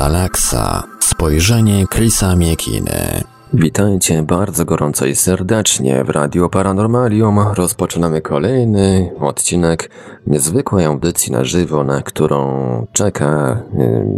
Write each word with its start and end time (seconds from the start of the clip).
Paralaksa. 0.00 0.82
Spojrzenie 1.00 1.86
Chrisa 1.86 2.36
Miekiny. 2.36 3.24
Witajcie 3.52 4.22
bardzo 4.22 4.64
gorąco 4.64 5.06
i 5.06 5.16
serdecznie 5.16 6.04
w 6.04 6.10
Radio 6.10 6.48
Paranormalium. 6.48 7.38
Rozpoczynamy 7.38 8.20
kolejny 8.20 9.10
odcinek 9.20 9.90
niezwykłej 10.26 10.84
audycji 10.84 11.32
na 11.32 11.44
żywo, 11.44 11.84
na 11.84 12.02
którą 12.02 12.46
czeka 12.92 13.62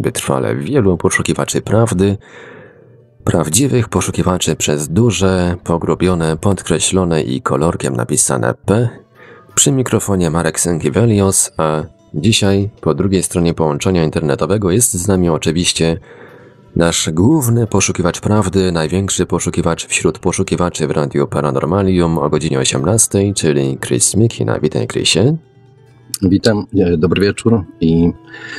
wytrwale 0.00 0.56
wielu 0.56 0.96
poszukiwaczy 0.96 1.60
prawdy. 1.62 2.16
Prawdziwych 3.24 3.88
poszukiwaczy 3.88 4.56
przez 4.56 4.88
duże, 4.88 5.56
pogrubione, 5.64 6.36
podkreślone 6.36 7.22
i 7.22 7.42
kolorkiem 7.42 7.96
napisane 7.96 8.54
P. 8.66 8.88
Przy 9.54 9.72
mikrofonie 9.72 10.30
Marek 10.30 10.60
Sękiewelios, 10.60 11.52
a 11.56 11.82
dzisiaj 12.14 12.70
po 12.80 12.94
drugiej 12.94 13.22
stronie 13.22 13.54
połączenia 13.54 14.04
internetowego 14.04 14.70
jest 14.70 14.92
z 14.92 15.08
nami 15.08 15.28
oczywiście 15.28 15.98
Nasz 16.76 17.10
główny 17.10 17.66
poszukiwacz 17.66 18.20
prawdy, 18.20 18.72
największy 18.72 19.26
poszukiwacz 19.26 19.86
wśród 19.86 20.18
poszukiwaczy 20.18 20.86
w 20.86 20.90
Radio 20.90 21.26
Paranormalium 21.26 22.18
o 22.18 22.30
godzinie 22.30 22.58
18, 22.58 23.34
czyli 23.34 23.78
Chris 23.86 24.16
Mikina. 24.16 24.60
Witaj 24.60 24.86
Chrisie. 24.86 25.36
Witam, 26.22 26.66
e, 26.78 26.96
dobry 26.96 27.22
wieczór. 27.22 27.64
I, 27.80 28.12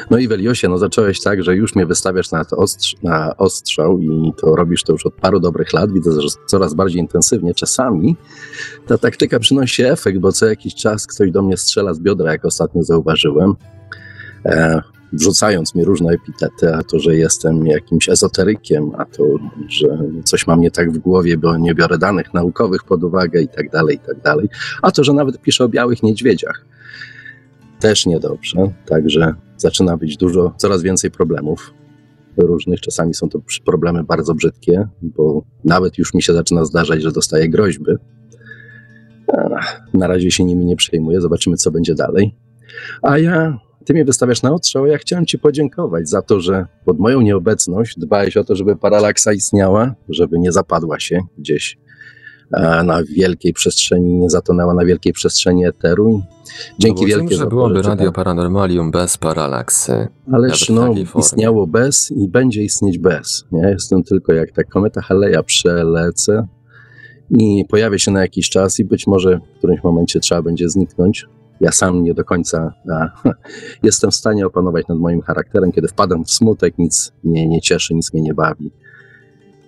no 0.09 0.17
i 0.17 0.27
Weliosie, 0.27 0.69
no 0.69 0.77
zacząłeś 0.77 1.21
tak, 1.21 1.43
że 1.43 1.55
już 1.55 1.75
mnie 1.75 1.85
wystawiasz 1.85 2.31
na, 2.31 2.45
ostrz, 2.51 2.95
na 3.03 3.37
ostrzał 3.37 3.99
i 3.99 4.33
to 4.37 4.55
robisz 4.55 4.83
to 4.83 4.93
już 4.93 5.05
od 5.05 5.13
paru 5.13 5.39
dobrych 5.39 5.73
lat. 5.73 5.91
Widzę, 5.91 6.21
że 6.21 6.27
coraz 6.47 6.73
bardziej 6.73 7.01
intensywnie. 7.01 7.53
Czasami 7.53 8.15
ta 8.87 8.97
taktyka 8.97 9.39
przynosi 9.39 9.83
efekt, 9.83 10.19
bo 10.19 10.31
co 10.31 10.45
jakiś 10.45 10.75
czas 10.75 11.07
ktoś 11.07 11.31
do 11.31 11.41
mnie 11.41 11.57
strzela 11.57 11.93
z 11.93 11.99
biodra, 11.99 12.31
jak 12.31 12.45
ostatnio 12.45 12.83
zauważyłem. 12.83 13.53
E, 14.45 14.81
wrzucając 15.13 15.75
mi 15.75 15.85
różne 15.85 16.13
epitety, 16.13 16.75
a 16.75 16.83
to, 16.83 16.99
że 16.99 17.15
jestem 17.15 17.65
jakimś 17.65 18.09
ezoterykiem, 18.09 18.91
a 18.97 19.05
to, 19.05 19.23
że 19.67 19.87
coś 20.23 20.47
mam 20.47 20.61
nie 20.61 20.71
tak 20.71 20.91
w 20.91 20.97
głowie, 20.97 21.37
bo 21.37 21.57
nie 21.57 21.75
biorę 21.75 21.97
danych 21.97 22.33
naukowych 22.33 22.83
pod 22.83 23.03
uwagę 23.03 23.41
i 23.41 23.47
tak 23.47 23.69
dalej, 23.69 23.95
i 23.95 23.99
tak 23.99 24.21
dalej, 24.21 24.49
a 24.81 24.91
to, 24.91 25.03
że 25.03 25.13
nawet 25.13 25.41
piszę 25.41 25.63
o 25.63 25.69
białych 25.69 26.03
niedźwiedziach. 26.03 26.65
Też 27.83 28.05
niedobrze, 28.05 28.57
także 28.85 29.33
zaczyna 29.57 29.97
być 29.97 30.17
dużo, 30.17 30.53
coraz 30.57 30.81
więcej 30.81 31.11
problemów 31.11 31.73
różnych. 32.37 32.81
Czasami 32.81 33.13
są 33.13 33.29
to 33.29 33.39
problemy 33.65 34.03
bardzo 34.03 34.35
brzydkie, 34.35 34.87
bo 35.01 35.43
nawet 35.63 35.97
już 35.97 36.13
mi 36.13 36.21
się 36.21 36.33
zaczyna 36.33 36.65
zdarzać, 36.65 37.01
że 37.01 37.11
dostaję 37.11 37.49
groźby. 37.49 37.91
Na 39.93 40.07
razie 40.07 40.31
się 40.31 40.45
nimi 40.45 40.65
nie 40.65 40.75
przejmuję, 40.75 41.21
zobaczymy, 41.21 41.57
co 41.57 41.71
będzie 41.71 41.95
dalej. 41.95 42.35
A 43.01 43.17
ja 43.17 43.57
ty 43.85 43.93
mnie 43.93 44.05
wystawiasz 44.05 44.43
na 44.43 44.53
odstrzał, 44.53 44.85
ja 44.85 44.97
chciałem 44.97 45.25
ci 45.25 45.39
podziękować 45.39 46.09
za 46.09 46.21
to, 46.21 46.39
że 46.39 46.65
pod 46.85 46.99
moją 46.99 47.21
nieobecność 47.21 47.99
dbałeś 47.99 48.37
o 48.37 48.43
to, 48.43 48.55
żeby 48.55 48.75
paralaksa 48.75 49.33
istniała, 49.33 49.95
żeby 50.09 50.39
nie 50.39 50.51
zapadła 50.51 50.99
się 50.99 51.19
gdzieś 51.37 51.77
na 52.83 53.03
wielkiej 53.03 53.53
przestrzeni, 53.53 54.13
nie 54.13 54.29
zatonęła 54.29 54.73
na 54.73 54.85
wielkiej 54.85 55.13
przestrzeni 55.13 55.65
eteru. 55.65 56.21
Dzięki 56.79 57.01
no 57.01 57.07
wielkie 57.07 57.35
że 57.35 57.45
byłoby 57.45 57.81
Radio 57.81 58.11
Paranormalium 58.11 58.91
bez 58.91 59.17
paralaksy. 59.17 60.07
Ależ 60.31 60.69
no, 60.69 60.93
istniało 61.19 61.67
bez 61.67 62.11
i 62.11 62.27
będzie 62.27 62.63
istnieć 62.63 62.97
bez. 62.97 63.45
Ja 63.51 63.69
jestem 63.69 64.03
tylko 64.03 64.33
jak 64.33 64.51
ta 64.51 64.63
kometa 64.63 65.01
Haleja 65.01 65.43
przelecę 65.43 66.47
i 67.29 67.65
pojawię 67.69 67.99
się 67.99 68.11
na 68.11 68.21
jakiś 68.21 68.49
czas 68.49 68.79
i 68.79 68.85
być 68.85 69.07
może 69.07 69.39
w 69.55 69.57
którymś 69.57 69.83
momencie 69.83 70.19
trzeba 70.19 70.41
będzie 70.41 70.69
zniknąć 70.69 71.25
ja 71.63 71.71
sam 71.71 72.03
nie 72.03 72.13
do 72.13 72.23
końca 72.23 72.73
a, 72.91 73.09
jestem 73.83 74.11
w 74.11 74.15
stanie 74.15 74.45
opanować 74.45 74.87
nad 74.87 74.97
moim 74.97 75.21
charakterem. 75.21 75.71
Kiedy 75.71 75.87
wpadam 75.87 76.25
w 76.25 76.31
smutek, 76.31 76.77
nic 76.77 77.11
mnie 77.23 77.47
nie 77.47 77.61
cieszy, 77.61 77.93
nic 77.93 78.13
mnie 78.13 78.21
nie 78.21 78.33
bawi. 78.33 78.71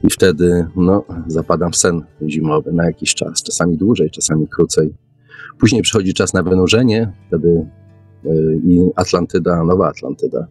I 0.06 0.10
wtedy 0.10 0.68
no, 0.76 1.04
zapadam 1.28 1.72
w 1.72 1.76
sen 1.76 2.02
zimowy 2.28 2.74
na 2.74 2.86
jakiś 2.86 3.16
czas, 3.16 3.44
czasami 3.44 3.78
dłużej, 3.78 4.12
czasami 4.12 4.48
krócej. 4.48 4.94
Później 5.60 5.82
przychodzi 5.82 6.14
czas 6.14 6.34
na 6.34 6.44
wynurzenie, 6.44 7.14
wtedy 7.28 7.66
y, 8.26 8.60
i 8.64 8.82
Atlantyda, 8.96 9.64
nowa 9.64 9.88
Atlantyda, 9.88 10.48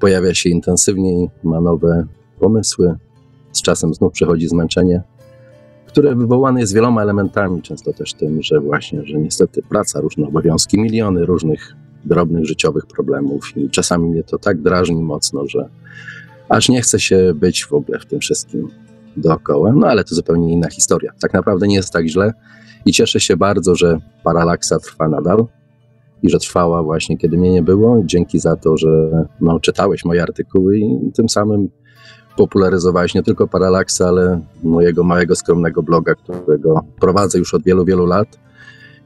pojawia 0.00 0.34
się 0.34 0.50
intensywniej, 0.50 1.30
ma 1.44 1.60
nowe 1.60 2.06
pomysły. 2.40 2.96
Z 3.52 3.62
czasem 3.62 3.94
znów 3.94 4.12
przychodzi 4.12 4.48
zmęczenie, 4.48 5.02
które 5.86 6.14
wywołane 6.16 6.60
jest 6.60 6.74
wieloma 6.74 7.02
elementami, 7.02 7.62
często 7.62 7.92
też 7.92 8.14
tym, 8.14 8.42
że 8.42 8.60
właśnie, 8.60 9.04
że 9.04 9.18
niestety 9.18 9.62
praca, 9.62 10.00
różne 10.00 10.26
obowiązki, 10.26 10.80
miliony 10.80 11.26
różnych 11.26 11.76
drobnych 12.04 12.44
życiowych 12.44 12.86
problemów 12.86 13.56
i 13.56 13.70
czasami 13.70 14.08
mnie 14.08 14.22
to 14.22 14.38
tak 14.38 14.62
drażni 14.62 15.02
mocno, 15.02 15.46
że 15.46 15.68
aż 16.48 16.68
nie 16.68 16.82
chce 16.82 17.00
się 17.00 17.32
być 17.34 17.64
w 17.64 17.72
ogóle 17.72 17.98
w 17.98 18.06
tym 18.06 18.20
wszystkim 18.20 18.68
dookoła. 19.16 19.72
No 19.76 19.86
ale 19.86 20.04
to 20.04 20.14
zupełnie 20.14 20.52
inna 20.52 20.70
historia. 20.70 21.12
Tak 21.20 21.32
naprawdę 21.32 21.66
nie 21.66 21.76
jest 21.76 21.92
tak 21.92 22.06
źle 22.06 22.32
i 22.86 22.92
cieszę 22.92 23.20
się 23.20 23.36
bardzo, 23.36 23.74
że 23.74 23.98
paralaksa 24.24 24.78
trwa 24.78 25.08
nadal 25.08 25.46
i 26.22 26.30
że 26.30 26.38
trwała 26.38 26.82
właśnie, 26.82 27.18
kiedy 27.18 27.38
mnie 27.38 27.52
nie 27.52 27.62
było. 27.62 28.02
Dzięki 28.04 28.38
za 28.38 28.56
to, 28.56 28.76
że 28.76 29.10
no, 29.40 29.60
czytałeś 29.60 30.04
moje 30.04 30.22
artykuły 30.22 30.78
i 30.78 31.12
tym 31.14 31.28
samym 31.28 31.68
popularyzowałeś 32.36 33.14
nie 33.14 33.22
tylko 33.22 33.48
Paralaksa, 33.48 34.08
ale 34.08 34.40
mojego 34.62 35.04
małego, 35.04 35.34
skromnego 35.34 35.82
bloga, 35.82 36.14
którego 36.14 36.80
prowadzę 37.00 37.38
już 37.38 37.54
od 37.54 37.62
wielu, 37.62 37.84
wielu 37.84 38.06
lat. 38.06 38.43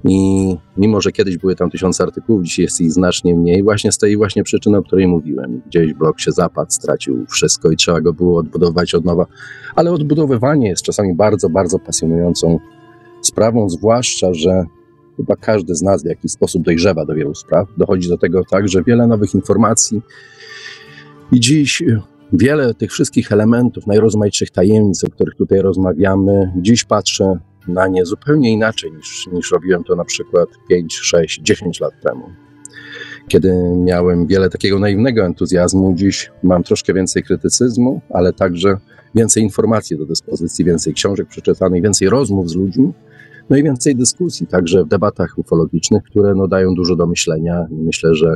I 0.04 0.56
mimo, 0.76 1.00
że 1.00 1.12
kiedyś 1.12 1.38
były 1.38 1.54
tam 1.56 1.70
tysiące 1.70 2.04
artykułów, 2.04 2.44
dzisiaj 2.44 2.62
jest 2.62 2.81
ich 2.81 2.92
znacznie 2.92 3.34
mniej, 3.34 3.62
właśnie 3.62 3.92
z 3.92 3.98
tej 3.98 4.16
właśnie 4.16 4.42
przyczyny, 4.42 4.78
o 4.78 4.82
której 4.82 5.09
mówiłem. 5.09 5.62
Gdzieś 5.66 5.94
blog 5.94 6.20
się 6.20 6.32
zapadł, 6.32 6.70
stracił 6.70 7.26
wszystko 7.26 7.70
i 7.70 7.76
trzeba 7.76 8.00
go 8.00 8.12
było 8.12 8.38
odbudować 8.38 8.94
od 8.94 9.04
nowa. 9.04 9.26
Ale 9.75 9.92
odbudowywanie 9.92 10.69
jest 10.69 10.82
czasami 10.82 11.14
bardzo, 11.14 11.50
bardzo 11.50 11.78
pasjonującą 11.78 12.58
sprawą, 13.22 13.69
zwłaszcza, 13.69 14.34
że 14.34 14.64
chyba 15.16 15.37
każdy 15.37 15.75
z 15.75 15.82
nas 15.82 16.03
w 16.03 16.06
jakiś 16.06 16.32
sposób 16.32 16.62
dojrzewa 16.62 17.04
do 17.04 17.14
wielu 17.14 17.34
spraw. 17.34 17.69
Dochodzi 17.76 18.08
do 18.08 18.19
tego 18.19 18.42
tak, 18.50 18.69
że 18.69 18.82
wiele 18.82 19.06
nowych 19.06 19.34
informacji 19.34 20.03
i 21.32 21.41
dziś 21.41 21.82
wiele 22.32 22.75
tych 22.75 22.92
wszystkich 22.92 23.32
elementów, 23.32 23.87
najrozmaitszych 23.87 24.50
tajemnic, 24.50 25.04
o 25.04 25.10
których 25.10 25.34
tutaj 25.34 25.60
rozmawiamy, 25.60 26.53
dziś 26.56 26.84
patrzę 26.84 27.38
na 27.68 27.86
nie 27.88 28.06
zupełnie 28.06 28.52
inaczej 28.52 28.92
niż, 28.92 29.26
niż 29.32 29.50
robiłem 29.50 29.84
to 29.84 29.96
na 29.96 30.04
przykład 30.04 30.48
5, 30.68 30.96
6, 30.96 31.40
10 31.42 31.80
lat 31.80 31.92
temu. 32.02 32.30
Kiedy 33.28 33.54
miałem 33.76 34.26
wiele 34.26 34.50
takiego 34.50 34.78
naiwnego 34.78 35.24
entuzjazmu, 35.24 35.94
dziś 35.94 36.30
mam 36.42 36.62
troszkę 36.62 36.94
więcej 36.94 37.22
krytycyzmu, 37.22 38.00
ale 38.10 38.32
także 38.32 38.76
więcej 39.14 39.42
informacji 39.42 39.98
do 39.98 40.06
dyspozycji, 40.06 40.64
więcej 40.64 40.94
książek 40.94 41.28
przeczytanych, 41.28 41.82
więcej 41.82 42.08
rozmów 42.08 42.50
z 42.50 42.54
ludźmi, 42.54 42.92
no 43.50 43.56
i 43.56 43.62
więcej 43.62 43.96
dyskusji, 43.96 44.46
także 44.46 44.84
w 44.84 44.88
debatach 44.88 45.38
ufologicznych, 45.38 46.02
które 46.02 46.34
no, 46.34 46.48
dają 46.48 46.74
dużo 46.74 46.96
do 46.96 47.06
myślenia 47.06 47.66
myślę, 47.70 48.14
że 48.14 48.34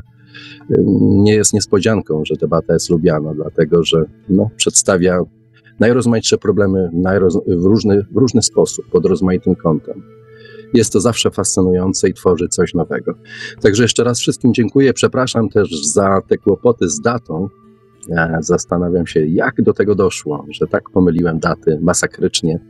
nie 1.00 1.34
jest 1.34 1.53
niespodzianką, 1.53 2.25
że 2.25 2.34
debata 2.37 2.72
jest 2.72 2.91
lubiana, 2.91 3.34
dlatego 3.34 3.84
że 3.84 4.04
no, 4.28 4.50
przedstawia 4.56 5.19
najrozmaitsze 5.82 6.38
problemy 6.38 6.91
najroz, 6.93 7.38
w, 7.47 7.65
różny, 7.65 8.06
w 8.10 8.16
różny 8.16 8.43
sposób, 8.43 8.84
pod 8.91 9.06
rozmaitym 9.06 9.54
kątem. 9.54 10.03
Jest 10.75 10.93
to 10.93 11.00
zawsze 11.00 11.31
fascynujące 11.31 12.09
i 12.09 12.15
tworzy 12.15 12.48
coś 12.48 12.75
nowego. 12.75 13.15
Także 13.62 13.82
jeszcze 13.82 14.04
raz 14.04 14.21
wszystkim 14.21 14.54
dziękuję. 14.54 14.92
Przepraszam 14.92 15.48
też 15.48 15.84
za 15.87 16.21
te 16.28 16.38
kłopoty 16.38 16.88
z 16.88 17.00
datą. 17.00 17.48
Zastanawiam 18.41 19.06
się, 19.06 19.26
jak 19.26 19.62
do 19.62 19.72
tego 19.72 19.94
doszło, 19.94 20.47
że 20.50 20.66
tak 20.66 20.91
pomyliłem 20.91 21.38
daty 21.38 21.78
masakrycznie, 21.81 22.60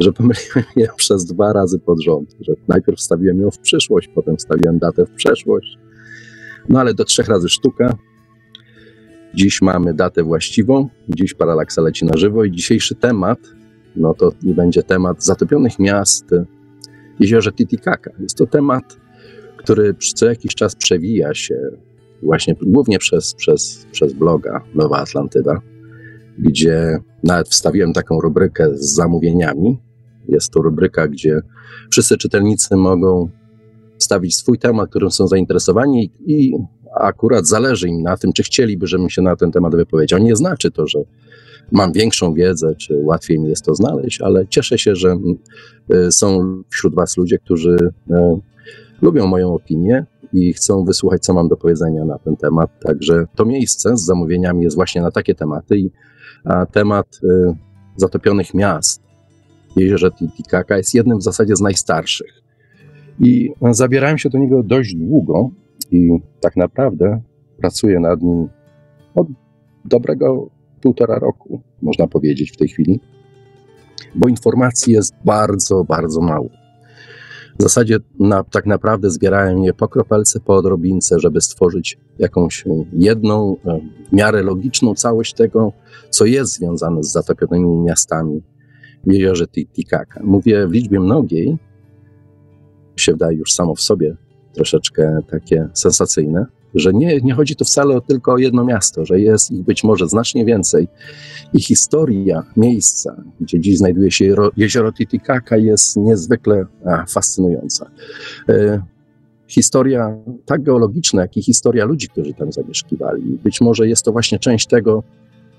że 0.00 0.12
pomyliłem 0.12 0.64
je 0.76 0.88
przez 1.02 1.24
dwa 1.24 1.52
razy 1.52 1.78
pod 1.78 2.02
rząd, 2.02 2.36
że 2.40 2.52
najpierw 2.68 2.98
wstawiłem 2.98 3.40
ją 3.40 3.50
w 3.50 3.58
przyszłość, 3.58 4.08
potem 4.14 4.36
wstawiłem 4.36 4.78
datę 4.78 5.06
w 5.06 5.10
przeszłość. 5.10 5.78
No 6.68 6.80
ale 6.80 6.94
do 6.94 7.04
trzech 7.04 7.28
razy 7.28 7.48
sztuka. 7.48 7.96
Dziś 9.34 9.62
mamy 9.62 9.94
datę 9.94 10.22
właściwą, 10.22 10.88
dziś 11.08 11.34
paralaksa 11.34 11.82
leci 11.82 12.04
na 12.04 12.16
żywo 12.16 12.44
i 12.44 12.50
dzisiejszy 12.50 12.94
temat, 12.94 13.38
no 13.96 14.14
to 14.14 14.32
będzie 14.42 14.82
temat 14.82 15.24
zatopionych 15.24 15.78
miast 15.78 16.30
w 17.18 17.20
jeziorze 17.20 17.52
Titicaca. 17.52 18.10
Jest 18.20 18.36
to 18.36 18.46
temat, 18.46 18.96
który 19.56 19.94
co 20.14 20.26
jakiś 20.26 20.54
czas 20.54 20.76
przewija 20.76 21.34
się 21.34 21.56
właśnie 22.22 22.54
głównie 22.62 22.98
przez, 22.98 23.34
przez, 23.34 23.86
przez 23.92 24.12
bloga 24.12 24.64
Nowa 24.74 24.98
Atlantyda, 24.98 25.60
gdzie 26.38 26.98
nawet 27.24 27.48
wstawiłem 27.48 27.92
taką 27.92 28.20
rubrykę 28.20 28.68
z 28.74 28.94
zamówieniami. 28.94 29.78
Jest 30.28 30.50
to 30.50 30.62
rubryka, 30.62 31.08
gdzie 31.08 31.40
wszyscy 31.90 32.16
czytelnicy 32.16 32.76
mogą 32.76 33.28
wstawić 33.98 34.36
swój 34.36 34.58
temat, 34.58 34.90
którym 34.90 35.10
są 35.10 35.26
zainteresowani 35.26 36.10
i 36.26 36.52
akurat 37.00 37.46
zależy 37.46 37.88
im 37.88 38.02
na 38.02 38.16
tym, 38.16 38.32
czy 38.32 38.42
chcieliby, 38.42 38.86
żebym 38.86 39.10
się 39.10 39.22
na 39.22 39.36
ten 39.36 39.52
temat 39.52 39.76
wypowiedział. 39.76 40.18
Nie 40.18 40.36
znaczy 40.36 40.70
to, 40.70 40.86
że 40.86 40.98
mam 41.72 41.92
większą 41.92 42.34
wiedzę, 42.34 42.74
czy 42.74 43.00
łatwiej 43.04 43.38
mi 43.38 43.48
jest 43.48 43.64
to 43.64 43.74
znaleźć, 43.74 44.20
ale 44.20 44.46
cieszę 44.46 44.78
się, 44.78 44.96
że 44.96 45.16
y, 45.94 46.12
są 46.12 46.62
wśród 46.70 46.94
Was 46.94 47.16
ludzie, 47.16 47.38
którzy 47.38 47.76
y, 48.10 48.14
lubią 49.02 49.26
moją 49.26 49.54
opinię 49.54 50.06
i 50.32 50.52
chcą 50.52 50.84
wysłuchać, 50.84 51.22
co 51.22 51.34
mam 51.34 51.48
do 51.48 51.56
powiedzenia 51.56 52.04
na 52.04 52.18
ten 52.18 52.36
temat. 52.36 52.70
Także 52.80 53.26
to 53.34 53.44
miejsce 53.44 53.96
z 53.96 54.04
zamówieniami 54.04 54.62
jest 54.62 54.76
właśnie 54.76 55.02
na 55.02 55.10
takie 55.10 55.34
tematy 55.34 55.78
i 55.78 55.90
temat 56.72 57.20
y, 57.24 57.54
zatopionych 57.96 58.54
miast 58.54 59.06
jeziorze 59.76 60.10
Titicaca 60.10 60.76
jest 60.76 60.94
jednym 60.94 61.18
w 61.18 61.22
zasadzie 61.22 61.56
z 61.56 61.60
najstarszych. 61.60 62.42
I 63.20 63.50
zabierałem 63.70 64.18
się 64.18 64.30
do 64.30 64.38
niego 64.38 64.62
dość 64.62 64.94
długo 64.94 65.50
i 65.90 66.10
tak 66.40 66.56
naprawdę 66.56 67.20
pracuję 67.58 68.00
nad 68.00 68.22
nim 68.22 68.48
od 69.14 69.26
dobrego 69.84 70.50
półtora 70.82 71.18
roku, 71.18 71.60
można 71.82 72.06
powiedzieć 72.06 72.52
w 72.52 72.56
tej 72.56 72.68
chwili, 72.68 73.00
bo 74.14 74.28
informacji 74.28 74.92
jest 74.92 75.14
bardzo, 75.24 75.84
bardzo 75.84 76.20
mało. 76.20 76.48
W 77.58 77.62
zasadzie 77.62 77.98
na, 78.20 78.44
tak 78.44 78.66
naprawdę 78.66 79.10
zbierałem 79.10 79.64
je 79.64 79.74
po 79.74 79.88
kropelce, 79.88 80.40
po 80.40 80.56
odrobince, 80.56 81.18
żeby 81.18 81.40
stworzyć 81.40 81.98
jakąś 82.18 82.64
jedną, 82.92 83.56
e, 83.64 83.80
w 84.08 84.12
miarę 84.12 84.42
logiczną 84.42 84.94
całość 84.94 85.34
tego, 85.34 85.72
co 86.10 86.24
jest 86.24 86.52
związane 86.52 87.02
z 87.02 87.12
zatopionymi 87.12 87.76
miastami 87.76 88.42
w 89.06 89.12
jeziorze 89.12 89.46
Titicaca. 89.46 90.20
Mówię 90.24 90.66
w 90.66 90.72
liczbie 90.72 91.00
mnogiej, 91.00 91.58
się 92.96 93.12
wydaje 93.12 93.38
już 93.38 93.52
samo 93.52 93.74
w 93.74 93.80
sobie 93.80 94.16
troszeczkę 94.56 95.18
takie 95.30 95.68
sensacyjne, 95.74 96.46
że 96.74 96.92
nie, 96.92 97.20
nie 97.20 97.34
chodzi 97.34 97.56
tu 97.56 97.64
wcale 97.64 98.00
tylko 98.00 98.32
o 98.32 98.38
jedno 98.38 98.64
miasto, 98.64 99.04
że 99.04 99.20
jest 99.20 99.50
ich 99.50 99.62
być 99.62 99.84
może 99.84 100.08
znacznie 100.08 100.44
więcej. 100.44 100.88
I 101.52 101.60
historia 101.60 102.42
miejsca, 102.56 103.22
gdzie 103.40 103.60
dziś 103.60 103.78
znajduje 103.78 104.10
się 104.10 104.34
jezioro 104.56 104.92
Titicaca, 104.92 105.56
jest 105.56 105.96
niezwykle 105.96 106.66
fascynująca. 107.08 107.90
E, 108.48 108.82
historia 109.48 110.16
tak 110.44 110.62
geologiczna, 110.62 111.22
jak 111.22 111.36
i 111.36 111.42
historia 111.42 111.84
ludzi, 111.84 112.08
którzy 112.08 112.34
tam 112.34 112.52
zamieszkiwali. 112.52 113.38
Być 113.44 113.60
może 113.60 113.88
jest 113.88 114.04
to 114.04 114.12
właśnie 114.12 114.38
część 114.38 114.66
tego, 114.66 115.02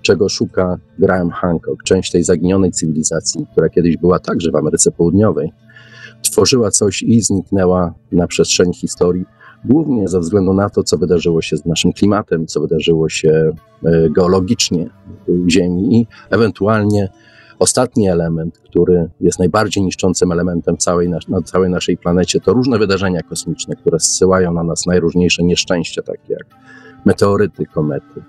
czego 0.01 0.29
szuka 0.29 0.77
Graham 0.99 1.29
Hancock, 1.29 1.83
część 1.83 2.11
tej 2.11 2.23
zaginionej 2.23 2.71
cywilizacji, 2.71 3.45
która 3.51 3.69
kiedyś 3.69 3.97
była 3.97 4.19
także 4.19 4.51
w 4.51 4.55
Ameryce 4.55 4.91
Południowej, 4.91 5.51
tworzyła 6.21 6.71
coś 6.71 7.03
i 7.03 7.21
zniknęła 7.21 7.93
na 8.11 8.27
przestrzeni 8.27 8.73
historii, 8.73 9.25
głównie 9.65 10.07
ze 10.07 10.19
względu 10.19 10.53
na 10.53 10.69
to, 10.69 10.83
co 10.83 10.97
wydarzyło 10.97 11.41
się 11.41 11.57
z 11.57 11.65
naszym 11.65 11.93
klimatem, 11.93 12.47
co 12.47 12.61
wydarzyło 12.61 13.09
się 13.09 13.51
e, 13.85 14.09
geologicznie 14.09 14.89
Ziemi 15.49 15.97
i 15.97 16.07
ewentualnie 16.29 17.09
ostatni 17.59 18.09
element, 18.09 18.57
który 18.57 19.09
jest 19.21 19.39
najbardziej 19.39 19.83
niszczącym 19.83 20.31
elementem 20.31 20.77
całej 20.77 21.09
na 21.09 21.41
całej 21.45 21.69
naszej 21.69 21.97
planecie, 21.97 22.39
to 22.39 22.53
różne 22.53 22.79
wydarzenia 22.79 23.21
kosmiczne, 23.23 23.75
które 23.75 23.99
zsyłają 23.99 24.53
na 24.53 24.63
nas 24.63 24.85
najróżniejsze 24.85 25.43
nieszczęścia, 25.43 26.01
takie 26.01 26.33
jak 26.33 26.45
meteoryty, 27.05 27.65
komety 27.65 28.23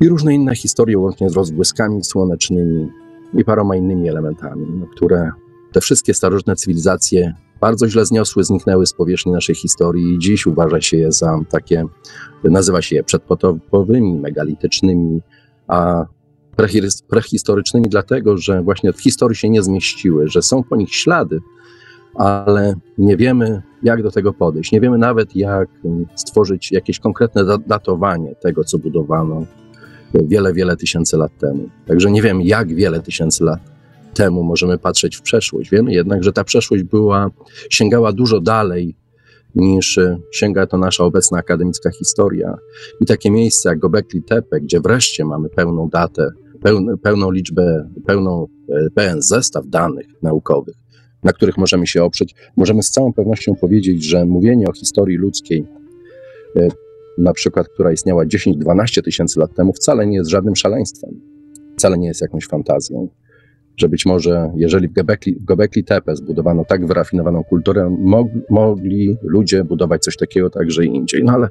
i 0.00 0.08
różne 0.08 0.34
inne 0.34 0.56
historie, 0.56 0.98
łącznie 0.98 1.30
z 1.30 1.36
rozbłyskami 1.36 2.04
słonecznymi 2.04 2.88
i 3.34 3.44
paroma 3.44 3.76
innymi 3.76 4.08
elementami, 4.08 4.66
no, 4.80 4.86
które 4.86 5.30
te 5.76 5.80
wszystkie 5.80 6.14
starożytne 6.14 6.56
cywilizacje 6.56 7.34
bardzo 7.60 7.88
źle 7.88 8.06
zniosły, 8.06 8.44
zniknęły 8.44 8.86
z 8.86 8.92
powierzchni 8.92 9.32
naszej 9.32 9.54
historii 9.54 10.14
i 10.14 10.18
dziś 10.18 10.46
uważa 10.46 10.80
się 10.80 10.96
je 10.96 11.12
za 11.12 11.40
takie, 11.50 11.84
nazywa 12.44 12.82
się 12.82 12.96
je 12.96 13.04
przedpotopowymi, 13.04 14.14
megalitycznymi, 14.14 15.20
a 15.68 16.06
prehistorycznymi 17.08 17.86
dlatego, 17.88 18.36
że 18.36 18.62
właśnie 18.62 18.92
w 18.92 19.00
historii 19.00 19.36
się 19.36 19.50
nie 19.50 19.62
zmieściły, 19.62 20.28
że 20.28 20.42
są 20.42 20.62
po 20.62 20.76
nich 20.76 20.94
ślady, 20.94 21.40
ale 22.14 22.74
nie 22.98 23.16
wiemy, 23.16 23.62
jak 23.82 24.02
do 24.02 24.10
tego 24.10 24.32
podejść. 24.32 24.72
Nie 24.72 24.80
wiemy 24.80 24.98
nawet, 24.98 25.36
jak 25.36 25.68
stworzyć 26.14 26.72
jakieś 26.72 26.98
konkretne 26.98 27.44
datowanie 27.66 28.34
tego, 28.34 28.64
co 28.64 28.78
budowano 28.78 29.46
wiele, 30.14 30.52
wiele 30.52 30.76
tysięcy 30.76 31.16
lat 31.16 31.38
temu. 31.38 31.68
Także 31.86 32.10
nie 32.10 32.22
wiem, 32.22 32.42
jak 32.42 32.74
wiele 32.74 33.00
tysięcy 33.00 33.44
lat 33.44 33.75
temu 34.16 34.42
możemy 34.42 34.78
patrzeć 34.78 35.16
w 35.16 35.22
przeszłość. 35.22 35.70
Wiemy 35.70 35.92
jednak, 35.92 36.24
że 36.24 36.32
ta 36.32 36.44
przeszłość 36.44 36.82
była, 36.82 37.30
sięgała 37.70 38.12
dużo 38.12 38.40
dalej 38.40 38.96
niż 39.54 39.98
e, 39.98 40.18
sięga 40.32 40.66
to 40.66 40.78
nasza 40.78 41.04
obecna 41.04 41.38
akademicka 41.38 41.90
historia. 41.90 42.54
I 43.00 43.06
takie 43.06 43.30
miejsce 43.30 43.68
jak 43.68 43.78
Gobekli 43.78 44.22
Tepe, 44.22 44.60
gdzie 44.60 44.80
wreszcie 44.80 45.24
mamy 45.24 45.48
pełną 45.48 45.88
datę, 45.88 46.30
pełn, 46.62 46.98
pełną 47.02 47.30
liczbę, 47.30 47.90
pełną, 48.06 48.46
e, 48.68 48.90
pełen 48.94 49.22
zestaw 49.22 49.66
danych 49.68 50.06
naukowych, 50.22 50.76
na 51.22 51.32
których 51.32 51.58
możemy 51.58 51.86
się 51.86 52.04
oprzeć, 52.04 52.34
możemy 52.56 52.82
z 52.82 52.90
całą 52.90 53.12
pewnością 53.12 53.54
powiedzieć, 53.54 54.04
że 54.04 54.24
mówienie 54.24 54.66
o 54.68 54.72
historii 54.72 55.16
ludzkiej, 55.16 55.66
e, 56.56 56.68
na 57.18 57.32
przykład, 57.32 57.68
która 57.68 57.92
istniała 57.92 58.26
10-12 58.26 59.02
tysięcy 59.02 59.40
lat 59.40 59.54
temu, 59.54 59.72
wcale 59.72 60.06
nie 60.06 60.16
jest 60.16 60.30
żadnym 60.30 60.56
szaleństwem, 60.56 61.20
wcale 61.76 61.98
nie 61.98 62.08
jest 62.08 62.20
jakąś 62.20 62.46
fantazją 62.46 63.08
że 63.76 63.88
być 63.88 64.06
może 64.06 64.50
jeżeli 64.56 64.88
w 64.88 64.92
Gobekli, 65.44 65.82
w 65.82 65.86
Tepe 65.86 66.16
zbudowano 66.16 66.64
tak 66.64 66.86
wyrafinowaną 66.86 67.44
kulturę, 67.44 67.96
mog, 67.98 68.28
mogli 68.50 69.16
ludzie 69.22 69.64
budować 69.64 70.02
coś 70.02 70.16
takiego 70.16 70.50
także 70.50 70.84
i 70.84 70.88
indziej. 70.88 71.24
No 71.24 71.32
ale 71.32 71.48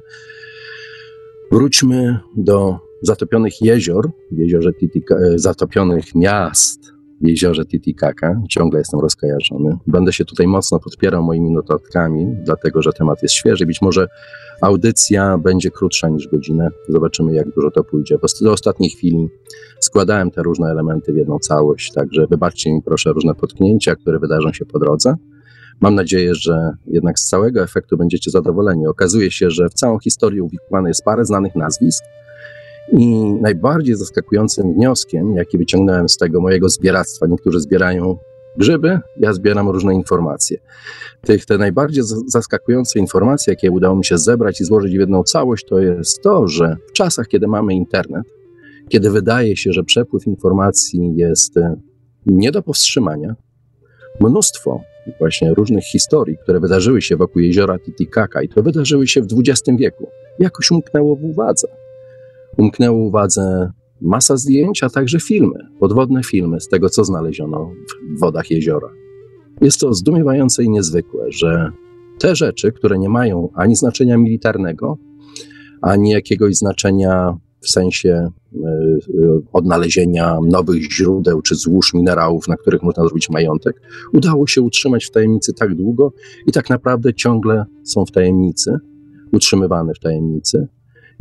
wróćmy 1.52 2.18
do 2.36 2.78
zatopionych 3.02 3.62
jezior, 3.62 4.10
w 4.32 4.38
jeziorze 4.38 4.72
Titica, 4.72 5.14
e, 5.14 5.38
zatopionych 5.38 6.14
miast 6.14 6.95
jeziorze 7.20 7.64
Titicaca. 7.64 8.42
Ciągle 8.50 8.78
jestem 8.78 9.00
rozkojarzony. 9.00 9.78
Będę 9.86 10.12
się 10.12 10.24
tutaj 10.24 10.46
mocno 10.46 10.80
podpierał 10.80 11.22
moimi 11.22 11.50
notatkami, 11.50 12.26
dlatego 12.44 12.82
że 12.82 12.92
temat 12.92 13.22
jest 13.22 13.34
świeży. 13.34 13.66
Być 13.66 13.82
może 13.82 14.06
audycja 14.62 15.38
będzie 15.38 15.70
krótsza 15.70 16.08
niż 16.08 16.28
godzinę. 16.28 16.68
Zobaczymy, 16.88 17.34
jak 17.34 17.50
dużo 17.54 17.70
to 17.70 17.84
pójdzie. 17.84 18.18
Do 18.40 18.52
ostatniej 18.52 18.90
chwili 18.90 19.28
składałem 19.80 20.30
te 20.30 20.42
różne 20.42 20.70
elementy 20.70 21.12
w 21.12 21.16
jedną 21.16 21.38
całość, 21.38 21.92
także 21.92 22.26
wybaczcie 22.30 22.72
mi 22.72 22.82
proszę 22.82 23.12
różne 23.12 23.34
potknięcia, 23.34 23.96
które 23.96 24.18
wydarzą 24.18 24.52
się 24.52 24.64
po 24.64 24.78
drodze. 24.78 25.14
Mam 25.80 25.94
nadzieję, 25.94 26.34
że 26.34 26.72
jednak 26.86 27.18
z 27.18 27.28
całego 27.28 27.62
efektu 27.62 27.96
będziecie 27.96 28.30
zadowoleni. 28.30 28.86
Okazuje 28.86 29.30
się, 29.30 29.50
że 29.50 29.68
w 29.68 29.74
całą 29.74 29.98
historię 29.98 30.42
uwikłane 30.42 30.90
jest 30.90 31.04
parę 31.04 31.24
znanych 31.24 31.54
nazwisk, 31.54 32.04
i 32.92 33.32
najbardziej 33.40 33.94
zaskakującym 33.94 34.74
wnioskiem, 34.74 35.34
jaki 35.34 35.58
wyciągnąłem 35.58 36.08
z 36.08 36.16
tego 36.16 36.40
mojego 36.40 36.68
zbieractwa, 36.68 37.26
niektórzy 37.26 37.60
zbierają 37.60 38.18
grzyby, 38.56 39.00
ja 39.16 39.32
zbieram 39.32 39.68
różne 39.68 39.94
informacje. 39.94 40.58
Tych, 41.20 41.46
te 41.46 41.58
najbardziej 41.58 42.04
zaskakujące 42.26 42.98
informacje, 42.98 43.52
jakie 43.52 43.70
udało 43.70 43.96
mi 43.96 44.04
się 44.04 44.18
zebrać 44.18 44.60
i 44.60 44.64
złożyć 44.64 44.96
w 44.96 45.00
jedną 45.00 45.22
całość, 45.22 45.66
to 45.68 45.78
jest 45.78 46.22
to, 46.22 46.48
że 46.48 46.76
w 46.88 46.92
czasach, 46.92 47.28
kiedy 47.28 47.48
mamy 47.48 47.74
internet, 47.74 48.22
kiedy 48.88 49.10
wydaje 49.10 49.56
się, 49.56 49.72
że 49.72 49.84
przepływ 49.84 50.26
informacji 50.26 51.12
jest 51.16 51.56
e, 51.56 51.76
nie 52.26 52.52
do 52.52 52.62
powstrzymania, 52.62 53.34
mnóstwo 54.20 54.80
właśnie 55.18 55.54
różnych 55.54 55.84
historii, 55.84 56.36
które 56.42 56.60
wydarzyły 56.60 57.02
się 57.02 57.16
wokół 57.16 57.42
jeziora 57.42 57.78
Titicaca 57.78 58.42
i 58.42 58.48
to 58.48 58.62
wydarzyły 58.62 59.06
się 59.06 59.22
w 59.22 59.26
XX 59.32 59.78
wieku, 59.78 60.08
jakoś 60.38 60.70
umknęło 60.70 61.16
w 61.16 61.24
uwadze 61.24 61.68
umknęło 62.56 62.98
uwadze 62.98 63.70
masa 64.00 64.36
zdjęć, 64.36 64.82
a 64.82 64.90
także 64.90 65.20
filmy, 65.20 65.58
podwodne 65.80 66.22
filmy 66.22 66.60
z 66.60 66.68
tego, 66.68 66.88
co 66.88 67.04
znaleziono 67.04 67.70
w 68.16 68.20
wodach 68.20 68.50
jeziora. 68.50 68.88
Jest 69.60 69.80
to 69.80 69.94
zdumiewające 69.94 70.64
i 70.64 70.70
niezwykłe, 70.70 71.32
że 71.32 71.70
te 72.18 72.36
rzeczy, 72.36 72.72
które 72.72 72.98
nie 72.98 73.08
mają 73.08 73.48
ani 73.54 73.76
znaczenia 73.76 74.16
militarnego, 74.18 74.98
ani 75.82 76.10
jakiegoś 76.10 76.56
znaczenia 76.56 77.36
w 77.60 77.70
sensie 77.70 78.30
y, 78.54 78.58
y, 78.58 79.42
odnalezienia 79.52 80.38
nowych 80.48 80.92
źródeł 80.92 81.42
czy 81.42 81.54
złóż 81.54 81.94
minerałów, 81.94 82.48
na 82.48 82.56
których 82.56 82.82
można 82.82 83.04
zrobić 83.04 83.30
majątek, 83.30 83.80
udało 84.12 84.46
się 84.46 84.62
utrzymać 84.62 85.04
w 85.04 85.10
tajemnicy 85.10 85.52
tak 85.52 85.74
długo 85.74 86.12
i 86.46 86.52
tak 86.52 86.70
naprawdę 86.70 87.14
ciągle 87.14 87.64
są 87.84 88.06
w 88.06 88.10
tajemnicy, 88.10 88.78
utrzymywane 89.32 89.94
w 89.94 89.98
tajemnicy. 89.98 90.68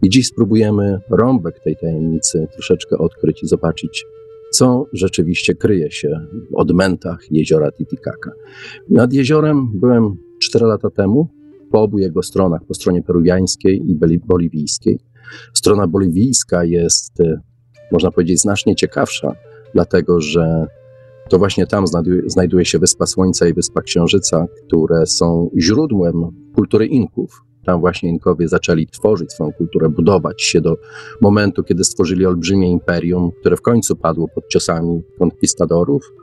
I 0.03 0.09
dziś 0.09 0.27
spróbujemy 0.27 0.99
rąbek 1.09 1.59
tej 1.59 1.75
tajemnicy 1.75 2.47
troszeczkę 2.53 2.97
odkryć 2.97 3.43
i 3.43 3.47
zobaczyć, 3.47 4.05
co 4.51 4.85
rzeczywiście 4.93 5.55
kryje 5.55 5.91
się 5.91 6.19
w 6.51 6.55
odmętach 6.55 7.19
jeziora 7.31 7.71
Titicaca. 7.71 8.31
Nad 8.89 9.13
jeziorem 9.13 9.71
byłem 9.73 10.15
4 10.41 10.65
lata 10.65 10.89
temu, 10.89 11.29
po 11.71 11.81
obu 11.81 11.99
jego 11.99 12.23
stronach, 12.23 12.61
po 12.67 12.73
stronie 12.73 13.03
peruwiańskiej 13.03 13.83
i 13.89 14.19
boliwijskiej. 14.25 14.99
Strona 15.53 15.87
boliwijska 15.87 16.63
jest, 16.63 17.21
e, 17.21 17.39
można 17.91 18.11
powiedzieć, 18.11 18.41
znacznie 18.41 18.75
ciekawsza, 18.75 19.35
dlatego 19.73 20.21
że 20.21 20.67
to 21.29 21.37
właśnie 21.37 21.67
tam 21.67 21.85
znajduje 22.27 22.65
się 22.65 22.79
Wyspa 22.79 23.05
Słońca 23.05 23.47
i 23.47 23.53
Wyspa 23.53 23.81
Księżyca, 23.81 24.45
które 24.65 25.05
są 25.05 25.49
źródłem 25.57 26.13
kultury 26.55 26.85
Inków, 26.85 27.41
tam 27.65 27.79
właśnie 27.79 28.09
Inkowie 28.09 28.47
zaczęli 28.47 28.87
tworzyć 28.87 29.33
swoją 29.33 29.51
kulturę, 29.51 29.89
budować 29.89 30.41
się 30.41 30.61
do 30.61 30.77
momentu, 31.21 31.63
kiedy 31.63 31.83
stworzyli 31.83 32.25
olbrzymie 32.25 32.71
imperium, 32.71 33.31
które 33.39 33.57
w 33.57 33.61
końcu 33.61 33.95
padło 33.95 34.27
pod 34.27 34.47
ciosami 34.47 35.03
konkwistadorów. 35.19 36.13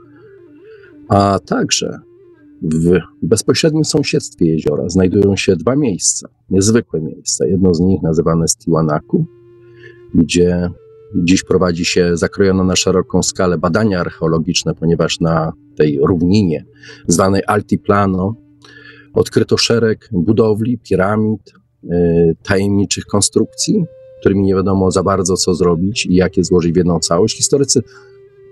A 1.08 1.38
także 1.46 1.98
w 2.62 2.98
bezpośrednim 3.22 3.84
sąsiedztwie 3.84 4.46
jeziora 4.46 4.88
znajdują 4.88 5.36
się 5.36 5.56
dwa 5.56 5.76
miejsca, 5.76 6.28
niezwykłe 6.50 7.00
miejsca. 7.00 7.46
Jedno 7.46 7.74
z 7.74 7.80
nich 7.80 8.02
nazywane 8.02 8.44
jest 8.44 8.58
Tiwanaku, 8.58 9.26
gdzie 10.14 10.70
dziś 11.14 11.42
prowadzi 11.44 11.84
się, 11.84 12.16
zakrojono 12.16 12.64
na 12.64 12.76
szeroką 12.76 13.22
skalę 13.22 13.58
badania 13.58 14.00
archeologiczne, 14.00 14.74
ponieważ 14.74 15.20
na 15.20 15.52
tej 15.76 15.98
równinie 16.02 16.64
zwanej 17.06 17.42
Altiplano 17.46 18.34
odkryto 19.14 19.56
szereg 19.56 20.08
budowli, 20.12 20.78
piramid, 20.78 21.52
y, 21.84 21.88
tajemniczych 22.42 23.04
konstrukcji, 23.04 23.84
którymi 24.20 24.42
nie 24.42 24.54
wiadomo 24.54 24.90
za 24.90 25.02
bardzo 25.02 25.36
co 25.36 25.54
zrobić 25.54 26.06
i 26.06 26.14
jak 26.14 26.36
je 26.36 26.44
złożyć 26.44 26.72
w 26.72 26.76
jedną 26.76 26.98
całość. 26.98 27.36
Historycy 27.36 27.82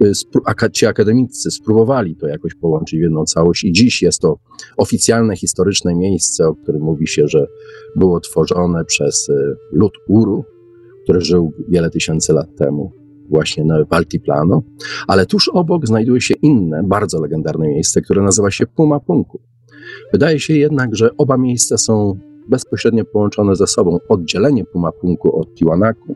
y, 0.02 0.70
ci 0.72 0.86
akademicy 0.86 1.50
spróbowali 1.50 2.16
to 2.16 2.26
jakoś 2.26 2.54
połączyć 2.54 2.98
w 2.98 3.02
jedną 3.02 3.24
całość 3.24 3.64
i 3.64 3.72
dziś 3.72 4.02
jest 4.02 4.20
to 4.20 4.38
oficjalne 4.76 5.36
historyczne 5.36 5.94
miejsce, 5.94 6.48
o 6.48 6.54
którym 6.54 6.82
mówi 6.82 7.06
się, 7.06 7.28
że 7.28 7.46
było 7.96 8.20
tworzone 8.20 8.84
przez 8.84 9.28
y, 9.28 9.34
lud 9.72 9.92
Uru, 10.08 10.44
który 11.04 11.20
żył 11.20 11.52
wiele 11.68 11.90
tysięcy 11.90 12.32
lat 12.32 12.56
temu 12.56 12.92
właśnie 13.30 13.64
na 13.64 13.84
Altiplano, 13.90 14.62
ale 15.06 15.26
tuż 15.26 15.48
obok 15.48 15.86
znajduje 15.86 16.20
się 16.20 16.34
inne, 16.34 16.82
bardzo 16.84 17.20
legendarne 17.20 17.68
miejsce, 17.68 18.00
które 18.00 18.22
nazywa 18.22 18.50
się 18.50 18.66
Puma 18.66 19.00
Punku. 19.00 19.40
Wydaje 20.12 20.40
się 20.40 20.54
jednak, 20.54 20.96
że 20.96 21.10
oba 21.16 21.36
miejsca 21.36 21.78
są 21.78 22.18
bezpośrednio 22.48 23.04
połączone 23.04 23.56
ze 23.56 23.66
sobą. 23.66 23.98
Oddzielenie 24.08 24.64
Pumapunku 24.64 25.40
od 25.40 25.54
Tiwanaku 25.54 26.14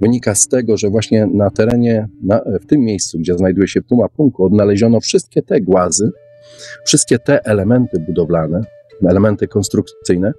wynika 0.00 0.34
z 0.34 0.48
tego, 0.48 0.76
że 0.76 0.90
właśnie 0.90 1.26
na 1.26 1.50
terenie, 1.50 2.08
na, 2.22 2.40
w 2.62 2.66
tym 2.66 2.80
miejscu, 2.80 3.18
gdzie 3.18 3.34
znajduje 3.38 3.68
się 3.68 3.82
Pumapunku, 3.82 4.44
odnaleziono 4.44 5.00
wszystkie 5.00 5.42
te 5.42 5.60
głazy, 5.60 6.10
wszystkie 6.86 7.18
te 7.18 7.44
elementy 7.44 8.00
budowlane, 8.06 8.60
elementy 9.08 9.48
konstrukcyjne, 9.48 10.32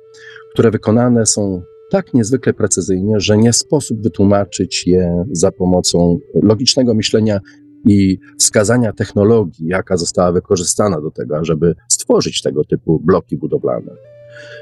które 0.54 0.72
wykonane 0.72 1.26
są 1.26 1.62
tak 1.92 2.14
niezwykle 2.14 2.54
precyzyjnie, 2.54 3.20
że 3.20 3.38
nie 3.38 3.54
sposób 3.54 4.02
wytłumaczyć 4.02 4.88
je 4.88 5.24
za 5.32 5.52
pomocą 5.52 6.20
logicznego 6.44 6.94
myślenia 6.94 7.40
i 7.88 8.18
wskazania 8.40 8.94
technologii, 8.94 9.68
jaka 9.68 9.98
została 9.98 10.32
wykorzystana 10.32 11.02
do 11.02 11.12
tego, 11.12 11.46
żeby 11.46 11.76
stworzyć 11.88 12.42
tego 12.42 12.64
typu 12.64 13.00
bloki 13.00 13.38
budowlane. 13.38 13.92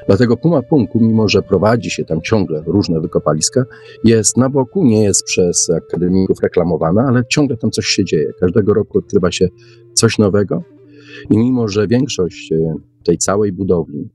Dlatego 0.06 0.36
Puma 0.36 0.62
Punku, 0.62 1.00
mimo 1.00 1.28
że 1.28 1.42
prowadzi 1.42 1.90
się 1.90 2.04
tam 2.04 2.20
ciągle 2.22 2.62
różne 2.66 3.00
wykopaliska, 3.00 3.64
jest 4.04 4.36
na 4.36 4.48
boku, 4.48 4.84
nie 4.84 5.02
jest 5.02 5.24
przez 5.24 5.70
akademików 5.70 6.40
reklamowana, 6.42 7.04
ale 7.08 7.22
ciągle 7.28 7.56
tam 7.56 7.70
coś 7.70 7.86
się 7.86 8.04
dzieje. 8.04 8.32
Każdego 8.40 8.74
roku 8.74 8.98
odkrywa 8.98 9.32
się 9.32 9.48
coś 9.94 10.18
nowego 10.18 10.62
i 11.30 11.38
mimo, 11.38 11.68
że 11.68 11.86
większość 11.88 12.52
e, 12.52 12.74
tej 13.04 13.18
całej 13.18 13.52
budowli 13.52 14.10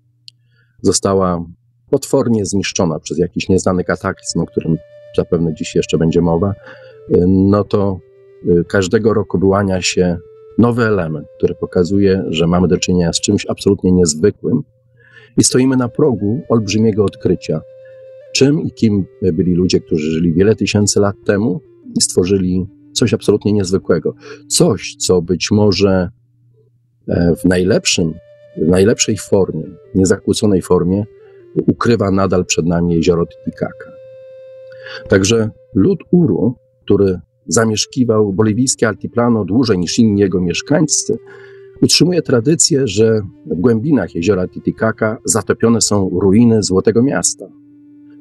została 0.81 1.45
potwornie 1.89 2.45
zniszczona 2.45 3.00
przez 3.00 3.17
jakiś 3.17 3.50
nieznany 3.50 3.83
kataklizm, 3.83 4.39
o 4.39 4.45
którym 4.45 4.77
zapewne 5.17 5.53
dziś 5.53 5.75
jeszcze 5.75 5.97
będzie 5.97 6.21
mowa, 6.21 6.50
e, 6.50 7.17
no 7.27 7.63
to 7.63 8.00
każdego 8.67 9.13
roku 9.13 9.39
wyłania 9.39 9.81
się 9.81 10.17
nowy 10.57 10.83
element, 10.83 11.27
który 11.37 11.55
pokazuje, 11.55 12.23
że 12.29 12.47
mamy 12.47 12.67
do 12.67 12.77
czynienia 12.77 13.13
z 13.13 13.21
czymś 13.21 13.45
absolutnie 13.49 13.91
niezwykłym, 13.91 14.63
i 15.37 15.43
stoimy 15.43 15.77
na 15.77 15.89
progu 15.89 16.41
olbrzymiego 16.49 17.05
odkrycia. 17.05 17.61
Czym 18.33 18.61
i 18.61 18.71
kim 18.71 19.05
byli 19.21 19.53
ludzie, 19.53 19.79
którzy 19.79 20.11
żyli 20.11 20.33
wiele 20.33 20.55
tysięcy 20.55 20.99
lat 20.99 21.15
temu 21.25 21.61
i 21.97 22.01
stworzyli 22.01 22.65
coś 22.93 23.13
absolutnie 23.13 23.53
niezwykłego. 23.53 24.13
Coś, 24.47 24.95
co 24.95 25.21
być 25.21 25.51
może 25.51 26.09
e, 27.07 27.35
w 27.35 27.45
najlepszym, 27.45 28.13
w 28.57 28.67
najlepszej 28.67 29.17
formie, 29.17 29.63
niezakłóconej 29.95 30.61
formie, 30.61 31.05
ukrywa 31.67 32.11
nadal 32.11 32.45
przed 32.45 32.65
nami 32.65 32.93
jezioro 32.95 33.25
Titicaca. 33.25 33.91
Także 35.09 35.49
lud 35.73 35.99
Uru, 36.11 36.55
który 36.85 37.19
zamieszkiwał 37.47 38.33
boliwijskie 38.33 38.87
altiplano 38.87 39.45
dłużej 39.45 39.79
niż 39.79 39.99
inni 39.99 40.21
jego 40.21 40.41
mieszkańcy, 40.41 41.17
Utrzymuje 41.81 42.21
tradycję, 42.21 42.87
że 42.87 43.21
w 43.45 43.55
głębinach 43.55 44.15
jeziora 44.15 44.47
Titicaca 44.47 45.17
zatopione 45.25 45.81
są 45.81 46.09
ruiny 46.09 46.63
Złotego 46.63 47.03
Miasta. 47.03 47.45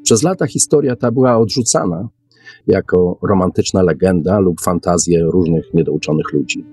Przez 0.02 0.22
lata 0.22 0.46
historia 0.46 0.96
ta 0.96 1.10
była 1.10 1.36
odrzucana 1.36 2.08
jako 2.66 3.18
romantyczna 3.22 3.82
legenda 3.82 4.38
lub 4.38 4.60
fantazje 4.60 5.24
różnych 5.24 5.74
niedouczonych 5.74 6.32
ludzi. 6.32 6.64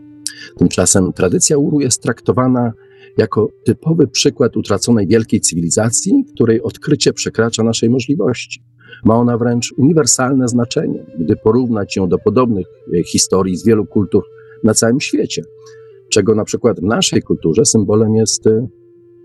Tymczasem 0.58 1.13
tradycja 1.13 1.58
Uru 1.58 1.79
jest 1.79 2.01
traktowana 2.01 2.74
jako 3.17 3.48
typowy 3.65 4.08
przykład 4.08 4.58
utraconej 4.58 5.08
wielkiej 5.08 5.41
cywilizacji, 5.41 6.25
której 6.36 6.62
odkrycie 6.62 7.13
przekracza 7.13 7.63
naszej 7.63 7.89
możliwości. 7.89 8.63
Ma 9.06 9.16
ona 9.16 9.38
wręcz 9.38 9.74
uniwersalne 9.78 10.48
znaczenie, 10.48 11.06
gdy 11.20 11.36
porównać 11.36 11.96
ją 11.96 12.10
do 12.10 12.18
podobnych 12.18 12.68
historii 13.06 13.58
z 13.58 13.66
wielu 13.66 13.86
kultur 13.86 14.24
na 14.64 14.74
całym 14.74 15.00
świecie 15.00 15.44
czego 16.12 16.36
na 16.36 16.46
przykład 16.46 16.80
w 16.80 16.84
naszej 16.84 17.22
kulturze 17.22 17.66
symbolem 17.66 18.16
jest 18.16 18.48
y, 18.48 18.68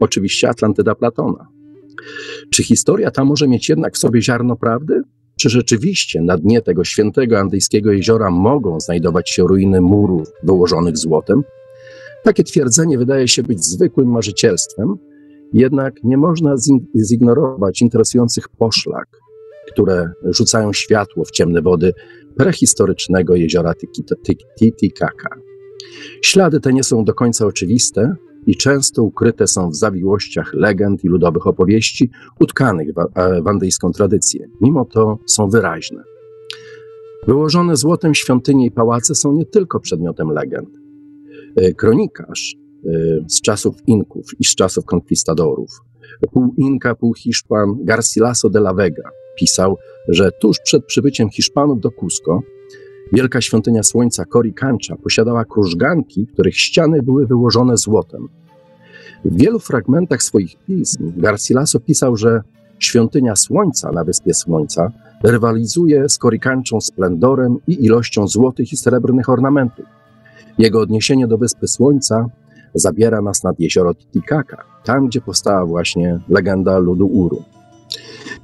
oczywiście 0.01 0.49
Atlantyda 0.49 0.95
Platona. 0.95 1.49
Czy 2.51 2.65
historia 2.65 3.11
ta 3.11 3.25
może 3.25 3.49
mieć 3.49 3.69
jednak 3.69 3.95
w 3.95 3.99
sobie 3.99 4.23
ziarno 4.23 4.57
prawdy? 4.57 5.03
Czy 5.41 5.49
rzeczywiście 5.49 6.23
na 6.23 6.37
dnie 6.37 6.63
tego 6.63 6.85
świętego 6.85 7.39
andyjskiego 7.39 7.93
jeziora 7.93 8.31
mogą 8.31 8.81
znajdować 8.81 9.31
się 9.31 9.43
ruiny 9.43 9.81
murów 9.81 10.29
wyłożonych 10.43 10.97
złotem? 10.97 11.43
Takie 12.25 12.45
twierdzenie 12.45 12.99
wydaje 12.99 13.29
się 13.29 13.43
być 13.43 13.65
zwykłym 13.65 14.11
marzycielstwem, 14.11 14.97
jednak 15.53 15.95
nie 16.05 16.17
można 16.17 16.55
zignorować 17.11 17.83
interesujących 17.83 18.49
poszlak, 18.49 19.09
które 19.73 20.11
rzucają 20.25 20.73
światło 20.73 21.25
w 21.25 21.31
ciemne 21.31 21.63
wody 21.63 21.93
prehistorycznego 22.37 23.35
jeziora 23.35 23.75
Titicaca. 24.59 25.29
Ślady 26.23 26.61
te 26.61 26.73
nie 26.73 26.85
są 26.85 27.05
do 27.05 27.15
końca 27.15 27.47
oczywiste 27.47 28.17
i 28.47 28.57
często 28.57 29.03
ukryte 29.03 29.47
są 29.47 29.71
w 29.71 29.77
zawiłościach 29.77 30.55
legend 30.55 31.05
i 31.05 31.09
ludowych 31.09 31.47
opowieści 31.47 32.11
utkanych 32.41 32.89
w 33.45 33.49
andyjską 33.49 33.93
tradycję. 33.93 34.49
Mimo 34.61 34.85
to 34.85 35.19
są 35.27 35.49
wyraźne. 35.49 36.03
Wyłożone 37.27 37.77
złotem 37.77 38.15
świątynie 38.15 38.67
i 38.67 38.71
pałace 38.71 39.15
są 39.15 39.33
nie 39.33 39.47
tylko 39.47 39.81
przedmiotem 39.81 40.31
legend. 40.31 40.69
E, 41.57 41.75
kronikarz 41.75 42.57
e, 42.57 42.91
z 43.29 43.41
czasów 43.41 43.75
Inków 43.87 44.27
i 44.41 44.45
z 44.45 44.55
czasów 44.55 44.85
konkwistadorów, 44.85 45.71
pół 46.33 46.55
Inka, 46.57 46.95
pół 46.95 47.15
Hiszpan 47.15 47.85
Garcilaso 47.85 48.51
de 48.51 48.59
la 48.59 48.75
Vega 48.75 49.11
pisał, 49.38 49.78
że 50.09 50.33
tuż 50.33 50.59
przed 50.64 50.85
przybyciem 50.85 51.31
Hiszpanów 51.31 51.81
do 51.81 51.90
Cusco 51.90 52.43
Wielka 53.12 53.40
świątynia 53.40 53.83
słońca 53.83 54.25
Coricancha 54.25 54.97
posiadała 54.97 55.45
krużganki, 55.45 56.26
których 56.26 56.57
ściany 56.57 57.02
były 57.02 57.26
wyłożone 57.26 57.76
złotem. 57.76 58.28
W 59.25 59.38
wielu 59.38 59.59
fragmentach 59.59 60.23
swoich 60.23 60.57
pism 60.66 61.12
Garcilaso 61.16 61.81
pisał, 61.81 62.16
że 62.16 62.40
świątynia 62.78 63.37
słońca 63.37 63.93
na 63.93 64.05
Wyspie 64.05 64.35
Słońca 64.35 64.93
rywalizuje 65.25 66.09
z 66.09 66.19
Coricanchą 66.19 66.81
splendorem 66.81 67.59
i 67.66 67.85
ilością 67.85 68.28
złotych 68.28 68.73
i 68.73 68.76
srebrnych 68.76 69.28
ornamentów. 69.28 69.87
Jego 70.59 70.81
odniesienie 70.81 71.26
do 71.26 71.38
Wyspy 71.38 71.69
Słońca 71.69 72.26
zabiera 72.75 73.23
nas 73.23 73.43
nad 73.43 73.61
jezioro 73.61 73.95
Titicaca, 73.95 74.57
tam 74.85 75.07
gdzie 75.07 75.21
powstała 75.21 75.66
właśnie 75.66 76.21
legenda 76.28 76.78
ludu 76.78 77.07
Uru. 77.07 77.43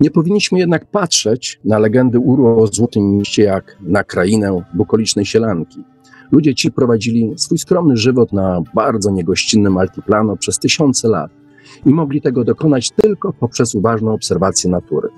Nie 0.00 0.11
powinniśmy 0.11 0.59
jednak 0.59 0.87
patrzeć 0.87 1.61
na 1.64 1.79
legendy 1.79 2.19
Uru 2.19 2.62
o 2.62 2.67
Złotym 2.67 3.11
Mieście 3.11 3.43
jak 3.43 3.76
na 3.81 4.05
krainę 4.05 4.62
bukolicznej 4.75 5.26
sielanki. 5.26 5.85
Ludzie 6.33 6.55
ci 6.55 6.73
prowadzili 6.73 7.33
swój 7.37 7.59
skromny 7.59 7.97
żywot 7.97 8.33
na 8.33 8.62
bardzo 8.75 9.11
niegościnnym 9.11 9.79
altiplano 9.79 10.37
przez 10.37 10.59
tysiące 10.59 11.09
lat 11.09 11.31
i 11.87 11.91
mogli 11.91 12.21
tego 12.21 12.45
dokonać 12.45 12.91
tylko 12.91 13.33
poprzez 13.33 13.75
uważną 13.75 14.12
obserwację 14.12 14.71
natury. 14.71 15.09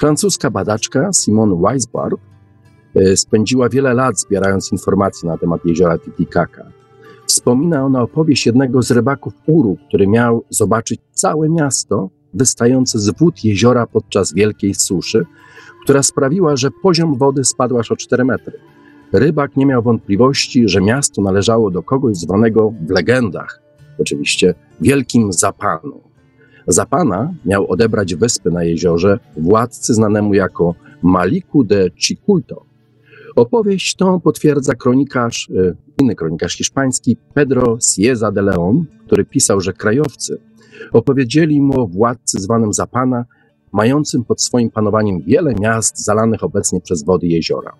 Francuska 0.00 0.50
badaczka 0.50 1.12
Simone 1.12 1.56
Weisbart 1.62 2.20
e, 2.94 3.16
spędziła 3.16 3.68
wiele 3.68 3.94
lat 3.94 4.20
zbierając 4.20 4.72
informacje 4.72 5.28
na 5.28 5.38
temat 5.38 5.64
jeziora 5.64 5.98
Titicaca. 5.98 6.66
Wspomina 7.26 7.84
ona 7.84 8.02
opowieść 8.02 8.46
jednego 8.46 8.82
z 8.82 8.90
rybaków 8.90 9.32
Uru, 9.46 9.76
który 9.88 10.06
miał 10.06 10.44
zobaczyć 10.50 11.00
całe 11.12 11.48
miasto 11.48 12.10
wystające 12.36 12.98
z 12.98 13.10
wód 13.18 13.44
jeziora 13.44 13.86
podczas 13.86 14.34
wielkiej 14.34 14.74
suszy, 14.74 15.26
która 15.84 16.02
sprawiła, 16.02 16.56
że 16.56 16.70
poziom 16.82 17.18
wody 17.18 17.44
spadł 17.44 17.78
aż 17.78 17.92
o 17.92 17.96
4 17.96 18.24
metry. 18.24 18.58
Rybak 19.12 19.56
nie 19.56 19.66
miał 19.66 19.82
wątpliwości, 19.82 20.68
że 20.68 20.80
miasto 20.80 21.22
należało 21.22 21.70
do 21.70 21.82
kogoś 21.82 22.16
zwanego 22.16 22.72
w 22.86 22.90
legendach, 22.90 23.62
oczywiście, 23.98 24.54
wielkim 24.80 25.32
Zapanu. 25.32 26.00
Zapana 26.66 27.34
miał 27.44 27.70
odebrać 27.70 28.14
wyspy 28.14 28.50
na 28.50 28.64
jeziorze 28.64 29.18
władcy 29.36 29.94
znanemu 29.94 30.34
jako 30.34 30.74
Maliku 31.02 31.64
de 31.64 31.90
Chikulto. 31.96 32.64
Opowieść 33.36 33.94
tą 33.94 34.20
potwierdza 34.20 34.74
kronikarz, 34.74 35.50
e, 35.50 35.74
inny 36.00 36.14
kronikarz 36.14 36.56
hiszpański 36.56 37.16
Pedro 37.34 37.78
Cieza 37.78 38.32
de 38.32 38.42
León, 38.42 38.84
który 39.06 39.24
pisał, 39.24 39.60
że 39.60 39.72
krajowcy 39.72 40.38
opowiedzieli 40.92 41.60
mu 41.60 41.80
o 41.80 41.86
władcy 41.86 42.40
zwanym 42.40 42.72
Zapana, 42.72 43.24
mającym 43.72 44.24
pod 44.24 44.42
swoim 44.42 44.70
panowaniem 44.70 45.22
wiele 45.22 45.54
miast 45.60 46.04
zalanych 46.04 46.44
obecnie 46.44 46.80
przez 46.80 47.04
wody 47.04 47.26
jeziora. 47.26 47.72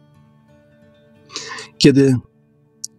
Kiedy, 1.79 2.17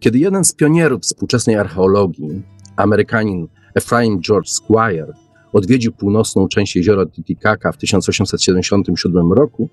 kiedy 0.00 0.18
jeden 0.18 0.44
z 0.44 0.52
pionierów 0.52 1.02
współczesnej 1.02 1.56
archeologii, 1.56 2.42
Amerykanin 2.76 3.48
Ephraim 3.74 4.20
George 4.20 4.48
Squire, 4.48 5.12
odwiedził 5.52 5.92
północną 5.92 6.48
część 6.48 6.76
jeziora 6.76 7.06
Titicaca 7.06 7.72
w 7.72 7.76
1877 7.76 9.32
roku, 9.32 9.68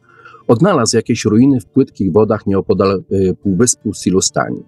odnalazł 0.47 0.95
jakieś 0.95 1.25
ruiny 1.25 1.59
w 1.59 1.65
płytkich 1.65 2.11
wodach 2.11 2.47
nieopodal 2.47 3.03
y, 3.11 3.35
półwyspu 3.43 3.93
Silustani. 3.93 4.63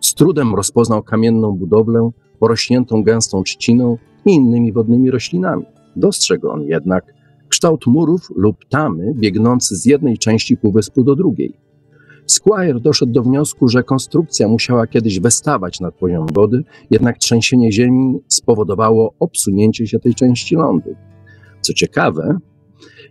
Z 0.00 0.14
trudem 0.14 0.54
rozpoznał 0.54 1.02
kamienną 1.02 1.52
budowlę 1.52 2.10
porośniętą 2.36 3.02
gęstą 3.02 3.42
trzciną 3.42 3.98
i 4.26 4.30
innymi 4.30 4.72
wodnymi 4.72 5.10
roślinami. 5.10 5.64
Dostrzegł 5.96 6.48
on 6.48 6.62
jednak 6.62 7.14
kształt 7.48 7.86
murów 7.86 8.28
lub 8.36 8.56
tamy 8.68 9.14
biegnący 9.14 9.76
z 9.76 9.86
jednej 9.86 10.18
części 10.18 10.56
półwyspu 10.56 11.04
do 11.04 11.16
drugiej. 11.16 11.56
Squire 12.26 12.80
doszedł 12.80 13.12
do 13.12 13.22
wniosku, 13.22 13.68
że 13.68 13.82
konstrukcja 13.82 14.48
musiała 14.48 14.86
kiedyś 14.86 15.20
wystawać 15.20 15.80
nad 15.80 15.94
poziom 15.94 16.26
wody, 16.34 16.64
jednak 16.90 17.18
trzęsienie 17.18 17.72
ziemi 17.72 18.18
spowodowało 18.28 19.14
obsunięcie 19.18 19.86
się 19.86 19.98
tej 19.98 20.14
części 20.14 20.54
lądu. 20.54 20.90
Co 21.60 21.72
ciekawe, 21.72 22.38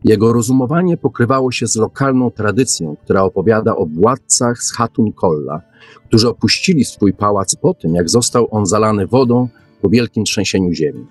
jego 0.03 0.33
rozumowanie 0.33 0.97
pokrywało 0.97 1.51
się 1.51 1.67
z 1.67 1.75
lokalną 1.75 2.31
tradycją, 2.31 2.95
która 3.03 3.23
opowiada 3.23 3.75
o 3.75 3.85
władcach 3.85 4.63
z 4.63 4.73
Hatun 4.73 5.11
Kolla, 5.11 5.61
którzy 6.07 6.29
opuścili 6.29 6.85
swój 6.85 7.13
pałac 7.13 7.55
po 7.55 7.73
tym, 7.73 7.95
jak 7.95 8.09
został 8.09 8.47
on 8.51 8.65
zalany 8.65 9.07
wodą 9.07 9.49
po 9.81 9.89
wielkim 9.89 10.23
trzęsieniu 10.23 10.73
ziemi. 10.73 11.05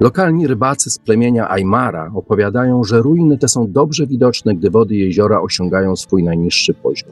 Lokalni 0.00 0.46
rybacy 0.46 0.90
z 0.90 0.98
plemienia 0.98 1.50
Aymara 1.50 2.10
opowiadają, 2.14 2.84
że 2.84 3.02
ruiny 3.02 3.38
te 3.38 3.48
są 3.48 3.72
dobrze 3.72 4.06
widoczne, 4.06 4.54
gdy 4.54 4.70
wody 4.70 4.96
jeziora 4.96 5.40
osiągają 5.40 5.96
swój 5.96 6.22
najniższy 6.22 6.74
poziom. 6.74 7.10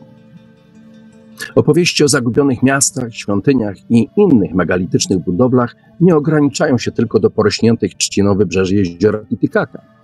Opowieści 1.55 2.05
o 2.05 2.09
zagubionych 2.09 2.62
miastach, 2.62 3.15
świątyniach 3.15 3.77
i 3.91 4.09
innych 4.17 4.55
megalitycznych 4.55 5.19
budowlach 5.19 5.77
nie 6.00 6.17
ograniczają 6.17 6.79
się 6.79 6.93
tylko 6.93 7.21
do 7.21 7.31
porośniętych 7.31 7.95
trzciną 7.95 8.35
wybrzeży 8.35 8.75
jeziora 8.75 9.19
Titicaca. 9.29 9.98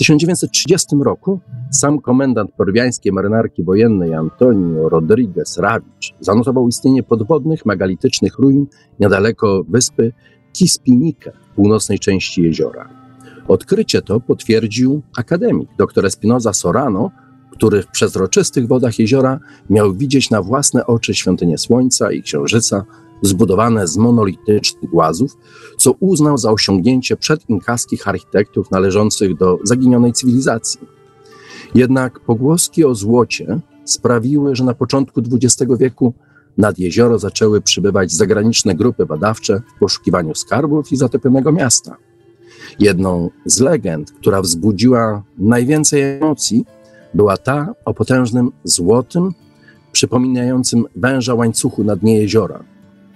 W 0.00 0.02
1930 0.02 0.96
roku 1.04 1.40
sam 1.70 1.98
komendant 1.98 2.50
peruwiańskiej 2.52 3.12
marynarki 3.12 3.64
wojennej 3.64 4.14
Antonio 4.14 4.88
Rodriguez 4.88 5.58
Rawicz 5.58 6.14
zanotował 6.20 6.68
istnienie 6.68 7.02
podwodnych, 7.02 7.66
megalitycznych 7.66 8.38
ruin 8.38 8.66
niedaleko 9.00 9.64
wyspy 9.68 10.12
Kispinike 10.52 11.32
w 11.52 11.54
północnej 11.54 11.98
części 11.98 12.42
jeziora. 12.42 12.88
Odkrycie 13.48 14.02
to 14.02 14.20
potwierdził 14.20 15.02
akademik 15.16 15.68
dr 15.78 16.06
Espinoza 16.06 16.52
Sorano, 16.52 17.10
który 17.50 17.82
w 17.82 17.86
przezroczystych 17.86 18.66
wodach 18.66 18.98
jeziora 18.98 19.38
miał 19.70 19.94
widzieć 19.94 20.30
na 20.30 20.42
własne 20.42 20.86
oczy 20.86 21.14
świątynię 21.14 21.58
Słońca 21.58 22.12
i 22.12 22.22
Księżyca 22.22 22.84
zbudowane 23.22 23.86
z 23.88 23.96
monolitycznych 23.96 24.90
głazów, 24.90 25.36
co 25.76 25.92
uznał 26.00 26.38
za 26.38 26.50
osiągnięcie 26.50 27.16
przedinkaskich 27.16 28.08
architektów 28.08 28.70
należących 28.70 29.36
do 29.36 29.58
zaginionej 29.64 30.12
cywilizacji. 30.12 30.80
Jednak 31.74 32.20
pogłoski 32.20 32.84
o 32.84 32.94
złocie 32.94 33.60
sprawiły, 33.84 34.56
że 34.56 34.64
na 34.64 34.74
początku 34.74 35.20
XX 35.20 35.72
wieku 35.78 36.14
nad 36.58 36.78
jezioro 36.78 37.18
zaczęły 37.18 37.60
przybywać 37.60 38.12
zagraniczne 38.12 38.74
grupy 38.74 39.06
badawcze 39.06 39.62
w 39.76 39.78
poszukiwaniu 39.78 40.34
skarbów 40.34 40.92
i 40.92 40.96
zatopionego 40.96 41.52
miasta. 41.52 41.96
Jedną 42.78 43.30
z 43.46 43.60
legend, 43.60 44.12
która 44.12 44.42
wzbudziła 44.42 45.22
najwięcej 45.38 46.02
emocji, 46.02 46.64
była 47.14 47.36
ta 47.36 47.74
o 47.84 47.94
potężnym 47.94 48.52
złotym, 48.64 49.32
przypominającym 49.92 50.84
węża 50.96 51.34
łańcuchu 51.34 51.84
na 51.84 51.96
dnie 51.96 52.18
jeziora. 52.18 52.64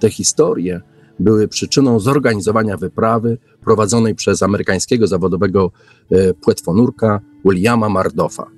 Te 0.05 0.11
historie 0.11 0.81
były 1.19 1.49
przyczyną 1.49 2.01
zorganizowania 2.01 2.77
wyprawy 2.77 3.39
prowadzonej 3.61 4.15
przez 4.15 4.43
amerykańskiego 4.43 5.07
zawodowego 5.07 5.71
e, 6.11 6.35
płetwonurka 6.35 7.21
Williama 7.45 7.89
Mardoffa. 7.89 8.51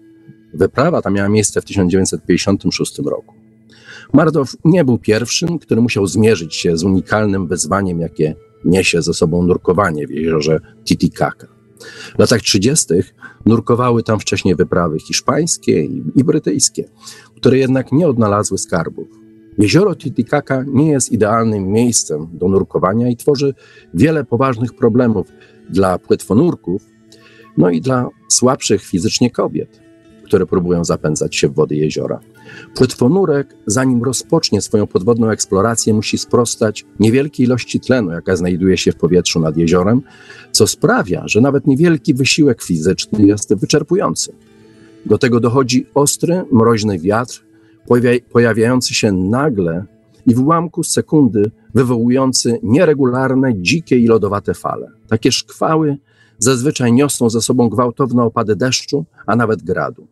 Wyprawa 0.55 1.03
ta 1.03 1.11
miała 1.11 1.29
miejsce 1.29 1.61
w 1.61 1.65
1956 1.65 2.99
roku. 2.99 3.35
Mardow 4.13 4.57
nie 4.65 4.85
był 4.85 4.99
pierwszym, 4.99 5.59
który 5.59 5.81
musiał 5.81 6.07
zmierzyć 6.07 6.55
się 6.55 6.77
z 6.77 6.85
unikalnym 6.85 7.47
wyzwaniem, 7.47 8.01
jakie 8.01 8.35
niesie 8.65 9.03
ze 9.03 9.15
sobą 9.15 9.43
nurkowanie 9.43 10.07
w 10.07 10.11
jeziorze 10.11 10.61
Titicaca. 10.85 11.47
W 12.17 12.19
latach 12.19 12.41
30. 12.41 12.87
nurkowały 13.47 14.03
tam 14.03 14.21
wcześniej 14.21 14.55
wyprawy 14.55 14.99
hiszpańskie 14.99 15.85
i, 15.85 16.03
i 16.17 16.25
brytyjskie, 16.25 16.85
które 17.37 17.59
jednak 17.59 17.93
nie 17.93 18.09
odnalazły 18.09 18.59
skarbów. 18.59 19.26
Jezioro 19.59 19.95
Titicaca 19.95 20.65
nie 20.67 20.91
jest 20.91 21.13
idealnym 21.13 21.73
miejscem 21.73 22.29
do 22.33 22.49
nurkowania 22.49 23.09
i 23.09 23.17
tworzy 23.17 23.55
wiele 23.95 24.25
poważnych 24.25 24.75
problemów 24.75 25.27
dla 25.71 25.99
płetwonurków, 25.99 26.83
no 27.57 27.71
i 27.71 27.81
dla 27.81 28.09
słabszych 28.29 28.83
fizycznie 28.83 29.31
kobiet, 29.31 29.81
które 30.25 30.47
próbują 30.47 30.85
zapędzać 30.85 31.37
się 31.37 31.49
w 31.49 31.55
wody 31.55 31.77
jeziora. 31.77 32.21
Płetwonurek, 32.75 33.55
zanim 33.67 34.03
rozpocznie 34.03 34.61
swoją 34.61 34.87
podwodną 34.87 35.31
eksplorację, 35.31 35.95
musi 35.95 36.19
sprostać 36.19 36.85
niewielkiej 37.01 37.47
ilości 37.47 37.81
tlenu, 37.81 38.11
jaka 38.11 38.37
znajduje 38.37 38.77
się 38.77 38.93
w 38.93 38.97
powietrzu 38.97 39.41
nad 39.41 39.57
jeziorem, 39.57 40.03
co 40.53 40.67
sprawia, 40.67 41.29
że 41.29 41.41
nawet 41.41 41.67
niewielki 41.67 42.15
wysiłek 42.15 42.63
fizyczny 42.63 43.27
jest 43.27 43.55
wyczerpujący. 43.55 44.33
Do 45.07 45.19
tego 45.19 45.41
dochodzi 45.41 45.87
ostry, 45.95 46.45
mroźny 46.53 46.99
wiatr, 46.99 47.46
pojawiający 48.33 48.95
się 48.95 49.13
nagle 49.13 49.85
i 50.27 50.35
w 50.35 50.41
ułamku 50.41 50.85
sekundy 50.85 51.51
wywołujący 51.75 52.59
nieregularne, 52.63 53.53
dzikie 53.55 53.99
i 53.99 54.07
lodowate 54.07 54.55
fale. 54.55 54.91
Takie 55.09 55.33
szkwały 55.33 55.99
zazwyczaj 56.39 56.93
niosą 56.93 57.31
ze 57.31 57.41
sobą 57.41 57.69
gwałtowne 57.69 58.23
opady 58.23 58.57
deszczu, 58.57 59.05
a 59.27 59.37
nawet 59.37 59.63
gradu. 59.63 60.07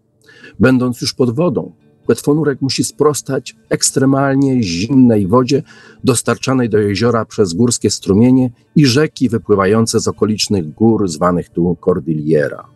Będąc 0.61 1.01
już 1.01 1.15
pod 1.15 1.35
wodą, 1.35 1.73
płetwonurek 2.07 2.61
musi 2.61 2.85
sprostać 2.85 3.57
ekstremalnie 3.69 4.63
zimnej 4.63 5.27
wodzie 5.27 5.63
dostarczanej 6.05 6.69
do 6.69 6.79
jeziora 6.79 7.25
przez 7.25 7.55
górskie 7.55 7.91
strumienie 7.91 8.51
i 8.77 8.87
rzeki 8.87 9.29
wypływające 9.29 10.01
z 10.01 10.09
okolicznych 10.09 10.75
gór 10.75 11.09
zwanych 11.09 11.49
tu 11.49 11.77
Cordillera. 11.81 12.74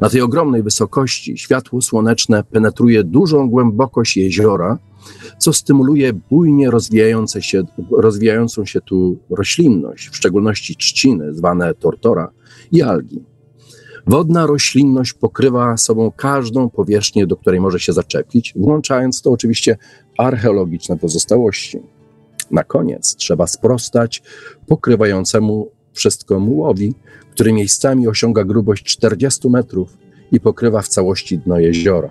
Na 0.00 0.10
tej 0.10 0.20
ogromnej 0.20 0.62
wysokości 0.62 1.38
światło 1.38 1.82
słoneczne 1.82 2.44
penetruje 2.44 3.04
dużą 3.04 3.50
głębokość 3.50 4.16
jeziora, 4.16 4.78
co 5.38 5.52
stymuluje 5.52 6.12
bujnie 6.12 6.70
rozwijające 6.70 7.42
się, 7.42 7.62
rozwijającą 7.90 8.64
się 8.64 8.80
tu 8.80 9.18
roślinność, 9.30 10.08
w 10.08 10.16
szczególności 10.16 10.76
trzciny 10.76 11.34
zwane 11.34 11.74
tortora 11.74 12.30
i 12.72 12.82
algi. 12.82 13.24
Wodna 14.06 14.46
roślinność 14.46 15.12
pokrywa 15.12 15.76
sobą 15.76 16.12
każdą 16.16 16.70
powierzchnię, 16.70 17.26
do 17.26 17.36
której 17.36 17.60
może 17.60 17.80
się 17.80 17.92
zaczepić, 17.92 18.52
włączając 18.56 19.22
to 19.22 19.30
oczywiście 19.30 19.76
archeologiczne 20.18 20.98
pozostałości. 20.98 21.78
Na 22.50 22.64
koniec 22.64 23.16
trzeba 23.16 23.46
sprostać 23.46 24.22
pokrywającemu 24.66 25.70
wszystko 25.92 26.40
mułowi, 26.40 26.94
który 27.36 27.52
miejscami 27.52 28.08
osiąga 28.08 28.44
grubość 28.44 28.84
40 28.84 29.50
metrów 29.50 29.98
i 30.32 30.40
pokrywa 30.40 30.82
w 30.82 30.88
całości 30.88 31.38
dno 31.38 31.58
jeziora. 31.58 32.08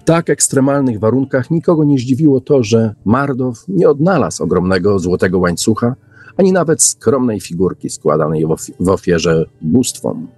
W 0.00 0.04
tak 0.04 0.30
ekstremalnych 0.30 0.98
warunkach 1.00 1.50
nikogo 1.50 1.84
nie 1.84 1.98
zdziwiło 1.98 2.40
to, 2.40 2.62
że 2.62 2.94
Mardow 3.04 3.64
nie 3.68 3.88
odnalazł 3.88 4.42
ogromnego 4.42 4.98
złotego 4.98 5.38
łańcucha, 5.38 5.94
ani 6.36 6.52
nawet 6.52 6.82
skromnej 6.82 7.40
figurki 7.40 7.90
składanej 7.90 8.46
w 8.80 8.88
ofierze 8.88 9.44
bóstwom. 9.62 10.28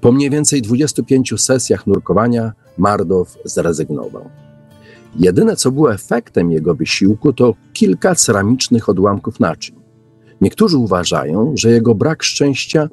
Po 0.00 0.12
mniej 0.12 0.30
więcej 0.30 0.62
25 0.62 1.34
sesjach 1.36 1.86
nurkowania 1.86 2.52
Mardow 2.78 3.36
zrezygnował. 3.44 4.30
Jedyne, 5.16 5.56
co 5.56 5.70
było 5.72 5.94
efektem 5.94 6.50
jego 6.50 6.74
wysiłku, 6.74 7.32
to 7.32 7.54
kilka 7.72 8.14
ceramicznych 8.14 8.88
odłamków 8.88 9.40
naczyń. 9.40 9.83
Niektórzy 10.44 10.78
uważają, 10.78 11.52
że 11.56 11.70
jego 11.70 11.94
brak 11.94 12.22
szczęścia 12.22 12.88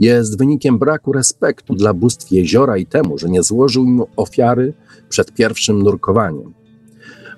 jest 0.00 0.38
wynikiem 0.38 0.78
braku 0.78 1.12
respektu 1.12 1.74
dla 1.74 1.94
bóstw 1.94 2.32
jeziora 2.32 2.76
i 2.76 2.86
temu, 2.86 3.18
że 3.18 3.28
nie 3.28 3.42
złożył 3.42 3.84
im 3.84 4.02
ofiary 4.16 4.72
przed 5.08 5.32
pierwszym 5.32 5.82
nurkowaniem. 5.82 6.54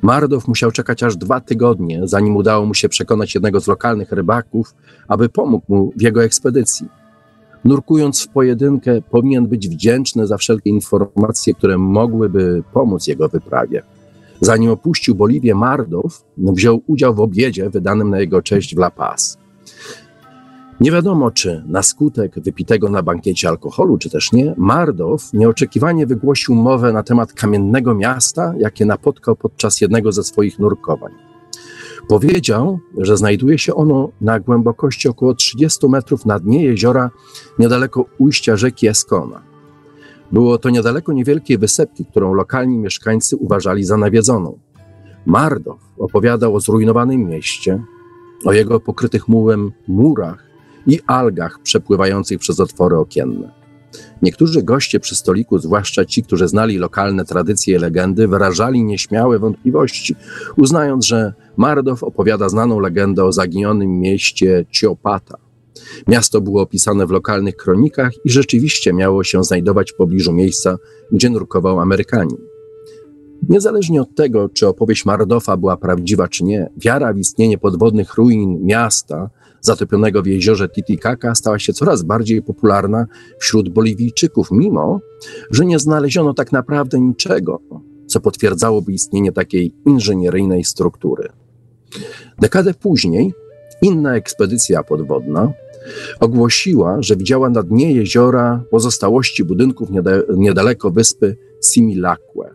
Mardow 0.03 0.49
musiał 0.49 0.71
czekać 0.71 1.03
aż 1.03 1.17
dwa 1.17 1.41
tygodnie, 1.41 2.01
zanim 2.05 2.37
udało 2.37 2.67
mu 2.67 2.75
się 2.75 2.89
przekonać 2.89 3.35
jednego 3.35 3.61
z 3.61 3.67
lokalnych 3.67 4.13
rybaków, 4.13 4.75
aby 5.09 5.29
pomógł 5.29 5.75
mu 5.75 5.93
w 5.97 6.03
jego 6.03 6.25
ekspedycji. 6.25 6.89
Nurkując 7.65 8.23
w 8.23 8.29
pojedynkę, 8.29 9.03
powinien 9.11 9.47
być 9.47 9.69
wdzięczny 9.69 10.27
za 10.27 10.37
wszelkie 10.37 10.71
informacje, 10.71 11.55
które 11.55 11.79
mogłyby 11.79 12.63
pomóc 12.73 13.07
jego 13.07 13.29
wyprawie. 13.29 13.83
Zanim 14.41 14.71
opuścił 14.71 15.15
Boliwię, 15.15 15.55
Mardow 15.55 16.25
wziął 16.39 16.83
udział 16.87 17.15
w 17.15 17.21
obiedzie 17.21 17.71
wydanym 17.71 18.11
na 18.11 18.21
jego 18.21 18.43
cześć 18.43 18.75
w 18.75 18.79
La 18.79 18.91
Paz. 18.91 19.46
Nie 20.81 20.93
wiadomo, 20.93 21.31
czy 21.31 21.63
na 21.67 21.83
skutek 21.83 22.41
wypitego 22.41 22.91
na 22.91 23.03
bankiecie 23.03 23.49
alkoholu, 23.49 23.99
czy 23.99 24.11
też 24.11 24.33
nie, 24.33 24.55
Mardow 24.57 25.33
nieoczekiwanie 25.33 26.07
wygłosił 26.07 26.55
mowę 26.55 26.93
na 26.93 27.03
temat 27.03 27.33
kamiennego 27.33 27.95
miasta, 27.95 28.55
jakie 28.59 28.87
napotkał 28.87 29.37
podczas 29.37 29.81
jednego 29.81 30.13
ze 30.13 30.25
swoich 30.25 30.59
nurkowań. 30.59 31.13
Powiedział, 32.09 32.79
że 32.99 33.17
znajduje 33.17 33.59
się 33.59 33.75
ono 33.75 34.09
na 34.21 34.41
głębokości 34.41 35.09
około 35.09 35.35
30 35.35 35.89
metrów 35.89 36.27
na 36.27 36.39
dnie 36.39 36.65
jeziora, 36.65 37.11
niedaleko 37.59 38.05
ujścia 38.19 38.57
rzeki 38.57 38.89
Escona. 38.89 39.43
Było 40.33 40.59
to 40.59 40.71
niedaleko 40.71 41.13
niewielkiej 41.13 41.59
wysepki, 41.59 42.05
którą 42.05 42.35
lokalni 42.35 42.79
mieszkańcy 42.79 43.37
uważali 43.37 43.85
za 43.85 43.97
nawiedzoną. 43.97 44.59
Mardow 45.27 45.79
opowiadał 45.99 46.55
o 46.55 46.61
zrujnowanym 46.61 47.27
mieście, 47.27 47.85
o 48.45 48.53
jego 48.53 48.81
pokrytych 48.81 49.29
mułem 49.29 49.73
murach 49.89 50.46
i 50.87 51.01
algach 51.07 51.59
przepływających 51.63 52.39
przez 52.39 52.61
otwory 52.61 52.97
okienne. 52.97 53.53
Niektórzy 54.23 54.63
goście 54.63 55.01
przy 55.01 55.17
stoliku, 55.17 55.59
zwłaszcza 55.59 56.05
ci, 56.05 56.23
którzy 56.23 56.49
znali 56.49 56.79
lokalne 56.79 57.25
tradycje 57.25 57.77
i 57.77 57.79
legendy, 57.79 58.29
wyrażali 58.29 58.85
nieśmiałe 58.85 59.39
wątpliwości, 59.39 60.17
uznając, 60.57 61.07
że 61.07 61.33
Mardow 61.57 62.03
opowiada 62.03 62.49
znaną 62.49 62.81
legendę 62.81 63.25
o 63.25 63.33
zaginionym 63.33 64.01
mieście 64.01 64.65
Ciopata. 64.71 65.39
Miasto 66.09 66.41
było 66.41 66.63
opisane 66.63 67.07
w 67.07 67.11
lokalnych 67.11 67.57
kronikach 67.57 68.13
i 68.25 68.31
rzeczywiście 68.31 68.93
miało 68.93 69.25
się 69.25 69.45
znajdować 69.45 69.93
w 69.93 69.97
pobliżu 69.97 70.33
miejsca, 70.33 70.77
gdzie 71.13 71.31
nurkował 71.31 71.81
Amerykanin. 71.81 72.39
Niezależnie 73.49 74.03
od 74.03 74.15
tego, 74.15 74.49
czy 74.49 74.69
opowieść 74.69 75.05
Mardofa 75.05 75.57
była 75.57 75.77
prawdziwa, 75.77 76.29
czy 76.29 76.45
nie, 76.45 76.71
wiara 76.77 77.13
w 77.13 77.19
istnienie 77.19 77.59
podwodnych 77.59 78.15
ruin 78.15 78.65
miasta 78.65 79.31
zatopionego 79.61 80.23
w 80.23 80.27
jeziorze 80.27 80.69
Titicaca 80.69 81.35
stała 81.35 81.59
się 81.59 81.73
coraz 81.73 82.03
bardziej 82.03 82.43
popularna 82.43 83.07
wśród 83.39 83.69
Boliwijczyków, 83.69 84.49
mimo 84.51 85.01
że 85.51 85.67
nie 85.67 85.79
znaleziono 85.79 86.35
tak 86.35 86.53
naprawdę 86.53 87.01
niczego, 87.01 87.61
co 88.07 88.21
potwierdzałoby 88.21 88.93
istnienie 88.93 89.33
takiej 89.33 89.75
inżynieryjnej 89.87 90.65
struktury. 90.65 91.29
Dekadę 92.39 92.75
później 92.75 93.35
inna 93.83 94.15
ekspedycja 94.15 94.83
podwodna 94.83 95.53
ogłosiła, 96.21 96.97
że 97.03 97.17
widziała 97.17 97.51
na 97.51 97.63
dnie 97.63 97.93
jeziora 97.93 98.65
pozostałości 98.71 99.45
budynków 99.45 99.89
niedaleko 100.37 100.91
wyspy 100.91 101.37
Similacque. 101.65 102.55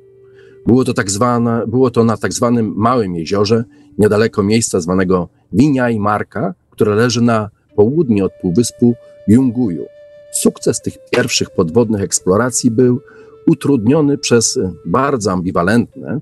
Było 0.66 0.84
to, 0.84 0.94
tak 0.94 1.12
zwane, 1.12 1.64
było 1.68 1.92
to 1.92 2.04
na 2.04 2.18
tak 2.18 2.34
zwanym 2.34 2.74
Małym 2.76 3.16
Jeziorze, 3.16 3.64
niedaleko 3.98 4.44
miejsca 4.44 4.80
zwanego 4.82 5.30
Winia 5.54 5.90
i 5.90 6.00
Marka, 6.00 6.54
które 6.72 6.96
leży 6.96 7.22
na 7.22 7.50
południe 7.76 8.26
od 8.26 8.32
półwyspu 8.42 8.94
Junguju. 9.28 9.86
Sukces 10.32 10.82
tych 10.82 10.94
pierwszych 11.12 11.50
podwodnych 11.50 12.02
eksploracji 12.02 12.72
był 12.72 13.02
utrudniony 13.48 14.18
przez 14.18 14.60
bardzo 14.86 15.32
ambiwalentne, 15.32 16.20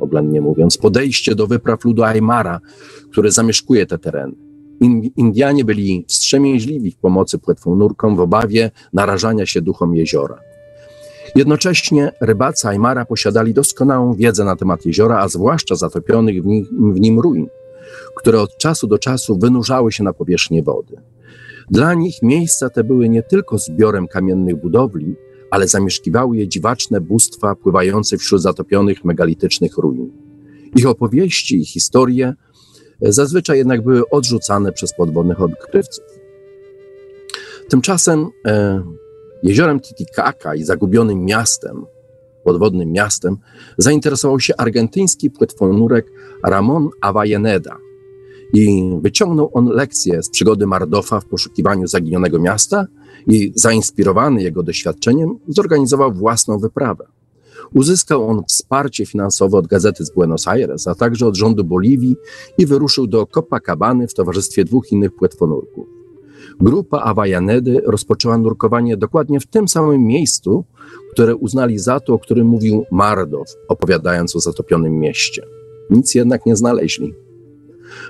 oględnie 0.00 0.40
mówiąc, 0.40 0.78
podejście 0.78 1.34
do 1.34 1.46
wypraw 1.46 1.84
ludu 1.84 2.02
Aymara, 2.02 2.60
który 3.10 3.30
zamieszkuje 3.30 3.86
te 3.86 3.98
tereny. 3.98 4.32
Indianie 5.16 5.64
byli 5.64 6.04
wstrzemięźliwi 6.08 6.90
w 6.90 6.96
pomocy 6.96 7.38
płetwonurkom 7.38 8.16
w 8.16 8.20
obawie 8.20 8.70
narażania 8.92 9.46
się 9.46 9.60
duchom 9.60 9.94
jeziora. 9.94 10.38
Jednocześnie 11.34 12.12
rybacy 12.20 12.68
Aymara 12.68 13.04
posiadali 13.04 13.54
doskonałą 13.54 14.14
wiedzę 14.14 14.44
na 14.44 14.56
temat 14.56 14.86
jeziora, 14.86 15.18
a 15.18 15.28
zwłaszcza 15.28 15.74
zatopionych 15.74 16.42
w 16.42 16.46
nim, 16.46 16.66
w 16.94 17.00
nim 17.00 17.20
ruin, 17.20 17.46
które 18.16 18.40
od 18.40 18.56
czasu 18.56 18.86
do 18.86 18.98
czasu 18.98 19.38
wynurzały 19.38 19.92
się 19.92 20.04
na 20.04 20.12
powierzchnię 20.12 20.62
wody. 20.62 20.96
Dla 21.70 21.94
nich 21.94 22.22
miejsca 22.22 22.70
te 22.70 22.84
były 22.84 23.08
nie 23.08 23.22
tylko 23.22 23.58
zbiorem 23.58 24.08
kamiennych 24.08 24.56
budowli, 24.56 25.14
ale 25.50 25.68
zamieszkiwały 25.68 26.36
je 26.36 26.48
dziwaczne 26.48 27.00
bóstwa 27.00 27.54
pływające 27.54 28.18
wśród 28.18 28.42
zatopionych 28.42 29.04
megalitycznych 29.04 29.76
ruin. 29.76 30.10
Ich 30.76 30.86
opowieści 30.86 31.60
i 31.60 31.64
historie 31.64 32.34
zazwyczaj 33.00 33.58
jednak 33.58 33.82
były 33.82 34.08
odrzucane 34.08 34.72
przez 34.72 34.94
podwodnych 34.94 35.40
odkrywców. 35.40 36.04
Tymczasem 37.68 38.26
e, 38.46 38.82
jeziorem 39.42 39.80
Titicaca 39.80 40.54
i 40.54 40.62
zagubionym 40.64 41.24
miastem, 41.24 41.86
podwodnym 42.42 42.92
miastem, 42.92 43.36
zainteresował 43.78 44.40
się 44.40 44.56
argentyński 44.56 45.30
płetwonurek 45.30 46.12
Ramon 46.44 46.88
Avellaneda 47.00 47.78
i 48.52 48.90
wyciągnął 49.02 49.50
on 49.52 49.66
lekcję 49.66 50.22
z 50.22 50.30
przygody 50.30 50.66
Mardofa 50.66 51.20
w 51.20 51.24
poszukiwaniu 51.24 51.86
zaginionego 51.86 52.38
miasta 52.38 52.86
i 53.26 53.52
zainspirowany 53.54 54.42
jego 54.42 54.62
doświadczeniem 54.62 55.38
zorganizował 55.48 56.12
własną 56.12 56.58
wyprawę. 56.58 57.06
Uzyskał 57.74 58.28
on 58.28 58.42
wsparcie 58.48 59.06
finansowe 59.06 59.58
od 59.58 59.66
gazety 59.66 60.04
z 60.04 60.10
Buenos 60.10 60.48
Aires, 60.48 60.88
a 60.88 60.94
także 60.94 61.26
od 61.26 61.36
rządu 61.36 61.64
Boliwii 61.64 62.16
i 62.58 62.66
wyruszył 62.66 63.06
do 63.06 63.26
Copacabany 63.26 64.08
w 64.08 64.14
towarzystwie 64.14 64.64
dwóch 64.64 64.92
innych 64.92 65.14
płetwonurków. 65.14 66.01
Grupa 66.62 66.98
Awajanedy 66.98 67.80
rozpoczęła 67.86 68.38
nurkowanie 68.38 68.96
dokładnie 68.96 69.40
w 69.40 69.46
tym 69.46 69.68
samym 69.68 70.06
miejscu, 70.06 70.64
które 71.12 71.36
uznali 71.36 71.78
za 71.78 72.00
to, 72.00 72.14
o 72.14 72.18
którym 72.18 72.46
mówił 72.46 72.84
Mardow, 72.90 73.46
opowiadając 73.68 74.36
o 74.36 74.40
zatopionym 74.40 74.98
mieście. 74.98 75.42
Nic 75.90 76.14
jednak 76.14 76.46
nie 76.46 76.56
znaleźli. 76.56 77.14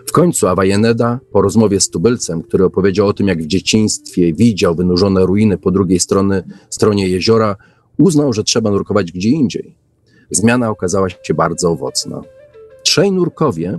W 0.07 0.13
końcu 0.13 0.49
Awajeneda, 0.49 1.21
po 1.33 1.43
rozmowie 1.43 1.81
z 1.81 1.91
tubylcem, 1.91 2.43
który 2.43 2.65
opowiedział 2.65 3.07
o 3.07 3.13
tym, 3.13 3.29
jak 3.29 3.43
w 3.43 3.47
dzieciństwie 3.47 4.33
widział 4.33 4.75
wynurzone 4.75 5.27
ruiny 5.27 5.59
po 5.59 5.71
drugiej 5.71 6.01
strony, 6.01 6.43
stronie 6.71 7.09
jeziora, 7.09 7.57
uznał, 7.99 8.33
że 8.33 8.45
trzeba 8.45 8.71
nurkować 8.71 9.13
gdzie 9.13 9.29
indziej. 9.29 9.77
Zmiana 10.31 10.71
okazała 10.71 11.09
się 11.09 11.35
bardzo 11.35 11.71
owocna. 11.71 12.23
Trzej 12.83 13.13
nurkowie 13.13 13.79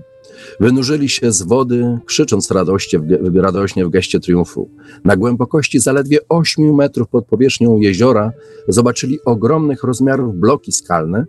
wynurzyli 0.60 1.10
się 1.10 1.32
z 1.32 1.41
wody, 1.41 2.00
krzycząc 2.06 2.52
radośnie 2.52 3.00
w, 3.00 3.36
radośnie 3.36 3.86
w 3.86 3.89
geście 3.89 4.19
triumfu. 4.19 4.69
Na 5.04 5.15
głębokości 5.17 5.80
zaledwie 5.80 6.17
8 6.30 6.76
metrów 6.76 7.08
pod 7.08 7.26
powierzchnią 7.26 7.78
jeziora 7.78 8.32
zobaczyli 8.67 9.19
ogromnych 9.26 9.84
rozmiarów 9.84 10.36
bloki 10.36 10.72
skalne, 10.72 11.26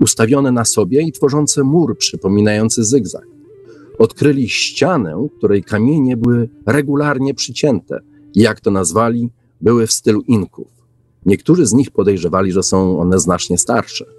ustawione 0.00 0.52
na 0.52 0.64
sobie 0.64 1.02
i 1.02 1.12
tworzące 1.12 1.62
mur 1.62 1.98
przypominający 1.98 2.84
zygzak. 2.84 3.26
Odkryli 3.98 4.48
ścianę, 4.48 5.28
której 5.38 5.64
kamienie 5.64 6.16
były 6.16 6.48
regularnie 6.66 7.34
przycięte 7.34 8.00
i 8.34 8.40
jak 8.40 8.60
to 8.60 8.70
nazwali, 8.70 9.30
były 9.60 9.86
w 9.86 9.92
stylu 9.92 10.20
Inków. 10.20 10.68
Niektórzy 11.26 11.66
z 11.66 11.72
nich 11.72 11.90
podejrzewali, 11.90 12.52
że 12.52 12.62
są 12.62 13.00
one 13.00 13.18
znacznie 13.18 13.58
starsze. 13.58 14.17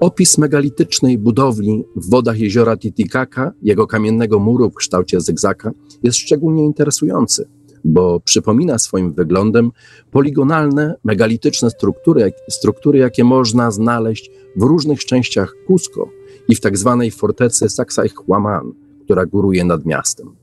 Opis 0.00 0.38
megalitycznej 0.38 1.18
budowli 1.18 1.84
w 1.96 2.10
wodach 2.10 2.38
jeziora 2.38 2.76
Titicaca, 2.76 3.52
jego 3.62 3.86
kamiennego 3.86 4.38
muru 4.38 4.70
w 4.70 4.74
kształcie 4.74 5.20
zygzaka, 5.20 5.70
jest 6.02 6.18
szczególnie 6.18 6.64
interesujący, 6.64 7.48
bo 7.84 8.20
przypomina 8.20 8.78
swoim 8.78 9.12
wyglądem 9.12 9.70
poligonalne, 10.10 10.94
megalityczne 11.04 11.70
struktury, 11.70 12.32
struktury 12.50 12.98
jakie 12.98 13.24
można 13.24 13.70
znaleźć 13.70 14.30
w 14.56 14.62
różnych 14.62 15.04
częściach 15.04 15.54
Cusco 15.66 16.08
i 16.48 16.54
w 16.54 16.60
tak 16.60 16.78
zwanej 16.78 17.10
fortecy 17.10 17.68
Sacsayhuaman, 17.68 18.72
która 19.04 19.26
góruje 19.26 19.64
nad 19.64 19.86
miastem. 19.86 20.36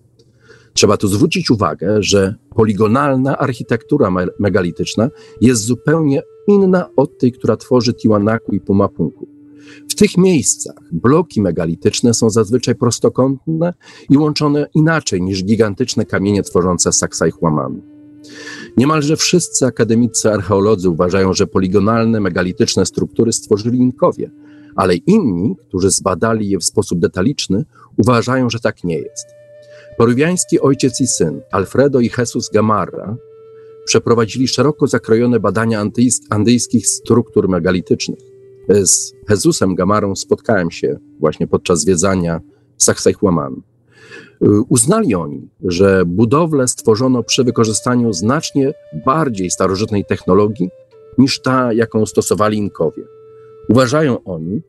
Trzeba 0.73 0.97
tu 0.97 1.07
zwrócić 1.07 1.51
uwagę, 1.51 2.03
że 2.03 2.35
poligonalna 2.55 3.37
architektura 3.37 4.11
megalityczna 4.39 5.09
jest 5.41 5.61
zupełnie 5.61 6.21
inna 6.47 6.89
od 6.95 7.17
tej, 7.17 7.31
która 7.31 7.57
tworzy 7.57 7.93
Tiwanaku 7.93 8.51
i 8.55 8.59
Pumapunku. 8.59 9.36
W 9.89 9.95
tych 9.95 10.17
miejscach 10.17 10.75
bloki 10.91 11.41
megalityczne 11.41 12.13
są 12.13 12.29
zazwyczaj 12.29 12.75
prostokątne 12.75 13.73
i 14.09 14.17
łączone 14.17 14.67
inaczej 14.75 15.21
niż 15.21 15.43
gigantyczne 15.43 16.05
kamienie 16.05 16.43
tworzące 16.43 16.91
Sacsayhuaman. 16.93 17.81
Niemalże 18.77 19.17
wszyscy 19.17 19.65
akademicy 19.65 20.31
archeolodzy 20.31 20.89
uważają, 20.89 21.33
że 21.33 21.47
poligonalne 21.47 22.19
megalityczne 22.19 22.85
struktury 22.85 23.33
stworzyli 23.33 23.77
Inkowie, 23.77 24.31
ale 24.75 24.95
inni, 24.95 25.55
którzy 25.67 25.91
zbadali 25.91 26.49
je 26.49 26.59
w 26.59 26.65
sposób 26.65 26.99
detaliczny, 26.99 27.65
uważają, 27.97 28.49
że 28.49 28.59
tak 28.59 28.83
nie 28.83 28.99
jest. 28.99 29.25
Peruwiański 29.97 30.59
ojciec 30.59 31.01
i 31.01 31.07
syn, 31.07 31.41
Alfredo 31.51 31.99
i 31.99 32.11
Jesus 32.17 32.49
Gamarra, 32.49 33.17
przeprowadzili 33.85 34.47
szeroko 34.47 34.87
zakrojone 34.87 35.39
badania 35.39 35.85
andyjskich 36.29 36.87
struktur 36.87 37.49
megalitycznych. 37.49 38.36
Z 38.69 39.13
Jezusem 39.29 39.75
Gamarą 39.75 40.15
spotkałem 40.15 40.71
się 40.71 40.99
właśnie 41.19 41.47
podczas 41.47 41.79
zwiedzania 41.79 42.41
Sacsayhuaman. 42.77 43.61
Uznali 44.69 45.15
oni, 45.15 45.49
że 45.63 46.03
budowlę 46.05 46.67
stworzono 46.67 47.23
przy 47.23 47.43
wykorzystaniu 47.43 48.13
znacznie 48.13 48.73
bardziej 49.05 49.51
starożytnej 49.51 50.05
technologii 50.05 50.69
niż 51.17 51.41
ta, 51.41 51.73
jaką 51.73 52.05
stosowali 52.05 52.57
Inkowie. 52.57 53.03
Uważają 53.69 54.23
oni, 54.23 54.61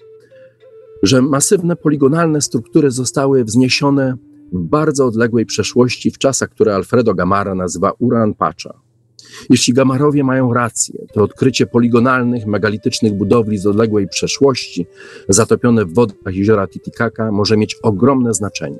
że 1.02 1.22
masywne 1.22 1.76
poligonalne 1.76 2.40
struktury 2.40 2.90
zostały 2.90 3.44
wzniesione 3.44 4.14
w 4.52 4.58
bardzo 4.58 5.06
odległej 5.06 5.46
przeszłości, 5.46 6.10
w 6.10 6.18
czasach, 6.18 6.48
które 6.48 6.74
Alfredo 6.74 7.14
Gamara 7.14 7.54
nazywa 7.54 7.92
Uran 7.98 8.34
Pacha. 8.34 8.80
Jeśli 9.50 9.74
Gamarowie 9.74 10.24
mają 10.24 10.54
rację, 10.54 10.94
to 11.12 11.22
odkrycie 11.22 11.66
poligonalnych, 11.66 12.46
megalitycznych 12.46 13.12
budowli 13.12 13.58
z 13.58 13.66
odległej 13.66 14.08
przeszłości, 14.08 14.86
zatopione 15.28 15.84
w 15.84 15.94
wodach 15.94 16.34
jeziora 16.34 16.68
Titicaca, 16.68 17.32
może 17.32 17.56
mieć 17.56 17.76
ogromne 17.82 18.34
znaczenie. 18.34 18.78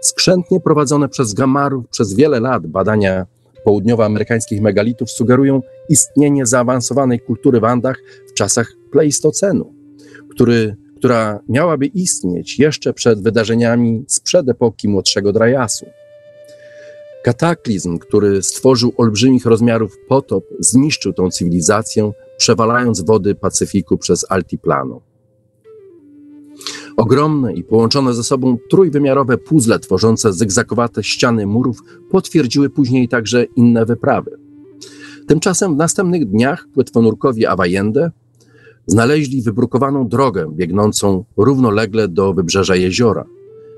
Skrzętnie 0.00 0.60
prowadzone 0.60 1.08
przez 1.08 1.34
Gamarów 1.34 1.88
przez 1.88 2.14
wiele 2.14 2.40
lat 2.40 2.66
badania 2.66 3.26
południowoamerykańskich 3.64 4.60
megalitów 4.60 5.10
sugerują 5.10 5.60
istnienie 5.88 6.46
zaawansowanej 6.46 7.20
kultury 7.20 7.60
w 7.60 7.64
Andach 7.64 7.96
w 8.30 8.34
czasach 8.34 8.72
Pleistocenu, 8.92 9.74
który, 10.30 10.76
która 10.96 11.40
miałaby 11.48 11.86
istnieć 11.86 12.58
jeszcze 12.58 12.92
przed 12.92 13.22
wydarzeniami 13.22 14.04
sprzed 14.08 14.48
epoki 14.48 14.88
młodszego 14.88 15.32
Drajasu. 15.32 15.86
Kataklizm, 17.24 17.98
który 17.98 18.42
stworzył 18.42 18.92
olbrzymich 18.96 19.46
rozmiarów 19.46 19.98
potop, 20.08 20.44
zniszczył 20.60 21.12
tą 21.12 21.30
cywilizację, 21.30 22.12
przewalając 22.36 23.00
wody 23.00 23.34
Pacyfiku 23.34 23.98
przez 23.98 24.30
Altiplano. 24.30 25.00
Ogromne 26.96 27.54
i 27.54 27.64
połączone 27.64 28.14
ze 28.14 28.24
sobą 28.24 28.58
trójwymiarowe 28.70 29.38
puzzle 29.38 29.78
tworzące 29.78 30.32
zygzakowate 30.32 31.04
ściany 31.04 31.46
murów 31.46 31.78
potwierdziły 32.10 32.70
później 32.70 33.08
także 33.08 33.44
inne 33.44 33.86
wyprawy. 33.86 34.38
Tymczasem 35.26 35.74
w 35.74 35.76
następnych 35.76 36.30
dniach 36.30 36.66
płetwonurkowi 36.74 37.46
Awajende 37.46 38.10
znaleźli 38.86 39.42
wybrukowaną 39.42 40.08
drogę 40.08 40.50
biegnącą 40.54 41.24
równolegle 41.36 42.08
do 42.08 42.34
wybrzeża 42.34 42.76
jeziora. 42.76 43.24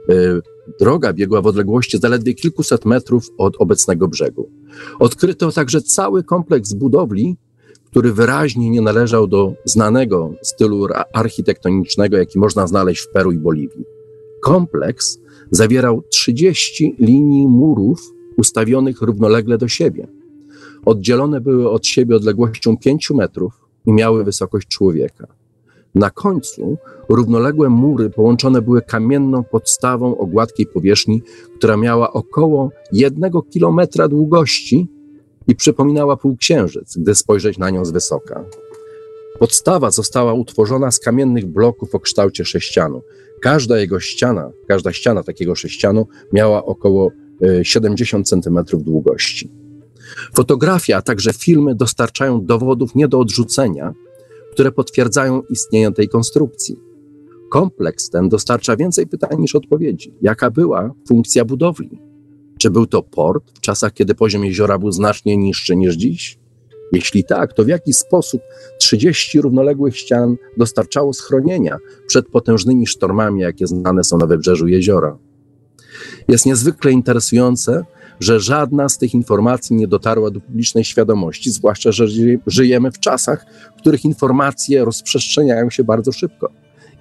E, 0.08 0.40
droga 0.80 1.12
biegła 1.12 1.42
w 1.42 1.46
odległości 1.46 1.98
zaledwie 1.98 2.34
kilkuset 2.34 2.84
metrów 2.84 3.30
od 3.38 3.56
obecnego 3.58 4.08
brzegu. 4.08 4.50
Odkryto 4.98 5.52
także 5.52 5.82
cały 5.82 6.24
kompleks 6.24 6.72
budowli, 6.72 7.36
który 7.86 8.12
wyraźnie 8.12 8.70
nie 8.70 8.80
należał 8.80 9.26
do 9.26 9.52
znanego 9.64 10.32
stylu 10.42 10.86
architektonicznego, 11.12 12.16
jaki 12.16 12.38
można 12.38 12.66
znaleźć 12.66 13.02
w 13.02 13.08
Peru 13.08 13.32
i 13.32 13.38
Boliwii. 13.38 13.84
Kompleks 14.42 15.18
zawierał 15.50 16.02
30 16.02 16.94
linii 16.98 17.48
murów 17.48 18.12
ustawionych 18.36 19.02
równolegle 19.02 19.58
do 19.58 19.68
siebie. 19.68 20.06
Oddzielone 20.84 21.40
były 21.40 21.70
od 21.70 21.86
siebie 21.86 22.16
odległością 22.16 22.76
5 22.76 23.10
metrów 23.10 23.52
i 23.86 23.92
miały 23.92 24.24
wysokość 24.24 24.68
człowieka. 24.68 25.39
Na 25.94 26.10
końcu 26.10 26.78
równoległe 27.08 27.68
mury 27.68 28.10
połączone 28.10 28.62
były 28.62 28.82
kamienną 28.82 29.44
podstawą 29.44 30.18
o 30.18 30.26
gładkiej 30.26 30.66
powierzchni, 30.66 31.22
która 31.56 31.76
miała 31.76 32.12
około 32.12 32.70
jednego 32.92 33.42
kilometra 33.42 34.08
długości 34.08 34.88
i 35.48 35.54
przypominała 35.54 36.16
półksiężyc, 36.16 36.96
gdy 36.98 37.14
spojrzeć 37.14 37.58
na 37.58 37.70
nią 37.70 37.84
z 37.84 37.90
wysoka. 37.90 38.44
Podstawa 39.38 39.90
została 39.90 40.34
utworzona 40.34 40.90
z 40.90 40.98
kamiennych 40.98 41.46
bloków 41.46 41.94
o 41.94 42.00
kształcie 42.00 42.44
sześcianu. 42.44 43.02
Każda 43.42 43.78
jego 43.78 44.00
ściana, 44.00 44.50
każda 44.68 44.92
ściana 44.92 45.22
takiego 45.22 45.54
sześcianu 45.54 46.06
miała 46.32 46.64
około 46.64 47.10
70 47.62 48.32
e, 48.32 48.40
cm 48.40 48.58
długości. 48.72 49.50
Fotografia, 50.34 50.96
a 50.96 51.02
także 51.02 51.32
filmy 51.32 51.74
dostarczają 51.74 52.44
dowodów 52.44 52.94
nie 52.94 53.08
do 53.08 53.18
odrzucenia, 53.18 53.94
które 54.52 54.72
potwierdzają 54.72 55.42
istnienie 55.50 55.92
tej 55.92 56.08
konstrukcji. 56.08 56.76
Kompleks 57.50 58.10
ten 58.10 58.28
dostarcza 58.28 58.76
więcej 58.76 59.06
pytań 59.06 59.40
niż 59.40 59.54
odpowiedzi. 59.54 60.14
Jaka 60.22 60.50
była 60.50 60.94
funkcja 61.08 61.44
budowli? 61.44 62.00
Czy 62.58 62.70
był 62.70 62.86
to 62.86 63.02
port 63.02 63.50
w 63.54 63.60
czasach, 63.60 63.92
kiedy 63.92 64.14
poziom 64.14 64.44
jeziora 64.44 64.78
był 64.78 64.92
znacznie 64.92 65.36
niższy 65.36 65.76
niż 65.76 65.96
dziś? 65.96 66.38
Jeśli 66.92 67.24
tak, 67.24 67.52
to 67.52 67.64
w 67.64 67.68
jaki 67.68 67.92
sposób 67.92 68.42
30 68.80 69.40
równoległych 69.40 69.96
ścian 69.96 70.36
dostarczało 70.56 71.12
schronienia 71.12 71.78
przed 72.06 72.28
potężnymi 72.28 72.86
sztormami, 72.86 73.40
jakie 73.40 73.66
znane 73.66 74.04
są 74.04 74.18
na 74.18 74.26
wybrzeżu 74.26 74.68
jeziora? 74.68 75.18
Jest 76.28 76.46
niezwykle 76.46 76.92
interesujące, 76.92 77.84
że 78.20 78.40
żadna 78.40 78.88
z 78.88 78.98
tych 78.98 79.14
informacji 79.14 79.76
nie 79.76 79.88
dotarła 79.88 80.30
do 80.30 80.40
publicznej 80.40 80.84
świadomości, 80.84 81.50
zwłaszcza, 81.50 81.92
że 81.92 82.06
żyjemy 82.46 82.92
w 82.92 83.00
czasach, 83.00 83.46
w 83.76 83.80
których 83.80 84.04
informacje 84.04 84.84
rozprzestrzeniają 84.84 85.70
się 85.70 85.84
bardzo 85.84 86.12
szybko. 86.12 86.50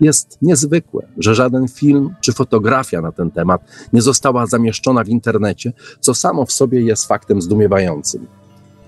Jest 0.02 0.38
niezwykłe, 0.42 1.08
że 1.18 1.36
żaden 1.36 1.68
film 1.68 2.16
czy 2.22 2.34
fotografia 2.34 3.02
na 3.02 3.12
ten 3.12 3.32
temat 3.32 3.62
nie 3.94 4.02
została 4.02 4.46
zamieszczona 4.46 5.04
w 5.04 5.10
internecie, 5.10 5.74
co 6.00 6.14
samo 6.14 6.46
w 6.46 6.52
sobie 6.52 6.82
jest 6.82 7.06
faktem 7.06 7.42
zdumiewającym. 7.42 8.28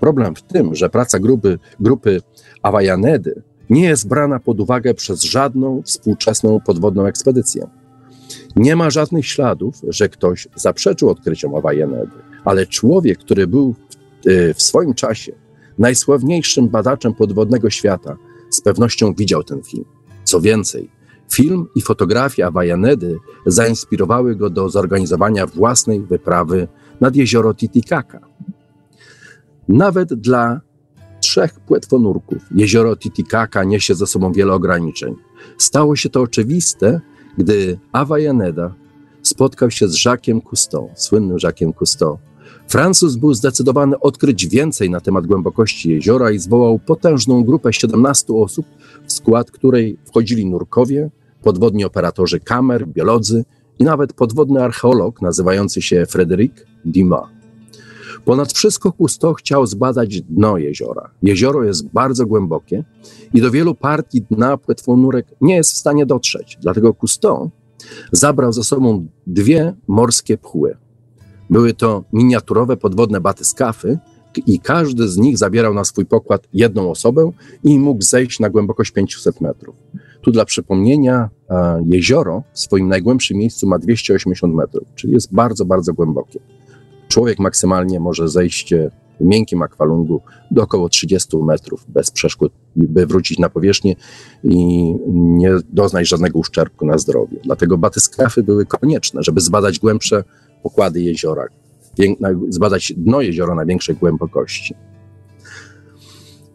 Problem 0.00 0.34
w 0.34 0.42
tym, 0.42 0.74
że 0.74 0.90
praca 0.90 1.18
grupy, 1.18 1.58
grupy 1.80 2.20
Awajanedy 2.62 3.42
nie 3.70 3.84
jest 3.84 4.08
brana 4.08 4.40
pod 4.40 4.60
uwagę 4.60 4.94
przez 4.94 5.22
żadną 5.22 5.82
współczesną 5.82 6.60
podwodną 6.60 7.06
ekspedycję. 7.06 7.81
Nie 8.56 8.76
ma 8.76 8.90
żadnych 8.90 9.26
śladów, 9.26 9.74
że 9.88 10.08
ktoś 10.08 10.48
zaprzeczył 10.54 11.08
odkryciom 11.08 11.54
Awajanedy, 11.54 12.16
ale 12.44 12.66
człowiek, 12.66 13.18
który 13.18 13.46
był 13.46 13.72
w, 13.72 14.54
w 14.54 14.62
swoim 14.62 14.94
czasie 14.94 15.32
najsławniejszym 15.78 16.68
badaczem 16.68 17.14
podwodnego 17.14 17.70
świata, 17.70 18.16
z 18.50 18.60
pewnością 18.60 19.14
widział 19.14 19.44
ten 19.44 19.62
film. 19.62 19.84
Co 20.24 20.40
więcej, 20.40 20.90
Film 21.32 21.66
i 21.74 21.82
fotografia 21.82 22.50
Wajanedy 22.50 23.18
zainspirowały 23.46 24.36
go 24.36 24.50
do 24.50 24.68
zorganizowania 24.68 25.46
własnej 25.46 26.00
wyprawy 26.00 26.68
nad 27.00 27.16
jezioro 27.16 27.54
Titicaca. 27.54 28.20
Nawet 29.68 30.14
dla 30.14 30.60
trzech 31.20 31.60
płetwonurków 31.60 32.42
jezioro 32.54 32.96
Titicaca 32.96 33.64
niesie 33.64 33.94
ze 33.94 34.06
sobą 34.06 34.32
wiele 34.32 34.52
ograniczeń. 34.52 35.14
Stało 35.58 35.96
się 35.96 36.10
to 36.10 36.20
oczywiste, 36.20 37.00
gdy 37.38 37.78
Avellaneda 37.92 38.74
spotkał 39.22 39.70
się 39.70 39.88
z 39.88 39.96
Jacques'em 39.96 40.40
Cousteau, 40.42 40.90
słynnym 40.94 41.36
Jacques'em 41.36 41.72
Cousteau. 41.74 42.18
Francuz 42.68 43.16
był 43.16 43.34
zdecydowany 43.34 44.00
odkryć 44.00 44.46
więcej 44.46 44.90
na 44.90 45.00
temat 45.00 45.26
głębokości 45.26 45.90
jeziora 45.90 46.30
i 46.30 46.38
zwołał 46.38 46.78
potężną 46.78 47.44
grupę 47.44 47.72
17 47.72 48.34
osób, 48.34 48.66
w 49.06 49.12
skład 49.12 49.50
której 49.50 49.98
wchodzili 50.04 50.46
nurkowie, 50.46 51.10
podwodni 51.42 51.84
operatorzy 51.84 52.40
kamer, 52.40 52.88
biolodzy 52.88 53.44
i 53.78 53.84
nawet 53.84 54.12
podwodny 54.12 54.64
archeolog 54.64 55.22
nazywający 55.22 55.82
się 55.82 56.02
Frédéric 56.02 56.50
Dumas. 56.84 57.41
Ponad 58.24 58.52
wszystko 58.52 58.92
Cousteau 58.92 59.34
chciał 59.34 59.66
zbadać 59.66 60.22
dno 60.22 60.58
jeziora. 60.58 61.10
Jezioro 61.22 61.64
jest 61.64 61.88
bardzo 61.88 62.26
głębokie 62.26 62.84
i 63.34 63.40
do 63.40 63.50
wielu 63.50 63.74
partii 63.74 64.22
dna 64.30 64.56
płetwonurek 64.56 65.26
nie 65.40 65.56
jest 65.56 65.72
w 65.72 65.76
stanie 65.76 66.06
dotrzeć. 66.06 66.58
Dlatego 66.60 66.94
Cousteau 66.94 67.50
zabrał 68.12 68.52
ze 68.52 68.64
sobą 68.64 69.06
dwie 69.26 69.74
morskie 69.88 70.38
pchły. 70.38 70.76
Były 71.50 71.74
to 71.74 72.04
miniaturowe 72.12 72.76
podwodne 72.76 73.20
batyskafy 73.20 73.98
i 74.46 74.60
każdy 74.60 75.08
z 75.08 75.16
nich 75.16 75.38
zabierał 75.38 75.74
na 75.74 75.84
swój 75.84 76.06
pokład 76.06 76.48
jedną 76.52 76.90
osobę 76.90 77.32
i 77.64 77.78
mógł 77.78 78.02
zejść 78.02 78.40
na 78.40 78.50
głębokość 78.50 78.90
500 78.90 79.40
metrów. 79.40 79.74
Tu 80.20 80.30
dla 80.30 80.44
przypomnienia, 80.44 81.30
jezioro 81.86 82.42
w 82.52 82.58
swoim 82.60 82.88
najgłębszym 82.88 83.36
miejscu 83.36 83.66
ma 83.66 83.78
280 83.78 84.54
metrów, 84.54 84.88
czyli 84.94 85.12
jest 85.12 85.34
bardzo, 85.34 85.64
bardzo 85.64 85.94
głębokie. 85.94 86.40
Człowiek 87.12 87.38
maksymalnie 87.38 88.00
może 88.00 88.28
zejść 88.28 88.74
w 89.20 89.24
miękkim 89.24 89.62
akwalungu 89.62 90.20
do 90.50 90.62
około 90.62 90.88
30 90.88 91.36
metrów 91.36 91.84
bez 91.88 92.10
przeszkód, 92.10 92.52
by 92.76 93.06
wrócić 93.06 93.38
na 93.38 93.48
powierzchnię 93.48 93.96
i 94.44 94.94
nie 95.12 95.50
doznać 95.72 96.08
żadnego 96.08 96.38
uszczerbku 96.38 96.86
na 96.86 96.98
zdrowiu. 96.98 97.36
Dlatego 97.44 97.78
batyskafy 97.78 98.42
były 98.42 98.66
konieczne, 98.66 99.22
żeby 99.22 99.40
zbadać 99.40 99.78
głębsze 99.78 100.24
pokłady 100.62 101.00
jeziora, 101.00 101.46
zbadać 102.48 102.92
dno 102.96 103.20
jeziora 103.20 103.54
na 103.54 103.64
większej 103.64 103.96
głębokości. 103.96 104.74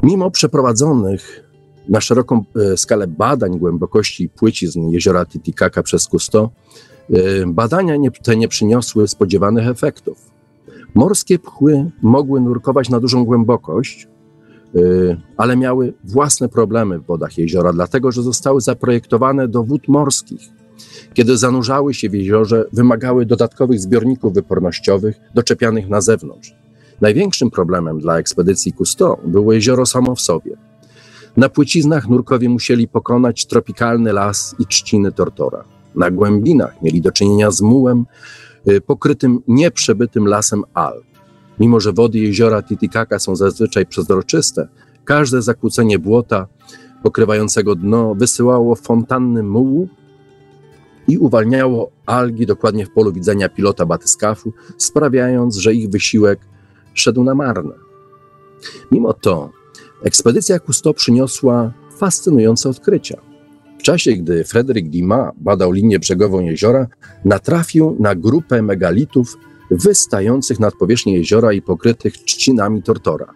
Mimo 0.04 0.32
przeprowadzonych 0.32 1.43
na 1.89 2.02
szeroką 2.02 2.43
e, 2.56 2.78
skalę 2.78 3.08
badań 3.08 3.60
głębokości 3.60 4.30
płycizn 4.30 4.89
jeziora 4.89 5.26
Titicaca 5.26 5.84
przez 5.84 6.08
Cousteau, 6.08 6.50
e, 7.10 7.20
badania 7.48 7.96
nie, 7.96 8.12
te 8.12 8.38
nie 8.38 8.48
przyniosły 8.48 9.08
spodziewanych 9.08 9.67
efektów. 9.67 10.27
Morskie 10.98 11.40
pchły 11.40 11.92
mogły 12.02 12.42
nurkować 12.42 12.90
na 12.90 13.00
dużą 13.00 13.26
głębokość, 13.26 14.08
e, 14.76 14.80
ale 15.38 15.58
miały 15.58 15.94
własne 16.04 16.50
problemy 16.50 17.00
w 17.00 17.06
wodach 17.06 17.38
jeziora, 17.38 17.74
dlatego 17.74 18.12
że 18.12 18.24
zostały 18.24 18.62
zaprojektowane 18.62 19.48
do 19.48 19.64
wód 19.64 19.88
morskich. 19.88 20.42
Kiedy 21.14 21.38
zanurzały 21.38 21.94
się 21.94 22.10
w 22.10 22.14
jeziorze, 22.14 22.66
wymagały 22.74 23.26
dodatkowych 23.26 23.80
zbiorników 23.80 24.34
wypornościowych 24.34 25.20
doczepianych 25.36 25.90
na 25.90 26.02
zewnątrz. 26.02 26.54
Największym 27.02 27.52
problemem 27.52 28.00
dla 28.00 28.18
ekspedycji 28.18 28.74
Cousteau 28.74 29.18
było 29.26 29.54
jezioro 29.54 29.86
samo 29.86 30.16
w 30.16 30.22
sobie– 30.22 30.58
Na 31.38 31.50
płyciznach 31.50 32.10
nurkowie 32.10 32.50
musieli 32.50 32.88
pokonać 32.88 33.46
tropikalny 33.46 34.14
las 34.14 34.56
i 34.60 34.66
trzciny 34.66 35.12
tortora. 35.12 35.64
Na 35.96 36.12
głębinach 36.12 36.82
mieli 36.82 37.02
do 37.02 37.12
czynienia 37.12 37.52
z 37.52 37.62
mułem 37.62 38.00
y, 38.00 38.06
pokrytym 38.88 39.40
nieprzebytym 39.48 40.28
lasem 40.28 40.64
Alp. 40.74 41.06
Mimo, 41.60 41.80
że 41.80 41.94
wody 41.94 42.20
jeziora 42.20 42.64
Titicaca 42.64 43.20
są 43.20 43.36
zazwyczaj 43.36 43.86
przezroczyste, 43.86 44.68
każde 45.06 45.42
zakłócenie 45.42 46.00
błota 46.00 46.48
pokrywającego 47.04 47.76
dno 47.76 48.16
wysyłało 48.16 48.76
fontanny 48.76 49.44
mułu 49.44 49.88
i 51.08 51.18
uwalniało 51.18 51.92
algi 52.06 52.46
dokładnie 52.46 52.86
w 52.86 52.92
polu 52.92 53.14
widzenia 53.14 53.50
pilota 53.50 53.86
batyskafu, 53.86 54.54
sprawiając, 54.78 55.56
że 55.56 55.74
ich 55.74 55.90
wysiłek 55.90 56.40
szedł 56.94 57.24
na 57.24 57.36
marne. 57.36 57.74
Mimo 58.92 59.14
to 59.14 59.50
ekspedycja 60.04 60.60
Cousteau 60.60 60.94
przyniosła 60.94 61.74
fascynujące 61.98 62.70
odkrycia. 62.70 63.27
W 63.80 63.84
czasie, 63.84 64.13
gdy 64.13 64.44
Frederick 64.44 64.90
Dumas 64.90 65.34
badał 65.38 65.72
linię 65.72 66.00
brzegową 66.00 66.40
jeziora, 66.40 66.88
natrafił 67.26 67.96
na 68.00 68.16
grupę 68.16 68.62
megalitów 68.62 69.38
wystających 69.72 70.60
nad 70.60 70.74
powierzchnię 70.74 71.18
jeziora 71.18 71.54
i 71.54 71.62
pokrytych 71.62 72.18
trzcinami 72.18 72.84
tortora. 72.84 73.34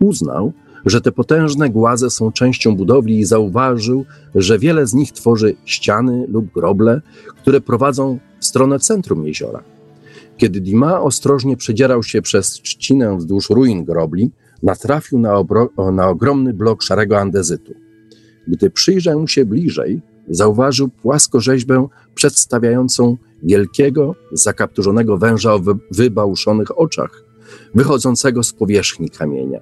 Uznał, 0.00 0.52
że 0.86 1.00
te 1.00 1.12
potężne 1.12 1.70
głaze 1.70 2.10
są 2.10 2.32
częścią 2.32 2.76
budowli 2.76 3.18
i 3.18 3.24
zauważył, 3.24 4.04
że 4.34 4.58
wiele 4.58 4.86
z 4.86 4.94
nich 4.94 5.12
tworzy 5.12 5.56
ściany 5.64 6.26
lub 6.28 6.52
groble, 6.52 7.00
które 7.36 7.60
prowadzą 7.60 8.18
w 8.40 8.44
stronę 8.44 8.78
centrum 8.78 9.26
jeziora. 9.26 9.62
Kiedy 10.36 10.60
Dima 10.60 11.00
ostrożnie 11.00 11.56
przedzierał 11.56 12.02
się 12.02 12.22
przez 12.22 12.50
trzcinę 12.50 13.16
wzdłuż 13.16 13.50
ruin 13.50 13.84
grobli, 13.84 14.30
natrafił 14.62 15.18
na, 15.18 15.44
na 15.92 16.08
ogromny 16.08 16.54
blok 16.54 16.82
szarego 16.82 17.18
andezytu. 17.18 17.85
Gdy 18.48 18.70
przyjrzał 18.70 19.28
się 19.28 19.44
bliżej, 19.44 20.00
zauważył 20.28 20.88
płaskorzeźbę 20.88 21.88
przedstawiającą 22.14 23.16
wielkiego, 23.42 24.14
zakapturzonego 24.32 25.18
węża 25.18 25.54
o 25.54 25.60
wybałuszonych 25.90 26.78
oczach, 26.78 27.24
wychodzącego 27.74 28.42
z 28.42 28.52
powierzchni 28.52 29.10
kamienia. 29.10 29.60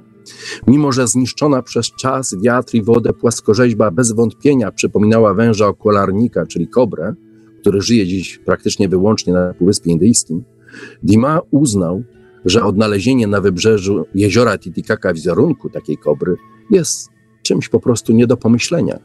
Mimo, 0.67 0.93
że 0.93 1.09
zniszczona 1.09 1.63
przez 1.63 1.87
czas, 1.87 2.37
wiatr 2.43 2.75
i 2.75 2.83
wodę 2.83 3.13
płaskorzeźba 3.13 3.91
bez 3.91 4.13
wątpienia 4.13 4.73
przypominała 4.73 5.35
węża 5.35 5.67
okularnika, 5.67 6.47
czyli 6.47 6.69
kobrę, 6.69 7.15
który 7.61 7.83
żyje 7.83 8.07
dziś 8.07 8.39
praktycznie 8.39 8.89
wyłącznie 8.89 9.33
na 9.33 9.55
Półwyspie 9.55 9.91
Indyjskim, 9.91 10.45
Dima 11.03 11.41
uznał, 11.51 12.03
że 12.45 12.65
odnalezienie 12.65 13.27
na 13.27 13.41
wybrzeżu 13.41 14.07
jeziora 14.15 14.59
Titicaca 14.59 15.15
wizerunku 15.15 15.71
takiej 15.71 15.97
kobry 15.97 16.37
jest 16.71 17.14
czymś 17.45 17.69
po 17.69 17.81
prostu 17.81 18.13
nie 18.13 18.27
do 18.27 18.37
pomyślenia 18.37 18.99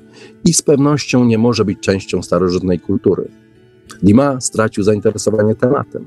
i 0.45 0.54
z 0.54 0.62
pewnością 0.62 1.25
nie 1.25 1.38
może 1.38 1.65
być 1.65 1.80
częścią 1.80 2.21
starożytnej 2.21 2.80
kultury. 2.80 3.28
Dima 4.04 4.41
stracił 4.41 4.84
zainteresowanie 4.84 5.56
tematem. 5.56 6.06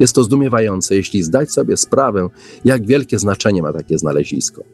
Jest 0.00 0.14
to 0.14 0.24
zdumiewające, 0.24 0.96
jeśli 0.96 1.22
zdać 1.22 1.52
sobie 1.52 1.76
sprawę, 1.76 2.28
jak 2.64 2.86
wielkie 2.86 3.18
znaczenie 3.18 3.62
ma 3.62 3.72
takie 3.72 3.98
znalezisko. 3.98 4.64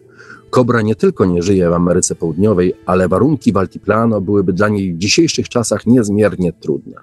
Kobra 0.50 0.82
nie 0.82 0.94
tylko 0.94 1.24
nie 1.24 1.42
żyje 1.42 1.70
w 1.70 1.72
Ameryce 1.72 2.14
Południowej, 2.14 2.74
ale 2.86 3.08
warunki 3.08 3.52
w 3.52 3.56
Altiplano 3.56 4.20
byłyby 4.20 4.52
dla 4.52 4.68
niej 4.68 4.94
w 4.94 4.98
dzisiejszych 4.98 5.48
czasach 5.48 5.86
niezmiernie 5.86 6.52
trudne. 6.52 6.96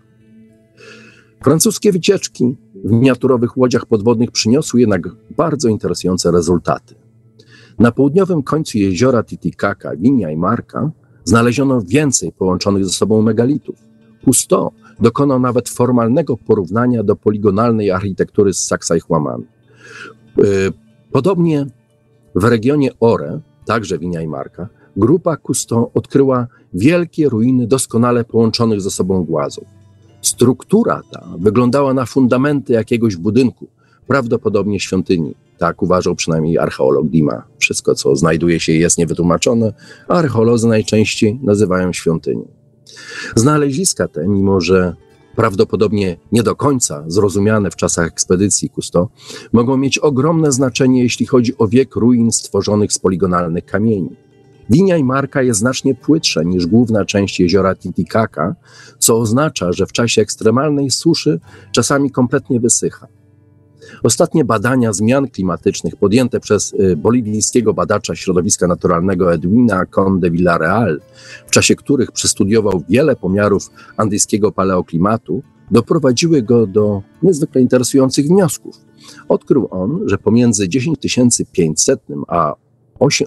Francuskie 1.43 1.91
wycieczki 1.91 2.55
w 2.85 2.91
miniaturowych 2.91 3.57
łodziach 3.57 3.85
podwodnych 3.85 4.31
przyniosły 4.31 4.79
jednak 4.79 5.01
bardzo 5.37 5.69
interesujące 5.69 6.31
rezultaty. 6.31 7.00
Na 7.79 7.91
południowym 7.91 8.43
końcu 8.43 8.77
jeziora 8.77 9.23
Titicaca, 9.23 9.95
Winia 9.95 10.31
i 10.31 10.38
Marka 10.38 10.91
znaleziono 11.23 11.81
więcej 11.81 12.31
połączonych 12.31 12.86
ze 12.86 12.91
sobą 12.91 13.21
megalitów. 13.21 13.75
Cousteau 14.25 14.71
dokonał 14.99 15.39
nawet 15.39 15.69
formalnego 15.69 16.38
porównania 16.38 17.03
do 17.03 17.15
poligonalnej 17.15 17.91
architektury 17.91 18.53
z 18.53 18.60
Saksa. 18.60 18.95
Y, 18.95 18.99
podobnie 21.12 21.65
w 22.36 22.43
regionie 22.43 22.89
Ore, 22.99 23.39
także 23.65 23.99
Winia 23.99 24.21
i 24.21 24.27
Marka, 24.27 24.69
grupa 24.97 25.38
Cousteau 25.38 25.91
odkryła 25.93 26.47
wielkie 26.73 27.29
ruiny 27.29 27.67
doskonale 27.67 28.23
połączonych 28.23 28.81
ze 28.81 28.91
sobą 28.91 29.23
głazów. 29.23 29.63
Struktura 30.21 31.01
ta 31.12 31.25
wyglądała 31.39 31.93
na 31.93 32.05
fundamenty 32.05 32.73
jakiegoś 32.73 33.15
budynku, 33.15 33.67
prawdopodobnie 34.07 34.79
świątyni. 34.79 35.36
Tak 35.62 35.82
uważał 35.82 36.15
przynajmniej 36.15 36.58
archeolog 36.58 37.08
Dima. 37.08 37.43
Wszystko, 37.60 37.95
co 37.95 38.15
znajduje 38.15 38.60
się, 38.60 38.71
jest 38.71 38.97
niewytłumaczone, 38.97 39.74
a 40.08 40.13
archeolodzy 40.13 40.67
najczęściej 40.67 41.39
nazywają 41.43 41.93
świątynią. 41.93 42.47
Znaleziska 43.36 44.08
te, 44.08 44.28
mimo 44.28 44.62
że 44.62 44.95
prawdopodobnie 45.36 46.17
nie 46.32 46.43
do 46.43 46.56
końca 46.56 47.04
zrozumiane 47.08 47.71
w 47.71 47.76
czasach 47.76 48.08
ekspedycji 48.08 48.69
Kusto, 48.69 49.10
mogą 49.54 49.78
mieć 49.78 49.97
ogromne 49.97 50.52
znaczenie, 50.52 51.04
jeśli 51.04 51.26
chodzi 51.26 51.58
o 51.58 51.67
wiek 51.67 51.95
ruin 51.95 52.32
stworzonych 52.32 52.93
z 52.93 53.00
poligonalnych 53.00 53.65
kamieni. 53.65 54.15
Linia 54.69 55.04
marka 55.04 55.41
jest 55.41 55.60
znacznie 55.60 55.95
płytsza 55.95 56.43
niż 56.43 56.67
główna 56.67 57.06
część 57.06 57.39
jeziora 57.39 57.76
Titicaca, 57.76 58.56
co 59.00 59.17
oznacza, 59.17 59.71
że 59.71 59.86
w 59.86 59.91
czasie 59.91 60.21
ekstremalnej 60.21 60.91
suszy 60.91 61.39
czasami 61.71 62.12
kompletnie 62.12 62.60
wysycha. 62.60 63.08
Ostatnie 64.04 64.45
badania 64.45 64.93
zmian 64.93 65.27
klimatycznych 65.27 65.95
podjęte 65.95 66.39
przez 66.39 66.73
y, 66.73 66.95
boliwijskiego 66.97 67.73
badacza 67.73 68.15
środowiska 68.15 68.67
naturalnego 68.67 69.34
Edwina 69.34 69.86
Conde 69.86 70.32
Villarreal, 70.32 71.01
w 71.47 71.51
czasie 71.51 71.75
których 71.75 72.12
przestudiował 72.12 72.84
wiele 72.89 73.15
pomiarów 73.15 73.69
andyjskiego 73.97 74.51
paleoklimatu, 74.51 75.43
doprowadziły 75.71 76.41
go 76.41 76.67
do 76.67 77.01
niezwykle 77.23 77.62
interesujących 77.62 78.27
wniosków. 78.27 78.75
Odkrył 79.30 79.67
on, 79.71 79.99
że 80.06 80.17
pomiędzy 80.17 80.67
10500 80.67 81.99
a 82.27 82.56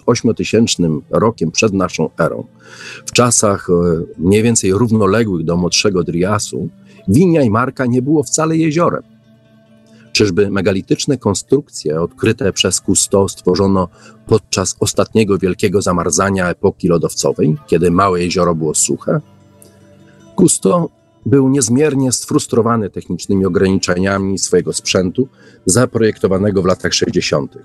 8000 0.07 0.83
rokiem 1.11 1.51
przed 1.51 1.73
naszą 1.73 2.11
erą, 2.19 2.45
w 3.07 3.13
czasach 3.13 3.69
e, 3.71 3.73
mniej 4.19 4.43
więcej 4.43 4.73
równoległych 4.73 5.45
do 5.45 5.57
młodszego 5.57 6.05
Driasu, 6.05 6.69
Winia 7.09 7.43
i 7.43 7.51
Marka 7.51 7.87
nie 7.87 8.03
było 8.03 8.23
wcale 8.23 8.57
jeziorem. 8.57 9.03
Czyżby 10.15 10.51
megalityczne 10.51 11.19
konstrukcje 11.19 12.01
odkryte 12.01 12.53
przez 12.53 12.81
Cousteau 12.81 13.29
stworzono 13.29 13.89
podczas 14.27 14.77
ostatniego 14.81 15.39
wielkiego 15.39 15.83
zamarzania 15.83 16.51
epoki 16.51 16.89
lodowcowej, 16.89 17.57
kiedy 17.67 17.91
małe 17.91 18.23
jezioro 18.23 18.55
było 18.55 18.75
suche? 18.75 19.21
Cousteau 20.37 20.91
był 21.27 21.49
niezmiernie 21.49 22.13
sfrustrowany 22.13 22.91
technicznymi 22.91 23.47
ograniczeniami 23.47 24.39
swojego 24.39 24.73
sprzętu 24.73 25.29
zaprojektowanego 25.67 26.63
w 26.63 26.67
latach 26.67 26.95
60. 26.95 27.59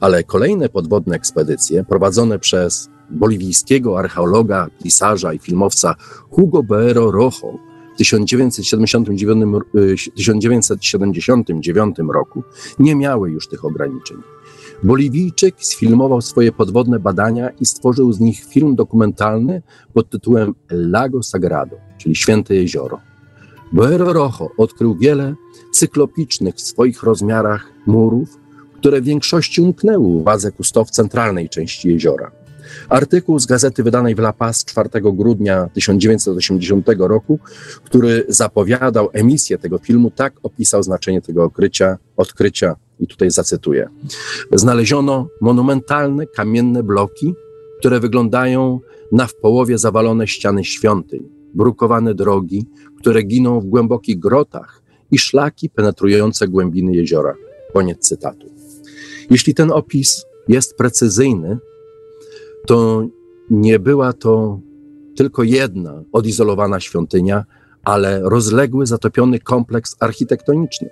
Ale 0.00 0.24
kolejne 0.24 0.68
podwodne 0.68 1.16
ekspedycje 1.16 1.84
prowadzone 1.84 2.38
przez 2.38 2.88
boliwijskiego 3.10 3.98
archeologa, 3.98 4.66
pisarza 4.82 5.32
i 5.32 5.38
filmowca 5.38 5.94
Hugo 6.30 6.62
Boero 6.62 7.10
Rojo 7.10 7.75
w 7.96 7.98
1979, 7.98 9.64
1979 10.16 11.96
roku 12.12 12.42
nie 12.78 12.94
miały 12.94 13.30
już 13.30 13.48
tych 13.48 13.64
ograniczeń. 13.64 14.16
Boliwijczyk 14.82 15.54
sfilmował 15.58 16.22
swoje 16.22 16.52
podwodne 16.52 16.98
badania 16.98 17.50
i 17.50 17.66
stworzył 17.66 18.12
z 18.12 18.20
nich 18.20 18.44
film 18.44 18.74
dokumentalny 18.74 19.62
pod 19.94 20.10
tytułem 20.10 20.54
Lago 20.70 21.22
Sagrado, 21.22 21.76
czyli 21.98 22.16
Święte 22.16 22.54
Jezioro. 22.54 23.00
Boero 23.72 24.12
Rojo 24.12 24.50
odkrył 24.58 24.96
wiele 24.96 25.34
cyklopicznych 25.72 26.54
w 26.54 26.60
swoich 26.60 27.02
rozmiarach 27.02 27.72
murów, 27.86 28.38
które 28.78 29.00
w 29.00 29.04
większości 29.04 29.60
umknęły 29.60 30.06
uwadze 30.06 30.52
Kustow 30.52 30.90
centralnej 30.90 31.48
części 31.48 31.88
jeziora. 31.88 32.45
Artykuł 32.88 33.38
z 33.38 33.46
gazety 33.46 33.82
wydanej 33.82 34.14
w 34.14 34.18
La 34.18 34.32
Paz 34.32 34.64
4 34.64 34.88
grudnia 34.94 35.68
1980 35.74 36.86
roku, 36.98 37.38
który 37.84 38.24
zapowiadał 38.28 39.08
emisję 39.12 39.58
tego 39.58 39.78
filmu, 39.78 40.10
tak 40.10 40.32
opisał 40.42 40.82
znaczenie 40.82 41.22
tego 41.22 41.44
odkrycia, 41.44 41.98
odkrycia 42.16 42.76
i 43.00 43.06
tutaj 43.06 43.30
zacytuję. 43.30 43.88
Znaleziono 44.52 45.28
monumentalne 45.40 46.26
kamienne 46.26 46.82
bloki, 46.82 47.34
które 47.78 48.00
wyglądają 48.00 48.80
na 49.12 49.26
w 49.26 49.34
połowie 49.34 49.78
zawalone 49.78 50.26
ściany 50.26 50.64
świątyń, 50.64 51.28
brukowane 51.54 52.14
drogi, 52.14 52.66
które 52.98 53.22
giną 53.22 53.60
w 53.60 53.66
głębokich 53.66 54.18
grotach 54.18 54.82
i 55.10 55.18
szlaki 55.18 55.70
penetrujące 55.70 56.48
głębiny 56.48 56.96
jeziora. 56.96 57.34
Koniec 57.72 57.98
cytatu. 57.98 58.46
Jeśli 59.30 59.54
ten 59.54 59.72
opis 59.72 60.24
jest 60.48 60.76
precyzyjny, 60.76 61.58
to 62.66 63.06
nie 63.50 63.78
była 63.78 64.12
to 64.12 64.60
tylko 65.16 65.42
jedna 65.42 66.02
odizolowana 66.12 66.80
świątynia, 66.80 67.44
ale 67.84 68.20
rozległy, 68.22 68.86
zatopiony 68.86 69.38
kompleks 69.38 69.96
architektoniczny. 70.00 70.88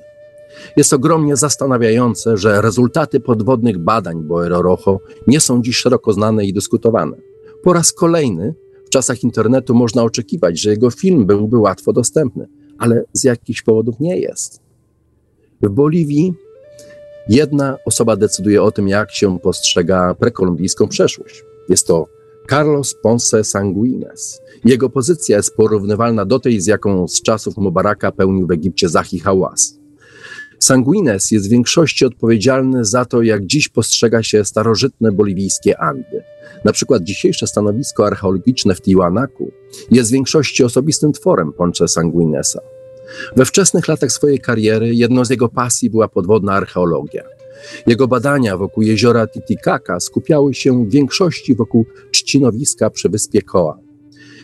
Jest 0.77 0.93
ogromnie 0.93 1.37
zastanawiające, 1.37 2.37
że 2.37 2.62
rezultaty 2.62 3.20
podwodnych 3.20 3.79
badań 3.79 4.22
Boero 4.22 4.62
Rojo 4.62 5.01
nie 5.27 5.41
są 5.41 5.62
dziś 5.62 5.77
szeroko 5.77 6.12
znane 6.12 6.45
i 6.45 6.53
dyskutowane. 6.53 7.16
Po 7.62 7.72
raz 7.72 7.93
kolejny 7.93 8.55
w 8.87 8.91
czasach 8.91 9.22
internetu 9.22 9.75
można 9.75 10.03
oczekiwać, 10.03 10.61
że 10.61 10.70
jego 10.70 10.91
film 10.91 11.27
byłby 11.27 11.59
łatwo 11.59 11.93
dostępny, 11.93 12.47
ale 12.79 13.05
z 13.12 13.25
jakichś 13.25 13.62
powodów 13.62 14.01
nie 14.01 14.18
jest. 14.18 14.61
W 15.62 15.68
Boliwii 15.68 16.35
jedna 17.29 17.77
osoba 17.85 18.16
decyduje 18.16 18.62
o 18.62 18.72
tym, 18.72 18.89
jak 18.89 19.12
się 19.12 19.39
postrzega 19.39 20.14
prekolumbijską 20.14 20.89
przeszłość. 20.89 21.45
Jest 21.68 21.86
to 21.86 22.08
Carlos 22.50 22.94
Ponce 23.02 23.44
Sanguines. 23.44 24.40
Jego 24.64 24.90
pozycja 24.90 25.36
jest 25.36 25.56
porównywalna 25.56 26.24
do 26.24 26.38
tej, 26.38 26.60
z 26.60 26.66
jaką 26.66 27.08
z 27.08 27.22
czasów 27.22 27.56
Mubaraka 27.56 28.12
pełnił 28.12 28.46
w 28.46 28.50
Egipcie 28.50 28.88
Zahi 28.88 29.18
Hałas. 29.18 29.78
Sanguines 30.58 31.30
jest 31.30 31.46
w 31.46 31.50
większości 31.50 32.04
odpowiedzialny 32.04 32.84
za 32.84 33.04
to, 33.04 33.22
jak 33.22 33.46
dziś 33.46 33.68
postrzega 33.68 34.22
się 34.22 34.44
starożytne 34.44 35.12
boliwijskie 35.12 35.78
Andy. 35.80 36.22
Na 36.64 36.72
przykład 36.72 37.02
dzisiejsze 37.02 37.46
stanowisko 37.46 38.06
archeologiczne 38.06 38.74
w 38.74 38.80
Tiwanaku 38.80 39.52
jest 39.90 40.10
w 40.10 40.12
większości 40.12 40.64
osobistym 40.64 41.12
tworem 41.12 41.52
Ponce 41.52 41.88
Sanguinesa. 41.88 42.60
We 43.36 43.44
wczesnych 43.44 43.88
latach 43.88 44.12
swojej 44.12 44.40
kariery 44.40 44.94
jedną 44.94 45.24
z 45.24 45.30
jego 45.30 45.48
pasji 45.48 45.90
była 45.90 46.08
podwodna 46.08 46.52
archeologia. 46.52 47.22
Jego 47.86 48.08
badania 48.08 48.56
wokół 48.56 48.82
jeziora 48.82 49.26
Titicaca 49.26 50.00
skupiały 50.00 50.54
się 50.54 50.84
w 50.84 50.90
większości 50.90 51.54
wokół 51.54 51.86
trzcinowiska 52.12 52.90
przy 52.90 53.08
wyspie 53.08 53.42
Koa, 53.42 53.78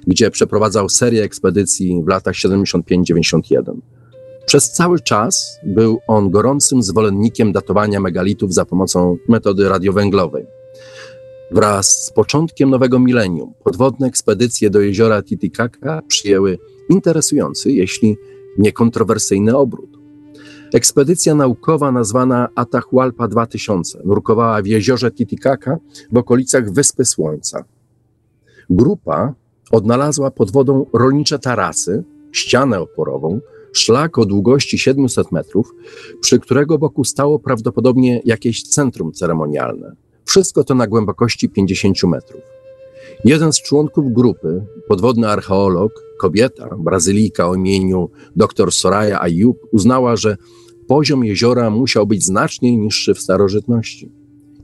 gdzie 0.07 0.31
przeprowadzał 0.31 0.89
serię 0.89 1.23
ekspedycji 1.23 2.03
w 2.05 2.09
latach 2.09 2.35
75-91. 2.35 3.81
Przez 4.47 4.73
cały 4.73 5.01
czas 5.01 5.59
był 5.67 5.99
on 6.07 6.31
gorącym 6.31 6.83
zwolennikiem 6.83 7.53
datowania 7.53 8.01
megalitów 8.01 8.55
za 8.55 8.65
pomocą 8.65 9.17
metody 9.29 9.69
radiowęglowej. 9.69 10.47
Wraz 11.51 11.87
z 11.87 12.13
początkiem 12.13 12.71
nowego 12.71 12.99
milenium 12.99 13.53
podwodne 13.65 14.07
ekspedycje 14.07 14.71
do 14.71 14.81
jeziora 14.81 15.23
Titicaca 15.23 16.03
przyjęły 16.09 16.59
interesujący, 16.89 17.73
jeśli 17.73 18.17
niekontrowersyjny 18.59 19.57
obrót. 19.57 20.00
Ekspedycja 20.73 21.35
naukowa 21.35 21.93
nazwana 21.93 22.49
Atahualpa 22.55 23.29
2000 23.29 23.99
nurkowała 24.05 24.63
w 24.63 24.67
jeziorze 24.67 25.11
Titicaca 25.11 25.79
w 26.13 26.17
okolicach 26.17 26.73
Wyspy 26.73 27.05
Słońca. 27.05 27.65
Grupa 28.71 29.35
odnalazła 29.71 30.31
pod 30.31 30.51
wodą 30.51 30.87
rolnicze 30.93 31.39
tarasy, 31.39 32.05
ścianę 32.33 32.81
oporową, 32.81 33.41
szlak 33.73 34.19
o 34.19 34.27
długości 34.27 34.79
700 34.79 35.33
metrów, 35.33 35.75
przy 36.21 36.39
którego 36.39 36.79
boku 36.79 37.05
stało 37.05 37.39
prawdopodobnie 37.39 38.23
jakieś 38.25 38.63
centrum 38.63 39.13
ceremonialne. 39.13 39.93
Wszystko 40.25 40.65
to 40.65 40.75
na 40.75 40.87
głębokości 40.87 41.49
50 41.49 42.03
metrów. 42.05 42.41
Jeden 43.25 43.53
z 43.53 43.63
członków 43.63 44.13
grupy, 44.13 44.65
podwodny 44.89 45.29
archeolog, 45.29 45.93
kobieta, 46.19 46.77
Brazylijka 46.79 47.49
o 47.49 47.55
imieniu 47.55 48.11
dr 48.37 48.73
Soraya 48.73 49.21
Ayub, 49.21 49.59
uznała, 49.73 50.17
że 50.17 50.37
poziom 50.91 51.25
jeziora 51.25 51.71
musiał 51.71 52.07
być 52.07 52.25
znacznie 52.25 52.77
niższy 52.77 53.15
w 53.15 53.21
starożytności. 53.21 54.13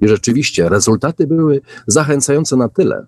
I 0.00 0.08
rzeczywiście 0.08 0.68
rezultaty 0.68 1.26
były 1.26 1.60
zachęcające 1.86 2.56
na 2.56 2.68
tyle, 2.68 3.06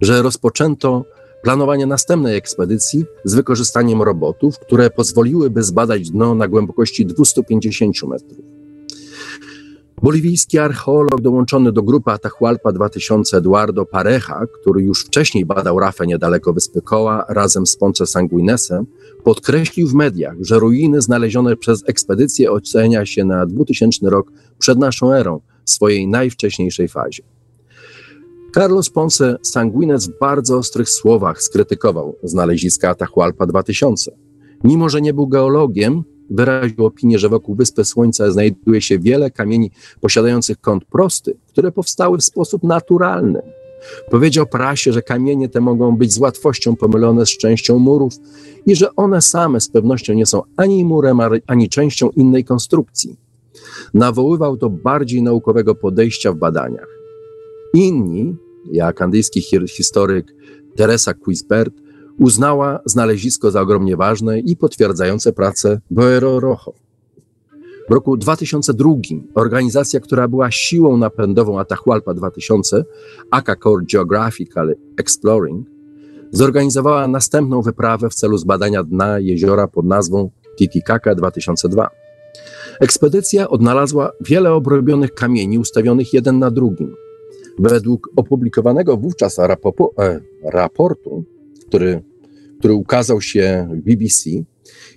że 0.00 0.22
rozpoczęto 0.22 1.04
planowanie 1.42 1.86
następnej 1.86 2.36
ekspedycji 2.36 3.04
z 3.24 3.34
wykorzystaniem 3.34 4.02
robotów, 4.02 4.58
które 4.58 4.90
pozwoliłyby 4.90 5.62
zbadać 5.62 6.10
dno 6.10 6.34
na 6.34 6.48
głębokości 6.48 7.06
250 7.06 8.02
metrów. 8.02 8.51
Boliwijski 10.02 10.58
archeolog 10.58 11.20
dołączony 11.20 11.72
do 11.72 11.82
grupy 11.82 12.10
Atahualpa 12.10 12.72
2000 12.72 13.36
Eduardo 13.36 13.86
Pareja, 13.86 14.46
który 14.60 14.82
już 14.82 15.04
wcześniej 15.04 15.46
badał 15.46 15.80
rafę 15.80 16.06
niedaleko 16.06 16.52
wyspy 16.52 16.82
Koła 16.82 17.24
razem 17.28 17.66
z 17.66 17.76
Ponce 17.76 18.06
Sanguinesem, 18.06 18.86
podkreślił 19.24 19.88
w 19.88 19.94
mediach, 19.94 20.36
że 20.40 20.58
ruiny 20.58 21.02
znalezione 21.02 21.56
przez 21.56 21.82
ekspedycję 21.86 22.50
ocenia 22.50 23.06
się 23.06 23.24
na 23.24 23.46
2000 23.46 24.10
rok 24.10 24.32
przed 24.58 24.78
naszą 24.78 25.12
erą, 25.12 25.40
w 25.64 25.70
swojej 25.70 26.08
najwcześniejszej 26.08 26.88
fazie. 26.88 27.22
Carlos 28.54 28.90
Ponce 28.90 29.36
Sanguines 29.42 30.06
w 30.06 30.18
bardzo 30.18 30.58
ostrych 30.58 30.88
słowach 30.88 31.42
skrytykował 31.42 32.16
znaleziska 32.22 32.88
Atahualpa 32.88 33.46
2000. 33.46 34.12
Mimo, 34.64 34.88
że 34.88 35.00
nie 35.00 35.14
był 35.14 35.28
geologiem, 35.28 36.04
wyraził 36.32 36.86
opinię, 36.86 37.18
że 37.18 37.28
wokół 37.28 37.54
Wyspy 37.54 37.84
Słońca 37.84 38.30
znajduje 38.30 38.80
się 38.80 38.98
wiele 38.98 39.30
kamieni 39.30 39.70
posiadających 40.00 40.60
kąt 40.60 40.84
prosty, 40.84 41.36
które 41.48 41.72
powstały 41.72 42.18
w 42.18 42.24
sposób 42.24 42.62
naturalny. 42.62 43.42
Powiedział 44.10 44.46
prasie, 44.46 44.92
że 44.92 45.02
kamienie 45.02 45.48
te 45.48 45.60
mogą 45.60 45.96
być 45.96 46.12
z 46.12 46.18
łatwością 46.18 46.76
pomylone 46.76 47.26
z 47.26 47.30
częścią 47.30 47.78
murów 47.78 48.14
i 48.66 48.76
że 48.76 48.96
one 48.96 49.22
same 49.22 49.60
z 49.60 49.68
pewnością 49.68 50.14
nie 50.14 50.26
są 50.26 50.42
ani 50.56 50.84
murem, 50.84 51.18
ani 51.46 51.68
częścią 51.68 52.10
innej 52.10 52.44
konstrukcji. 52.44 53.16
Nawoływał 53.94 54.56
do 54.56 54.70
bardziej 54.70 55.22
naukowego 55.22 55.74
podejścia 55.74 56.32
w 56.32 56.36
badaniach. 56.36 56.88
Inni, 57.74 58.36
jak 58.72 59.02
andyjski 59.02 59.42
historyk 59.68 60.34
Teresa 60.76 61.14
Quisbert, 61.14 61.74
uznała 62.18 62.80
znalezisko 62.84 63.50
za 63.50 63.60
ogromnie 63.60 63.96
ważne 63.96 64.40
i 64.40 64.56
potwierdzające 64.56 65.32
pracę 65.32 65.80
Boero 65.90 66.40
Rojo. 66.40 66.72
W 67.90 67.92
roku 67.92 68.16
2002 68.16 68.90
organizacja, 69.34 70.00
która 70.00 70.28
była 70.28 70.50
siłą 70.50 70.96
napędową 70.96 71.60
Atahualpa 71.60 72.14
2000, 72.14 72.84
Core 73.62 73.84
Geographical 73.92 74.74
Exploring, 74.96 75.66
zorganizowała 76.30 77.08
następną 77.08 77.62
wyprawę 77.62 78.10
w 78.10 78.14
celu 78.14 78.38
zbadania 78.38 78.82
dna 78.82 79.18
jeziora 79.18 79.68
pod 79.68 79.86
nazwą 79.86 80.30
Titicaca 80.58 81.14
2002. 81.14 81.90
Ekspedycja 82.80 83.48
odnalazła 83.48 84.12
wiele 84.20 84.52
obrobionych 84.52 85.14
kamieni 85.14 85.58
ustawionych 85.58 86.12
jeden 86.12 86.38
na 86.38 86.50
drugim. 86.50 86.94
Według 87.58 88.08
opublikowanego 88.16 88.96
wówczas 88.96 89.38
rapopo, 89.38 89.92
e, 89.98 90.20
raportu, 90.44 91.24
który, 91.72 92.02
który 92.58 92.74
ukazał 92.74 93.20
się 93.20 93.68
w 93.70 93.76
BBC, 93.76 94.30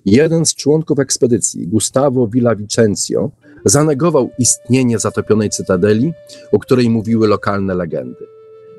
jeden 0.05 0.45
z 0.45 0.55
członków 0.55 0.99
ekspedycji, 0.99 1.67
Gustavo 1.67 2.27
Villavicencio, 2.27 3.31
zanegował 3.65 4.29
istnienie 4.39 4.99
zatopionej 4.99 5.49
cytadeli, 5.49 6.13
o 6.51 6.59
której 6.59 6.89
mówiły 6.89 7.27
lokalne 7.27 7.75
legendy. 7.75 8.25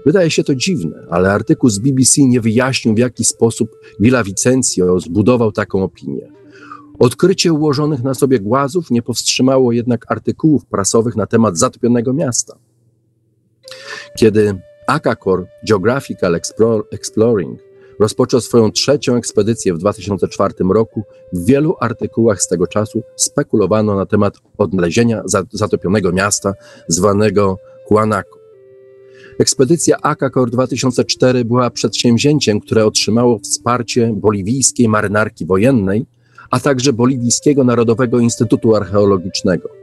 Wydaje 0.06 0.30
się 0.30 0.44
to 0.44 0.54
dziwne, 0.54 1.06
ale 1.10 1.32
artykuł 1.32 1.70
z 1.70 1.78
BBC 1.78 2.22
nie 2.22 2.40
wyjaśnił, 2.40 2.94
w 2.94 2.98
jaki 2.98 3.24
sposób 3.24 3.70
Villavicencio 4.00 5.00
zbudował 5.00 5.52
taką 5.52 5.82
opinię. 5.82 6.32
Odkrycie 6.98 7.52
ułożonych 7.52 8.02
na 8.02 8.14
sobie 8.14 8.40
głazów 8.40 8.90
nie 8.90 9.02
powstrzymało 9.02 9.72
jednak 9.72 10.12
artykułów 10.12 10.66
prasowych 10.66 11.16
na 11.16 11.26
temat 11.26 11.58
zatopionego 11.58 12.12
miasta. 12.12 12.58
Kiedy 14.18 14.54
Akakor 14.86 15.46
Geographical 15.68 16.34
Exploring 16.90 17.65
rozpoczął 18.00 18.40
swoją 18.40 18.72
trzecią 18.72 19.16
ekspedycję 19.16 19.74
w 19.74 19.78
2004 19.78 20.54
roku, 20.74 21.02
w 21.32 21.46
wielu 21.46 21.76
artykułach 21.80 22.42
z 22.42 22.48
tego 22.48 22.66
czasu 22.66 23.02
spekulowano 23.16 23.96
na 23.96 24.06
temat 24.06 24.34
odnalezienia 24.58 25.22
zatopionego 25.52 26.12
miasta 26.12 26.52
zwanego 26.88 27.58
Huanaco. 27.88 28.36
Ekspedycja 29.38 29.96
Akakor 30.02 30.50
2004 30.50 31.44
była 31.44 31.70
przedsięwzięciem, 31.70 32.60
które 32.60 32.86
otrzymało 32.86 33.38
wsparcie 33.38 34.12
boliwijskiej 34.16 34.88
marynarki 34.88 35.46
wojennej, 35.46 36.06
a 36.50 36.60
także 36.60 36.92
Boliwijskiego 36.92 37.64
Narodowego 37.64 38.18
Instytutu 38.18 38.74
Archeologicznego. 38.74 39.75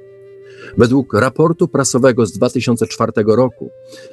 Według 0.77 1.13
raportu 1.13 1.67
prasowego 1.67 2.25
z 2.25 2.31
2004 2.31 3.11
roku, 3.27 3.69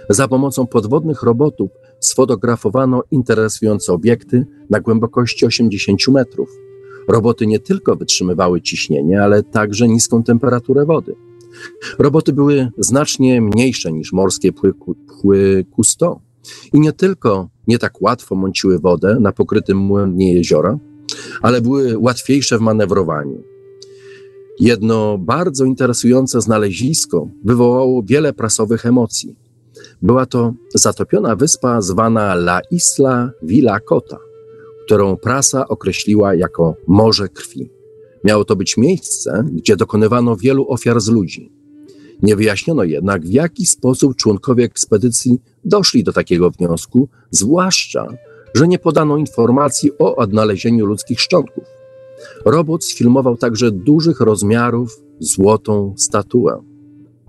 za 0.08 0.28
pomocą 0.28 0.66
podwodnych 0.66 1.22
robotów 1.22 1.70
sfotografowano 2.00 3.02
interesujące 3.10 3.92
obiekty 3.92 4.46
na 4.70 4.80
głębokości 4.80 5.46
80 5.46 6.08
metrów. 6.08 6.48
Roboty 7.08 7.46
nie 7.46 7.58
tylko 7.58 7.96
wytrzymywały 7.96 8.60
ciśnienie, 8.62 9.22
ale 9.22 9.42
także 9.42 9.88
niską 9.88 10.22
temperaturę 10.22 10.86
wody. 10.86 11.14
Roboty 11.98 12.32
były 12.32 12.68
znacznie 12.78 13.40
mniejsze 13.40 13.92
niż 13.92 14.12
morskie 14.12 14.52
pły, 14.52 14.74
pły 15.22 15.64
Cousteau 15.76 16.20
i 16.72 16.80
nie 16.80 16.92
tylko 16.92 17.48
nie 17.66 17.78
tak 17.78 18.02
łatwo 18.02 18.34
mąciły 18.34 18.78
wodę 18.78 19.16
na 19.20 19.32
pokrytym 19.32 19.78
młem 19.78 20.14
dnie 20.14 20.34
jeziora, 20.34 20.78
ale 21.42 21.60
były 21.60 21.98
łatwiejsze 21.98 22.58
w 22.58 22.60
manewrowaniu. 22.60 23.49
Jedno 24.60 25.18
bardzo 25.18 25.64
interesujące 25.64 26.40
znalezisko 26.40 27.28
wywołało 27.44 28.02
wiele 28.02 28.32
prasowych 28.32 28.86
emocji. 28.86 29.36
Była 30.02 30.26
to 30.26 30.52
zatopiona 30.74 31.36
wyspa 31.36 31.80
zwana 31.82 32.32
La 32.32 32.60
Isla 32.70 33.30
Villa 33.42 33.80
Cota, 33.80 34.18
którą 34.84 35.16
prasa 35.16 35.68
określiła 35.68 36.34
jako 36.34 36.74
Morze 36.86 37.28
Krwi. 37.28 37.70
Miało 38.24 38.44
to 38.44 38.56
być 38.56 38.76
miejsce, 38.76 39.44
gdzie 39.52 39.76
dokonywano 39.76 40.36
wielu 40.36 40.66
ofiar 40.68 41.00
z 41.00 41.08
ludzi. 41.08 41.52
Nie 42.22 42.36
wyjaśniono 42.36 42.84
jednak, 42.84 43.22
w 43.26 43.32
jaki 43.32 43.66
sposób 43.66 44.16
członkowie 44.16 44.64
ekspedycji 44.64 45.38
doszli 45.64 46.04
do 46.04 46.12
takiego 46.12 46.50
wniosku, 46.50 47.08
zwłaszcza, 47.30 48.06
że 48.54 48.68
nie 48.68 48.78
podano 48.78 49.16
informacji 49.16 49.90
o 49.98 50.16
odnalezieniu 50.16 50.86
ludzkich 50.86 51.20
szczątków. 51.20 51.79
Robot 52.44 52.84
sfilmował 52.84 53.36
także 53.36 53.70
dużych 53.70 54.20
rozmiarów 54.20 55.02
złotą 55.20 55.94
statuę. 55.96 56.62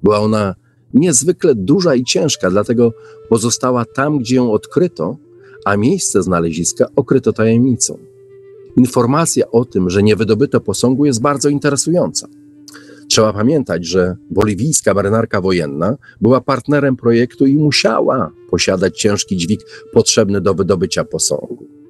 Była 0.04 0.20
ona 0.20 0.56
niezwykle 0.94 1.56
duża 1.56 1.96
i 1.96 2.04
ciężka, 2.04 2.50
dlatego 2.50 2.94
pozostała 3.30 3.86
tam, 3.86 4.20
gdzie 4.20 4.36
ją 4.36 4.52
odkryto, 4.52 5.18
a 5.66 5.78
miejsce 5.78 6.24
znaleziska 6.24 6.86
okryto 6.96 7.34
tajemnicą. 7.34 7.98
Informacja 8.78 9.52
o 9.52 9.66
tym, 9.66 9.90
że 9.90 10.04
nie 10.04 10.16
wydobyto 10.16 10.62
posągu, 10.62 11.06
jest 11.06 11.22
bardzo 11.22 11.50
interesująca. 11.50 12.28
Trzeba 13.10 13.34
pamiętać, 13.34 13.86
że 13.86 14.16
boliwijska 14.30 14.94
marynarka 14.94 15.42
wojenna 15.42 15.98
była 16.22 16.42
partnerem 16.42 16.96
projektu 16.96 17.46
i 17.46 17.56
musiała 17.56 18.32
posiadać 18.50 19.00
ciężki 19.00 19.38
dźwig 19.38 19.62
potrzebny 19.94 20.42
do 20.42 20.54
wydobycia 20.54 21.04
posągu. 21.04 21.81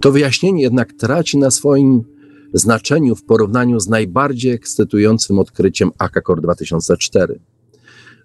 To 0.00 0.12
wyjaśnienie 0.12 0.62
jednak 0.62 0.92
traci 0.92 1.38
na 1.38 1.50
swoim 1.50 2.04
znaczeniu 2.52 3.16
w 3.16 3.24
porównaniu 3.24 3.80
z 3.80 3.88
najbardziej 3.88 4.52
ekscytującym 4.52 5.38
odkryciem 5.38 5.90
Akakor 5.98 6.40
2004. 6.40 7.40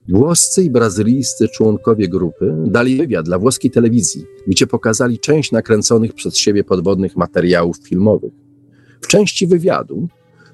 Włoscy 0.10 0.64
i 0.64 0.70
brazylijscy 0.70 1.48
członkowie 1.48 2.08
grupy 2.08 2.56
dali 2.66 2.98
wywiad 2.98 3.26
dla 3.26 3.40
włoskiej 3.40 3.72
telewizji, 3.72 4.26
gdzie 4.48 4.68
pokazali 4.68 5.20
część 5.20 5.52
nakręconych 5.52 6.14
przez 6.14 6.38
siebie 6.38 6.64
podwodnych 6.64 7.18
materiałów 7.18 7.78
filmowych. 7.78 8.34
W 9.02 9.08
części 9.08 9.48
wywiadu, 9.48 10.08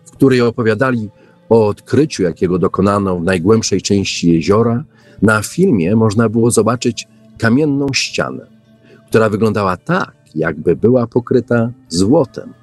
w 0.05 0.11
której 0.11 0.41
opowiadali 0.41 1.09
o 1.49 1.67
odkryciu, 1.67 2.23
jakiego 2.23 2.59
dokonano 2.59 3.19
w 3.19 3.23
najgłębszej 3.23 3.81
części 3.81 4.33
jeziora, 4.33 4.83
na 5.21 5.41
filmie 5.41 5.95
można 5.95 6.29
było 6.29 6.51
zobaczyć 6.51 7.07
kamienną 7.37 7.87
ścianę, 7.93 8.47
która 9.07 9.29
wyglądała 9.29 9.77
tak, 9.77 10.16
jakby 10.37 10.75
była 10.75 11.07
pokryta 11.07 11.71
złotem. 11.89 12.53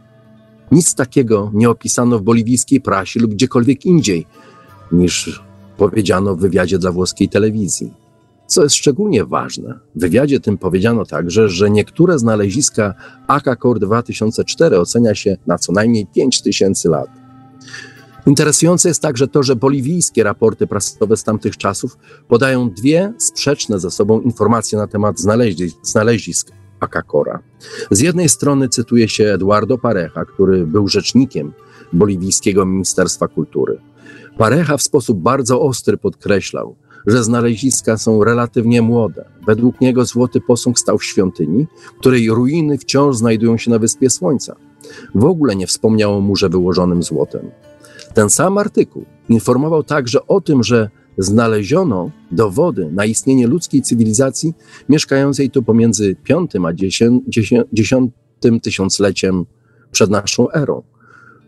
Nic 0.73 0.95
takiego 0.95 1.51
nie 1.55 1.71
opisano 1.71 2.19
w 2.19 2.23
boliwijskiej 2.23 2.81
prasie 2.81 3.21
lub 3.21 3.31
gdziekolwiek 3.31 3.87
indziej 3.87 4.27
niż 4.93 5.43
powiedziano 5.77 6.37
w 6.37 6.41
wywiadzie 6.41 6.79
dla 6.79 6.93
włoskiej 6.93 7.29
telewizji. 7.29 7.95
Co 8.47 8.63
jest 8.63 8.77
szczególnie 8.77 9.25
ważne, 9.25 9.79
w 9.97 10.01
wywiadzie 10.01 10.41
tym 10.41 10.59
powiedziano 10.59 11.05
także, 11.05 11.49
że 11.49 11.71
niektóre 11.71 12.19
znaleziska 12.19 12.95
Akakor 13.27 13.81
2004 13.81 14.79
ocenia 14.79 15.15
się 15.15 15.37
na 15.47 15.59
co 15.59 15.73
najmniej 15.73 16.07
5000 16.07 16.89
lat. 16.89 17.09
Interesujące 18.27 18.89
jest 18.89 19.03
także 19.03 19.29
to, 19.29 19.43
że 19.43 19.57
boliwijskie 19.57 20.23
raporty 20.23 20.67
prasowe 20.67 21.17
z 21.17 21.25
tamtych 21.25 21.57
czasów 21.57 21.99
podają 22.29 22.71
dwie 22.71 23.13
sprzeczne 23.19 23.81
ze 23.81 23.91
sobą 23.91 24.21
informacje 24.21 24.79
na 24.79 24.87
temat 24.87 25.21
znalezisk, 25.21 25.77
znalezisk 25.83 26.51
Akakora. 26.81 27.43
Z 27.91 28.01
jednej 28.01 28.29
strony 28.29 28.69
cytuje 28.69 29.09
się 29.09 29.25
Eduardo 29.25 29.79
Pareja, 29.79 30.25
który 30.35 30.67
był 30.67 30.89
rzecznikiem 30.89 31.53
boliwijskiego 31.93 32.67
Ministerstwa 32.67 33.29
Kultury. 33.29 33.79
Pareja 34.39 34.77
w 34.77 34.83
sposób 34.83 35.19
bardzo 35.19 35.61
ostry 35.61 35.97
podkreślał, 35.97 36.77
że 37.07 37.25
znaleziska 37.25 37.97
są 37.97 38.25
relatywnie 38.25 38.83
młode. 38.83 39.25
Według 39.47 39.81
niego 39.81 40.05
złoty 40.05 40.41
posąg 40.41 40.79
stał 40.79 40.99
w 40.99 41.05
świątyni, 41.05 41.67
której 41.99 42.31
ruiny 42.31 42.79
wciąż 42.79 43.17
znajdują 43.17 43.57
się 43.57 43.71
na 43.71 43.79
Wyspie 43.79 44.11
Słońca. 44.11 44.57
W 45.15 45.25
ogóle 45.25 45.57
nie 45.57 45.67
wspomniał 45.67 46.17
o 46.17 46.21
murze 46.21 46.49
wyłożonym 46.49 47.03
złotem. 47.03 47.51
Ten 48.15 48.31
sam 48.31 48.59
artykuł 48.59 49.05
informował 49.29 49.83
także 49.83 50.27
o 50.27 50.41
tym, 50.41 50.63
że 50.63 50.91
znaleziono 51.19 52.11
dowody 52.33 52.91
na 52.93 53.05
istnienie 53.05 53.47
ludzkiej 53.47 53.83
cywilizacji 53.83 54.55
mieszkającej 54.89 55.51
tu 55.51 55.63
pomiędzy 55.63 56.17
V 56.29 56.47
a 56.65 56.71
X 56.71 57.01
tysiącleciem 58.63 59.47
przed 59.91 60.11
naszą 60.11 60.51
erą. 60.51 60.83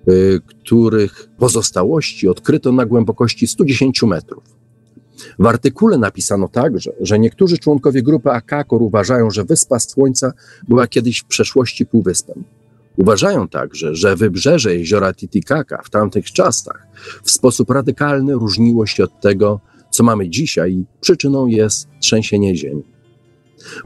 Y, 0.08 0.40
których 0.46 1.28
pozostałości 1.38 2.28
odkryto 2.28 2.72
na 2.72 2.86
głębokości 2.86 3.46
110 3.46 4.02
metrów. 4.02 4.44
W 5.38 5.46
artykule 5.46 5.98
napisano 5.98 6.48
także, 6.48 6.92
że 7.00 7.18
niektórzy 7.18 7.58
członkowie 7.58 8.02
grupy 8.02 8.30
Akakor 8.30 8.82
uważają, 8.82 9.30
że 9.30 9.44
Wyspa 9.44 9.78
Słońca 9.78 10.32
była 10.68 10.86
kiedyś 10.86 11.18
w 11.18 11.24
przeszłości 11.24 11.86
półwyspem. 11.86 12.44
Uważają 12.96 13.48
także, 13.48 13.94
że 13.94 14.16
wybrzeże 14.16 14.74
jeziora 14.74 15.14
Titicaca 15.14 15.82
w 15.84 15.90
tamtych 15.90 16.32
czasach 16.32 16.86
w 17.22 17.30
sposób 17.30 17.70
radykalny 17.70 18.34
różniło 18.34 18.86
się 18.86 19.04
od 19.04 19.20
tego, 19.20 19.60
co 19.90 20.02
mamy 20.02 20.28
dzisiaj 20.28 20.72
i 20.72 20.84
przyczyną 21.00 21.46
jest 21.46 21.88
trzęsienie 22.00 22.56
ziemi. 22.56 22.82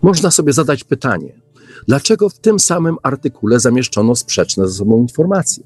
Można 0.02 0.30
sobie 0.30 0.52
zadać 0.52 0.84
pytanie, 0.84 1.40
dlaczego 1.88 2.28
w 2.28 2.38
tym 2.38 2.58
samym 2.58 2.96
artykule 3.02 3.60
zamieszczono 3.60 4.16
sprzeczne 4.16 4.68
ze 4.68 4.74
sobą 4.74 5.00
informacje? 5.00 5.64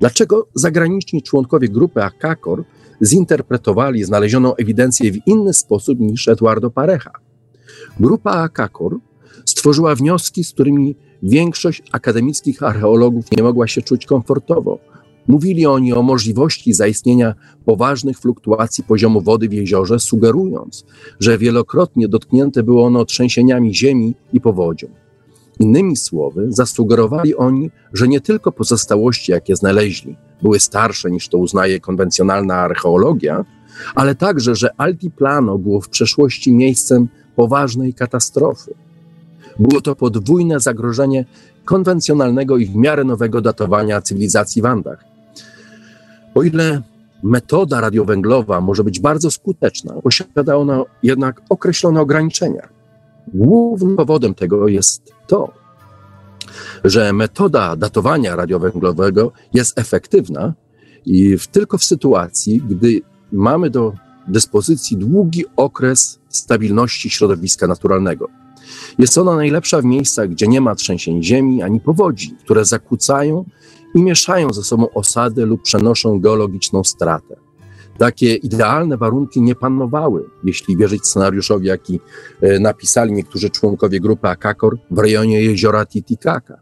Dlaczego 0.00 0.48
zagraniczni 0.54 1.22
członkowie 1.22 1.68
grupy 1.68 2.02
Akakor 2.02 2.64
zinterpretowali 3.02 4.04
znalezioną 4.04 4.56
ewidencję 4.56 5.12
w 5.12 5.26
inny 5.26 5.54
sposób 5.54 6.00
niż 6.00 6.28
Eduardo 6.28 6.70
Pareja? 6.70 7.10
Grupa 8.00 8.30
Akakor 8.30 8.98
stworzyła 9.44 9.94
wnioski, 9.94 10.44
z 10.44 10.52
którymi 10.52 10.96
większość 11.22 11.82
akademickich 11.92 12.62
archeologów 12.62 13.24
nie 13.36 13.42
mogła 13.42 13.66
się 13.66 13.82
czuć 13.82 14.06
komfortowo. 14.06 14.78
Mówili 15.28 15.66
oni 15.66 15.92
o 15.92 16.02
możliwości 16.02 16.72
zaistnienia 16.72 17.34
poważnych 17.64 18.18
fluktuacji 18.18 18.84
poziomu 18.84 19.20
wody 19.20 19.48
w 19.48 19.52
jeziorze, 19.52 19.98
sugerując, 19.98 20.84
że 21.20 21.38
wielokrotnie 21.38 22.08
dotknięte 22.08 22.62
było 22.62 22.86
ono 22.86 23.04
trzęsieniami 23.04 23.74
ziemi 23.74 24.14
i 24.32 24.40
powodzią. 24.40 24.88
Innymi 25.60 25.96
słowy, 25.96 26.46
zasugerowali 26.48 27.36
oni, 27.36 27.70
że 27.92 28.08
nie 28.08 28.20
tylko 28.20 28.52
pozostałości, 28.52 29.32
jakie 29.32 29.56
znaleźli, 29.56 30.16
były 30.42 30.60
starsze 30.60 31.10
niż 31.10 31.28
to 31.28 31.38
uznaje 31.38 31.80
konwencjonalna 31.80 32.54
archeologia, 32.54 33.44
ale 33.94 34.14
także, 34.14 34.54
że 34.54 34.70
Altiplano 34.76 35.58
było 35.58 35.80
w 35.80 35.88
przeszłości 35.88 36.52
miejscem 36.52 37.08
poważnej 37.36 37.94
katastrofy. 37.94 38.74
Było 39.58 39.80
to 39.80 39.96
podwójne 39.96 40.60
zagrożenie 40.60 41.24
konwencjonalnego 41.64 42.58
i 42.58 42.66
w 42.66 42.76
miarę 42.76 43.04
nowego 43.04 43.40
datowania 43.40 44.02
cywilizacji 44.02 44.62
w 44.62 44.66
Andach. 44.66 45.04
O 46.34 46.42
ile 46.42 46.82
metoda 47.22 47.80
radiowęglowa 47.80 48.60
może 48.60 48.84
być 48.84 49.00
bardzo 49.00 49.30
skuteczna, 49.30 49.94
posiada 50.02 50.56
ona 50.56 50.82
jednak 51.02 51.42
określone 51.48 52.00
ograniczenia. 52.00 52.68
Głównym 53.34 53.96
powodem 53.96 54.34
tego 54.34 54.68
jest 54.68 55.12
to, 55.26 55.52
że 56.84 57.12
metoda 57.12 57.76
datowania 57.76 58.36
radiowęglowego 58.36 59.32
jest 59.54 59.78
efektywna 59.78 60.54
i 61.06 61.38
w, 61.38 61.46
tylko 61.46 61.78
w 61.78 61.84
sytuacji, 61.84 62.62
gdy 62.68 63.00
mamy 63.32 63.70
do 63.70 63.92
dyspozycji 64.28 64.96
długi 64.96 65.44
okres 65.56 66.18
stabilności 66.28 67.10
środowiska 67.10 67.66
naturalnego. 67.66 68.28
Jest 68.98 69.18
ona 69.18 69.36
najlepsza 69.36 69.80
w 69.80 69.84
miejscach, 69.84 70.28
gdzie 70.28 70.48
nie 70.48 70.60
ma 70.60 70.74
trzęsień 70.74 71.22
ziemi 71.22 71.62
ani 71.62 71.80
powodzi, 71.80 72.34
które 72.44 72.64
zakłócają 72.64 73.44
i 73.94 74.02
mieszają 74.02 74.52
ze 74.52 74.62
sobą 74.62 74.90
osady 74.90 75.46
lub 75.46 75.62
przenoszą 75.62 76.20
geologiczną 76.20 76.84
stratę. 76.84 77.36
Takie 77.98 78.34
idealne 78.34 78.96
warunki 78.96 79.42
nie 79.42 79.54
panowały, 79.54 80.24
jeśli 80.44 80.76
wierzyć 80.76 81.06
scenariuszowi, 81.06 81.66
jaki 81.66 82.00
e, 82.40 82.58
napisali 82.58 83.12
niektórzy 83.12 83.50
członkowie 83.50 84.00
grupy 84.00 84.28
Akakor 84.28 84.78
w 84.90 84.98
rejonie 84.98 85.42
jeziora 85.42 85.86
Titicaca. 85.86 86.60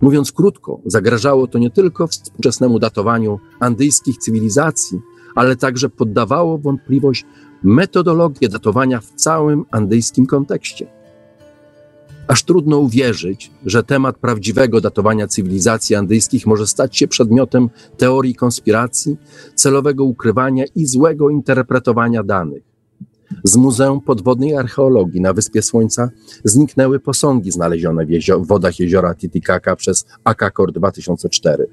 Mówiąc 0.00 0.32
krótko, 0.32 0.80
zagrażało 0.86 1.46
to 1.46 1.58
nie 1.58 1.70
tylko 1.70 2.06
współczesnemu 2.06 2.78
datowaniu 2.78 3.38
andyjskich 3.60 4.16
cywilizacji, 4.16 5.00
ale 5.34 5.56
także 5.56 5.88
poddawało 5.88 6.58
wątpliwość 6.58 7.24
metodologię 7.62 8.48
datowania 8.48 9.00
w 9.00 9.12
całym 9.14 9.64
andyjskim 9.70 10.26
kontekście. 10.26 10.97
Aż 12.28 12.42
trudno 12.42 12.78
uwierzyć, 12.78 13.50
że 13.66 13.82
temat 13.82 14.18
prawdziwego 14.18 14.80
datowania 14.80 15.26
cywilizacji 15.26 15.96
andyjskich 15.96 16.46
może 16.46 16.66
stać 16.66 16.96
się 16.96 17.08
przedmiotem 17.08 17.70
teorii 17.96 18.34
konspiracji, 18.34 19.16
celowego 19.54 20.04
ukrywania 20.04 20.64
i 20.74 20.86
złego 20.86 21.30
interpretowania 21.30 22.22
danych. 22.22 22.62
Z 23.44 23.56
Muzeum 23.56 24.00
Podwodnej 24.00 24.56
Archeologii 24.56 25.20
na 25.20 25.32
Wyspie 25.32 25.62
Słońca 25.62 26.10
zniknęły 26.44 27.00
posągi 27.00 27.50
znalezione 27.50 28.06
w, 28.06 28.10
w 28.42 28.46
wodach 28.46 28.80
jeziora 28.80 29.14
Titicaca 29.14 29.76
przez 29.76 30.06
Akakor 30.24 30.72
2004. 30.72 31.66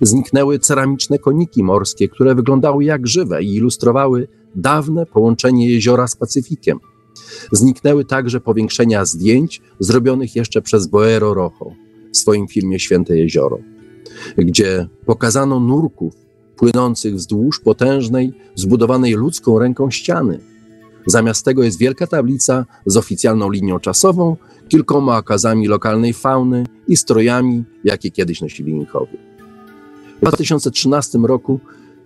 Zniknęły 0.00 0.58
ceramiczne 0.58 1.18
koniki 1.18 1.62
morskie, 1.62 2.08
które 2.08 2.34
wyglądały 2.34 2.84
jak 2.84 3.06
żywe 3.06 3.42
i 3.42 3.54
ilustrowały 3.54 4.28
dawne 4.54 5.06
połączenie 5.06 5.70
jeziora 5.70 6.06
z 6.06 6.16
Pacyfikiem. 6.16 6.78
Zniknęły 7.52 8.04
także 8.04 8.40
powiększenia 8.40 9.04
zdjęć 9.04 9.62
zrobionych 9.78 10.36
jeszcze 10.36 10.62
przez 10.62 10.86
Boero 10.86 11.34
Rojo 11.34 11.74
w 12.12 12.16
swoim 12.16 12.48
filmie 12.48 12.78
Święte 12.78 13.16
Jezioro. 13.16 13.58
gdzie 14.36 14.88
pokazano 15.06 15.60
nurków 15.60 16.14
płynących 16.56 17.14
wzdłuż 17.14 17.60
potężnej, 17.60 18.32
zbudowanej 18.54 19.12
ludzką 19.14 19.58
ręką 19.58 19.90
ściany. 19.90 20.38
Zamiast 21.06 21.44
tego 21.44 21.62
jest 21.62 21.78
wielka 21.78 22.06
tablica 22.06 22.66
z 22.86 22.96
oficjalną 22.96 23.50
linią 23.50 23.80
czasową, 23.80 24.36
kilkoma 24.68 25.18
okazami 25.18 25.68
lokalnej 25.68 26.12
fauny 26.12 26.66
i 26.88 26.96
strojami, 26.96 27.64
jakie 27.84 28.10
kiedyś 28.10 28.40
nosili 28.40 28.72
Inkowie. 28.72 29.18
W 30.16 30.20
2013 30.20 31.18
roku 31.18 31.60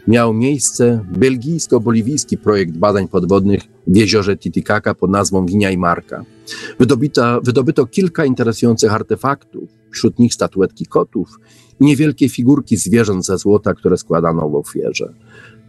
miał 0.08 0.34
miejsce 0.34 1.04
belgijsko-boliwijski 1.12 2.38
projekt 2.38 2.76
badań 2.76 3.08
podwodnych 3.08 3.62
w 3.86 3.96
jeziorze 3.96 4.36
Titicaca 4.36 4.94
pod 4.94 5.10
nazwą 5.10 5.46
Winia 5.46 5.70
i 5.70 5.78
Marka. 5.78 6.24
Wydobyto, 6.78 7.40
wydobyto 7.40 7.86
kilka 7.86 8.24
interesujących 8.24 8.94
artefaktów, 8.94 9.70
wśród 9.90 10.18
nich 10.18 10.34
statuetki 10.34 10.86
kotów 10.86 11.28
i 11.80 11.84
niewielkie 11.84 12.28
figurki 12.28 12.76
zwierząt 12.76 13.26
ze 13.26 13.38
złota, 13.38 13.74
które 13.74 13.96
składano 13.96 14.48
w 14.48 14.54
ofierze. 14.54 15.14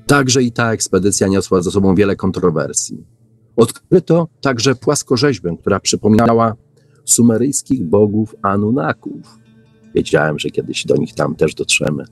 Także 0.08 0.44
i 0.44 0.52
ta 0.52 0.74
ekspedycja 0.74 1.28
niosła 1.28 1.62
ze 1.62 1.72
sobą 1.72 1.96
wiele 1.96 2.16
kontrowersji. 2.16 3.06
Odkryto 3.56 4.28
także 4.42 4.76
płaskorzeźbę, 4.76 5.58
która 5.62 5.80
przypominała 5.80 6.56
sumeryjskich 7.06 7.84
bogów 7.84 8.36
Anunnaków. 8.42 9.40
Wiedziałem, 9.96 10.40
że 10.40 10.50
kiedyś 10.50 10.86
do 10.86 10.96
nich 10.96 11.14
tam 11.14 11.36
też 11.36 11.56
dotrzemy. 11.56 12.06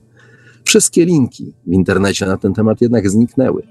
Wszystkie 0.66 1.04
linki 1.04 1.54
w 1.66 1.72
internecie 1.72 2.26
na 2.26 2.36
ten 2.36 2.54
temat 2.54 2.80
jednak 2.80 3.10
zniknęły. 3.10 3.62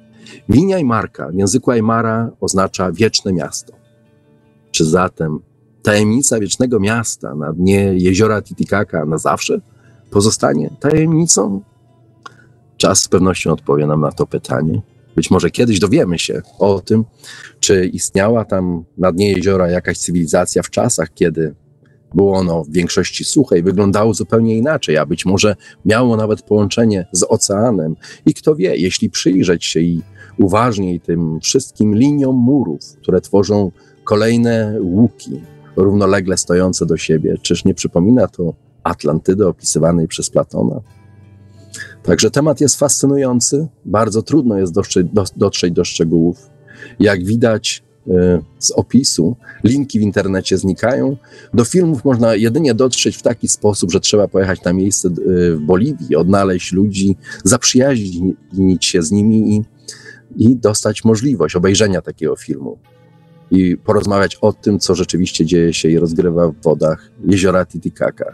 Linia 0.50 0.84
Marka 0.84 1.30
w 1.30 1.34
języku 1.34 1.72
Aymara 1.72 2.32
oznacza 2.42 2.92
wieczne 2.92 3.34
miasto. 3.34 3.74
Czy 4.72 4.86
zatem 4.86 5.40
tajemnica 5.84 6.40
wiecznego 6.40 6.80
miasta 6.80 7.36
na 7.36 7.54
dnie 7.54 7.94
jeziora 7.94 8.42
Titicaca 8.42 9.06
na 9.06 9.18
zawsze 9.18 9.62
pozostanie 10.10 10.70
tajemnicą? 10.80 11.62
Czas 12.78 13.00
z 13.04 13.08
pewnością 13.08 13.52
odpowie 13.52 13.88
nam 13.88 14.02
na 14.02 14.12
to 14.12 14.28
pytanie. 14.28 14.82
Być 15.16 15.32
może 15.32 15.50
kiedyś 15.50 15.80
dowiemy 15.80 16.20
się 16.20 16.42
o 16.60 16.80
tym, 16.80 17.06
czy 17.60 17.86
istniała 17.86 18.46
tam 18.46 18.84
na 18.98 19.12
dnie 19.12 19.32
jeziora 19.32 19.70
jakaś 19.70 19.98
cywilizacja 19.98 20.64
w 20.64 20.70
czasach, 20.70 21.14
kiedy 21.14 21.56
było 22.16 22.38
ono 22.38 22.64
w 22.64 22.72
większości 22.72 23.26
suche 23.26 23.60
i 23.60 23.64
wyglądało 23.64 24.14
zupełnie 24.14 24.58
inaczej, 24.58 24.98
a 24.98 25.06
być 25.06 25.26
może 25.26 25.56
miało 25.86 26.18
nawet 26.18 26.42
połączenie 26.42 27.08
z 27.12 27.24
oceanem. 27.30 27.96
I 28.26 28.34
kto 28.34 28.56
wie, 28.56 28.76
jeśli 28.76 29.10
przyjrzeć 29.10 29.66
się 29.66 29.80
i 29.80 30.02
uważniej 30.38 31.00
tym 31.00 31.40
wszystkim 31.40 31.96
liniom 31.96 32.36
murów, 32.36 32.80
które 33.02 33.22
tworzą 33.22 33.72
kolejne 34.04 34.78
łuki, 34.82 35.42
równolegle 35.76 36.38
stojące 36.38 36.86
do 36.86 36.98
siebie, 36.98 37.36
czyż 37.42 37.66
nie 37.66 37.74
przypomina 37.74 38.28
to 38.28 38.54
Atlantydy 38.84 39.48
opisywanej 39.48 40.08
przez 40.08 40.30
Platona? 40.30 40.82
Także 42.04 42.32
temat 42.32 42.62
jest 42.62 42.76
fascynujący, 42.76 43.68
bardzo 43.86 44.22
trudno 44.22 44.58
jest 44.58 44.74
dotrzeć 44.74 45.08
do, 45.14 45.24
dotrzeć 45.36 45.74
do 45.74 45.86
szczegółów. 45.86 46.50
Jak 47.00 47.26
widać, 47.26 47.84
z 48.60 48.72
opisu. 48.72 49.36
Linki 49.64 50.00
w 50.00 50.02
internecie 50.02 50.58
znikają. 50.58 51.18
Do 51.54 51.66
filmów 51.66 52.06
można 52.06 52.36
jedynie 52.36 52.74
dotrzeć 52.74 53.18
w 53.18 53.22
taki 53.22 53.48
sposób, 53.48 53.92
że 53.92 54.00
trzeba 54.00 54.28
pojechać 54.28 54.64
na 54.64 54.74
miejsce 54.74 55.08
e, 55.08 55.12
w 55.52 55.60
Boliwii, 55.60 56.16
odnaleźć 56.16 56.72
ludzi, 56.72 57.16
zaprzyjaźnić 57.44 58.86
się 58.86 59.02
z 59.02 59.12
nimi 59.12 59.56
i, 59.56 59.64
i 60.38 60.56
dostać 60.56 61.04
możliwość 61.04 61.56
obejrzenia 61.56 62.02
takiego 62.02 62.36
filmu. 62.36 62.78
I 63.52 63.78
porozmawiać 63.78 64.36
o 64.36 64.54
tym, 64.54 64.80
co 64.80 64.96
rzeczywiście 64.96 65.46
dzieje 65.46 65.74
się 65.74 65.90
i 65.90 66.00
rozgrywa 66.00 66.48
w 66.48 66.62
wodach 66.64 67.12
jeziora 67.26 67.66
Titicaca. 67.66 68.26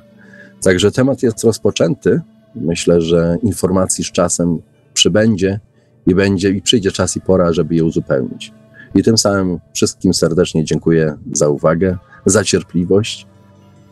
Także 0.61 0.91
temat 0.91 1.23
jest 1.23 1.43
rozpoczęty. 1.43 2.21
Myślę, 2.55 3.01
że 3.01 3.37
informacji 3.43 4.03
z 4.03 4.11
czasem 4.11 4.61
przybędzie 4.93 5.59
i 6.07 6.15
będzie 6.15 6.49
i 6.49 6.61
przyjdzie 6.61 6.91
czas 6.91 7.17
i 7.17 7.21
pora, 7.21 7.53
żeby 7.53 7.75
je 7.75 7.83
uzupełnić. 7.83 8.53
I 8.95 9.03
tym 9.03 9.17
samym 9.17 9.59
wszystkim 9.73 10.13
serdecznie 10.13 10.63
dziękuję 10.63 11.17
za 11.31 11.49
uwagę, 11.49 11.97
za 12.25 12.43
cierpliwość. 12.43 13.27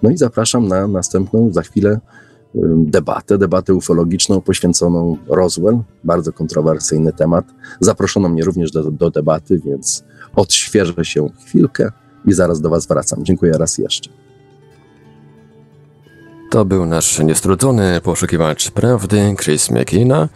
No 0.03 0.09
i 0.09 0.17
zapraszam 0.17 0.67
na 0.67 0.87
następną 0.87 1.53
za 1.53 1.61
chwilę 1.61 1.99
debatę, 2.75 3.37
debatę 3.37 3.73
ufologiczną 3.73 4.41
poświęconą 4.41 5.17
Roswell, 5.27 5.79
bardzo 6.03 6.33
kontrowersyjny 6.33 7.13
temat. 7.13 7.45
Zaproszono 7.79 8.29
mnie 8.29 8.43
również 8.43 8.71
do, 8.71 8.91
do 8.91 9.09
debaty, 9.09 9.61
więc 9.65 10.03
odświeżę 10.35 11.05
się 11.05 11.29
chwilkę 11.45 11.91
i 12.25 12.33
zaraz 12.33 12.61
do 12.61 12.69
Was 12.69 12.87
wracam. 12.87 13.25
Dziękuję 13.25 13.53
raz 13.53 13.77
jeszcze. 13.77 14.09
To 16.49 16.65
był 16.65 16.85
nasz 16.85 17.19
niestrudzony 17.19 18.01
poszukiwacz 18.03 18.71
prawdy, 18.71 19.35
Chris 19.43 19.71
McKenna. 19.71 20.29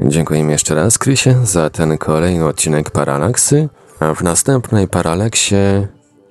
Dziękujemy 0.00 0.52
jeszcze 0.52 0.74
raz, 0.74 0.98
Krysie, 0.98 1.46
za 1.46 1.70
ten 1.70 1.98
kolejny 1.98 2.44
odcinek 2.44 2.90
Paralaksy, 2.90 3.68
a 4.00 4.14
w 4.14 4.22
następnej 4.22 4.88
Paralaksie 4.88 5.56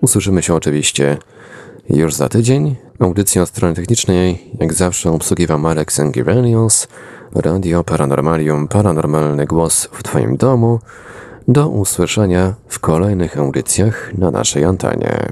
usłyszymy 0.01 0.43
się 0.43 0.53
oczywiście 0.53 1.17
już 1.89 2.13
za 2.13 2.29
tydzień. 2.29 2.75
Audycję 2.99 3.41
od 3.41 3.49
strony 3.49 3.75
technicznej, 3.75 4.51
jak 4.59 4.73
zawsze, 4.73 5.11
obsługiwał 5.11 5.59
Marek 5.59 5.91
Sengivelius, 5.91 6.87
Radio 7.35 7.83
Paranormalium, 7.83 8.67
paranormalny 8.67 9.45
głos 9.45 9.89
w 9.91 10.03
Twoim 10.03 10.37
domu. 10.37 10.79
Do 11.47 11.69
usłyszenia 11.69 12.53
w 12.67 12.79
kolejnych 12.79 13.37
audycjach 13.37 14.11
na 14.17 14.31
naszej 14.31 14.63
antenie. 14.63 15.31